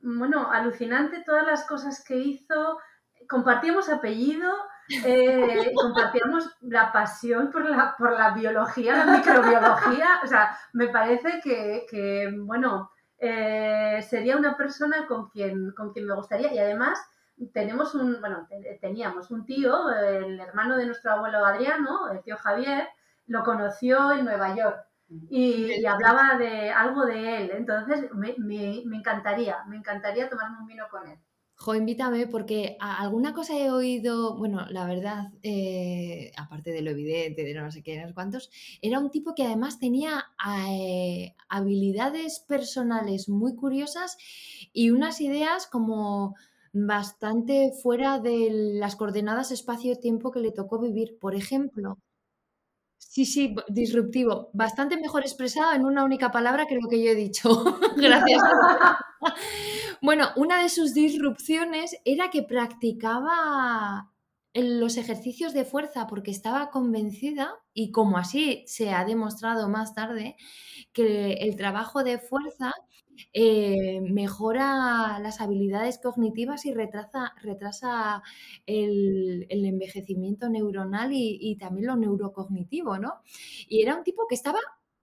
bueno, 0.02 0.52
alucinante 0.52 1.24
todas 1.26 1.46
las 1.46 1.66
cosas 1.66 2.04
que 2.06 2.18
hizo. 2.18 2.80
Compartíamos 3.28 3.90
apellido, 3.90 4.54
eh, 5.06 5.72
compartíamos 5.76 6.50
la 6.62 6.92
pasión 6.92 7.50
por 7.52 7.66
la, 7.66 7.96
por 7.98 8.14
la 8.18 8.32
biología, 8.32 9.06
la 9.06 9.18
microbiología. 9.18 10.20
O 10.24 10.28
sea, 10.28 10.58
me 10.74 10.88
parece 10.88 11.42
que, 11.44 12.32
bueno, 12.40 12.92
eh, 13.18 14.00
sería 14.08 14.38
una 14.38 14.56
persona 14.58 15.06
con 15.08 15.30
quien, 15.30 15.72
con 15.72 15.92
quien 15.92 16.08
me 16.08 16.16
gustaría. 16.16 16.54
Y 16.54 16.60
además 16.60 17.00
tenemos 17.54 17.96
un, 17.96 18.20
bueno, 18.20 18.48
teníamos 18.80 19.32
un 19.32 19.46
tío, 19.46 19.90
el 19.92 20.40
hermano 20.40 20.78
de 20.78 20.86
nuestro 20.86 21.12
abuelo 21.12 21.46
Adriano, 21.46 22.10
el 22.12 22.22
tío 22.22 22.38
Javier, 22.38 22.88
lo 23.28 23.44
conoció 23.44 24.12
en 24.12 24.26
Nueva 24.26 24.56
York. 24.56 24.86
Y, 25.30 25.86
hablaba 25.86 26.38
de 26.38 26.72
algo 26.72 27.06
de 27.06 27.38
él. 27.38 27.52
Entonces 27.54 28.10
me, 28.14 28.34
me, 28.38 28.82
me 28.86 28.98
encantaría, 28.98 29.64
me 29.68 29.76
encantaría 29.78 30.30
tomarme 30.30 30.60
un 30.60 30.68
vino 30.68 30.88
con 30.90 31.08
él. 31.08 31.20
Jo, 31.62 31.74
invítame 31.76 32.26
porque 32.28 32.76
alguna 32.80 33.34
cosa 33.34 33.54
he 33.58 33.70
oído, 33.70 34.36
bueno, 34.38 34.66
la 34.70 34.86
verdad, 34.86 35.32
eh, 35.44 36.32
aparte 36.38 36.72
de 36.72 36.82
lo 36.82 36.90
evidente, 36.92 37.44
de 37.44 37.54
no 37.54 37.72
sé 37.72 37.84
qué, 37.84 38.00
no 38.02 38.08
sé 38.08 38.14
cuántos, 38.16 38.50
era 38.82 39.00
un 39.00 39.12
tipo 39.12 39.36
que 39.36 39.44
además 39.44 39.78
tenía 39.80 40.26
eh, 40.70 41.36
habilidades 41.50 42.40
personales 42.40 43.30
muy 43.30 43.56
curiosas 43.56 44.18
y 44.74 44.90
unas 44.90 45.22
ideas 45.22 45.68
como 45.68 46.36
bastante 46.74 47.72
fuera 47.84 48.20
de 48.20 48.50
las 48.52 48.96
coordenadas 48.96 49.52
espacio-tiempo 49.52 50.32
que 50.32 50.40
le 50.40 50.52
tocó 50.52 50.80
vivir. 50.80 51.18
Por 51.20 51.36
ejemplo, 51.36 51.98
Sí, 52.98 53.26
sí, 53.26 53.56
disruptivo. 53.68 54.50
Bastante 54.54 54.96
mejor 54.98 55.24
expresado 55.24 55.74
en 55.74 55.84
una 55.86 56.04
única 56.06 56.32
palabra 56.32 56.66
que 56.66 56.76
lo 56.76 56.88
que 56.88 57.04
yo 57.04 57.12
he 57.12 57.16
dicho. 57.16 57.50
Gracias. 57.98 58.42
bueno, 60.02 60.30
una 60.36 60.62
de 60.62 60.70
sus 60.70 60.94
disrupciones 60.94 61.96
era 62.06 62.30
que 62.32 62.44
practicaba 62.44 64.12
los 64.54 64.98
ejercicios 64.98 65.54
de 65.54 65.64
fuerza 65.64 66.08
porque 66.08 66.32
estaba 66.32 66.72
convencida, 66.72 67.54
y 67.74 67.92
como 67.92 68.18
así 68.18 68.64
se 68.68 68.92
ha 68.92 69.06
demostrado 69.06 69.70
más 69.70 69.94
tarde, 69.94 70.36
que 70.94 71.34
el 71.34 71.56
trabajo 71.56 72.04
de 72.04 72.18
fuerza 72.18 72.74
eh, 73.34 74.02
mejora 74.02 75.20
las 75.20 75.42
habilidades 75.42 76.00
cognitivas 76.00 76.66
y 76.66 76.74
retrasa, 76.74 77.34
retrasa 77.42 78.24
el, 78.66 79.48
envejecimiento 79.50 80.50
neuronal 80.50 81.12
y, 81.14 81.56
también 81.58 81.88
lo 81.88 81.96
neurocognitivo, 81.96 82.98
¿no? 82.98 83.22
Y 83.68 83.82
era 83.82 83.96
un 83.96 84.04
tipo 84.04 84.26
que 84.28 84.36
estaba 84.36 84.60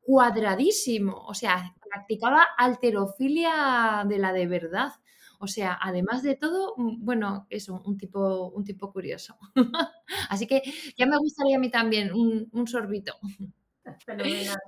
cuadradísimo, 0.08 1.22
o 1.26 1.34
sea, 1.34 1.74
practicaba 1.86 2.42
alterofilia 2.56 4.06
de 4.08 4.16
la 4.16 4.32
de 4.32 4.46
verdad. 4.46 4.92
O 5.38 5.46
sea, 5.46 5.78
además 5.82 6.22
de 6.22 6.34
todo, 6.34 6.72
mm, 6.78 7.04
bueno, 7.04 7.46
eso, 7.50 7.82
un 7.84 7.98
tipo, 7.98 8.48
un 8.48 8.64
tipo 8.64 8.90
curioso. 8.90 9.36
Así 10.30 10.46
que 10.46 10.62
ya 10.96 11.04
me 11.04 11.18
gustaría 11.18 11.56
a 11.58 11.60
mí 11.60 11.70
también 11.70 12.10
un, 12.14 12.66
sorbito. 12.66 13.18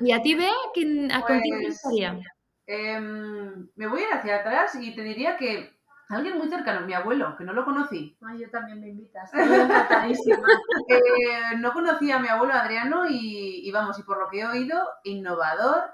¿Y 0.00 0.12
a 0.12 0.20
ti, 0.20 0.34
Bea? 0.34 0.50
¿A 0.50 0.72
quién 0.74 1.08
te 1.08 1.20
pues, 1.22 1.68
gustaría? 1.68 2.20
Em, 2.66 3.70
me 3.74 3.86
voy 3.86 4.02
a 4.02 4.08
ir 4.08 4.12
hacia 4.12 4.36
atrás 4.40 4.74
y 4.74 4.94
te 4.94 5.02
diría 5.02 5.38
que 5.38 5.70
alguien 6.08 6.38
muy 6.38 6.48
cercano, 6.48 6.86
mi 6.86 6.94
abuelo, 6.94 7.36
que 7.36 7.44
no 7.44 7.52
lo 7.52 7.64
conocí. 7.64 8.16
Ay, 8.22 8.40
yo 8.40 8.50
también 8.50 8.80
me 8.80 8.88
invitas. 8.88 9.30
eh, 10.88 11.56
no 11.58 11.72
conocía 11.72 12.16
a 12.16 12.20
mi 12.20 12.28
abuelo 12.28 12.54
Adriano 12.54 13.06
y, 13.08 13.70
vamos, 13.72 13.98
y 13.98 14.02
por 14.02 14.18
lo 14.18 14.28
que 14.28 14.40
he 14.40 14.46
oído, 14.46 14.78
innovador, 15.04 15.84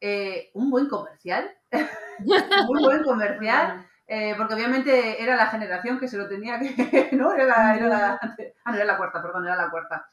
eh, 0.00 0.50
un 0.54 0.70
buen 0.70 0.88
comercial, 0.88 1.50
muy 2.20 2.84
buen 2.84 3.02
comercial. 3.02 3.86
Eh, 4.14 4.34
porque 4.36 4.54
obviamente 4.54 5.22
era 5.22 5.36
la 5.36 5.46
generación 5.46 5.98
que 5.98 6.08
se 6.08 6.18
lo 6.18 6.28
tenía 6.28 6.58
que. 6.58 7.08
¿No? 7.16 7.32
Era 7.32 7.46
la, 7.46 7.76
era 7.76 7.86
la, 7.86 8.20
ah, 8.64 8.70
no, 8.70 8.76
era 8.76 8.84
la 8.84 8.98
cuarta, 8.98 9.22
perdón, 9.22 9.46
era 9.46 9.56
la 9.56 9.70
cuarta. 9.70 10.06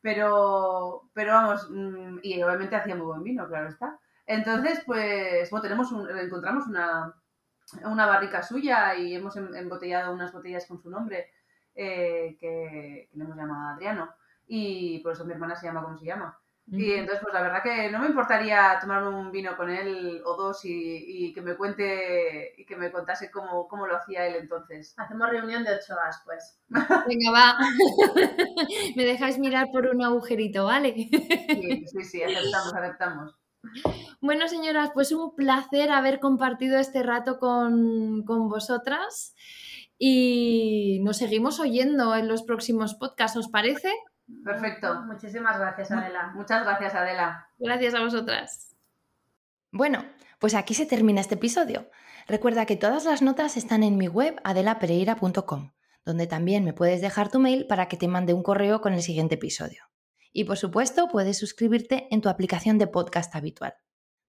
Pero, 0.00 1.10
pero 1.12 1.32
vamos, 1.32 1.68
mm, 1.70 2.20
y 2.22 2.42
obviamente 2.42 2.76
hacía 2.76 2.94
muy 2.94 3.06
buen 3.06 3.22
vino, 3.22 3.46
claro 3.46 3.68
está. 3.68 3.98
Entonces, 4.26 4.82
pues, 4.86 5.50
bueno, 5.50 5.62
tenemos 5.62 5.92
encontramos 5.92 6.66
una, 6.66 7.14
una 7.84 8.06
barrica 8.06 8.42
suya 8.42 8.94
y 8.94 9.14
hemos 9.14 9.36
em, 9.36 9.54
embotellado 9.54 10.12
unas 10.12 10.32
botellas 10.32 10.66
con 10.66 10.80
su 10.80 10.90
nombre 10.90 11.30
eh, 11.74 12.36
que, 12.38 13.08
le 13.12 13.24
hemos 13.24 13.36
llamado 13.36 13.74
Adriano. 13.74 14.14
Y 14.46 14.98
por 15.00 15.12
eso 15.12 15.24
mi 15.24 15.32
hermana 15.32 15.56
se 15.56 15.66
llama 15.66 15.82
como 15.82 15.98
se 15.98 16.06
llama. 16.06 16.38
Y 16.66 16.92
entonces, 16.92 17.20
pues 17.22 17.34
la 17.34 17.42
verdad 17.42 17.62
que 17.62 17.90
no 17.90 17.98
me 17.98 18.06
importaría 18.06 18.78
tomar 18.80 19.06
un 19.06 19.30
vino 19.30 19.54
con 19.54 19.68
él 19.68 20.22
o 20.24 20.34
dos 20.34 20.60
y, 20.64 21.30
que 21.34 21.42
me 21.42 21.56
cuente 21.56 22.54
y 22.56 22.64
que 22.64 22.74
me 22.74 22.90
contase 22.90 23.30
cómo, 23.30 23.68
cómo, 23.68 23.86
lo 23.86 23.96
hacía 23.96 24.26
él 24.26 24.36
entonces. 24.36 24.94
Hacemos 24.96 25.28
reunión 25.28 25.62
de 25.62 25.74
ocho 25.74 25.92
horas, 25.92 26.22
pues. 26.24 26.58
Venga, 27.06 27.30
va. 27.32 27.58
me 28.96 29.04
dejáis 29.04 29.38
mirar 29.38 29.66
por 29.72 29.86
un 29.86 30.02
agujerito, 30.02 30.64
¿vale? 30.64 30.94
sí, 30.94 31.84
sí, 31.86 32.04
sí, 32.04 32.22
aceptamos, 32.22 32.74
aceptamos. 32.74 33.43
Bueno, 34.20 34.48
señoras, 34.48 34.90
pues 34.94 35.12
un 35.12 35.34
placer 35.34 35.90
haber 35.90 36.20
compartido 36.20 36.78
este 36.78 37.02
rato 37.02 37.38
con, 37.38 38.24
vosotras 38.24 39.34
y 39.98 41.00
nos 41.02 41.18
seguimos 41.18 41.60
oyendo 41.60 42.14
en 42.16 42.28
los 42.28 42.42
próximos 42.42 42.94
podcasts, 42.94 43.36
¿os 43.36 43.48
parece? 43.48 43.90
Perfecto. 44.44 45.02
Muchísimas 45.02 45.58
gracias, 45.58 45.90
Adela. 45.90 46.32
Muchas 46.34 46.64
gracias, 46.64 46.94
Adela. 46.94 47.48
Gracias 47.58 47.94
a 47.94 48.00
vosotras. 48.00 48.76
Bueno, 49.70 50.04
pues 50.38 50.54
aquí 50.54 50.74
se 50.74 50.86
termina 50.86 51.20
este 51.20 51.34
episodio. 51.34 51.90
Recuerda 52.26 52.64
que 52.64 52.76
todas 52.76 53.04
las 53.04 53.22
notas 53.22 53.56
están 53.56 53.82
en 53.82 53.96
mi 53.98 54.08
web 54.08 54.40
adelapereira.com, 54.44 55.72
donde 56.04 56.26
también 56.26 56.64
me 56.64 56.72
puedes 56.72 57.00
dejar 57.00 57.30
tu 57.30 57.38
mail 57.38 57.66
para 57.66 57.88
que 57.88 57.96
te 57.96 58.08
mande 58.08 58.32
un 58.32 58.42
correo 58.42 58.80
con 58.80 58.94
el 58.94 59.02
siguiente 59.02 59.34
episodio. 59.34 59.84
Y 60.36 60.44
por 60.44 60.58
supuesto, 60.58 61.08
puedes 61.08 61.38
suscribirte 61.38 62.08
en 62.10 62.20
tu 62.20 62.28
aplicación 62.28 62.76
de 62.76 62.88
podcast 62.88 63.34
habitual. 63.36 63.74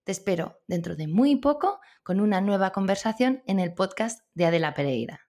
Te 0.06 0.12
espero 0.12 0.62
dentro 0.68 0.96
de 0.96 1.08
muy 1.08 1.36
poco 1.38 1.80
con 2.04 2.22
una 2.22 2.42
nueva 2.42 2.72
conversación 2.72 3.42
en 3.48 3.60
el 3.60 3.74
podcast 3.74 4.22
de 4.36 4.46
Adela 4.46 4.76
Pereira. 4.76 5.25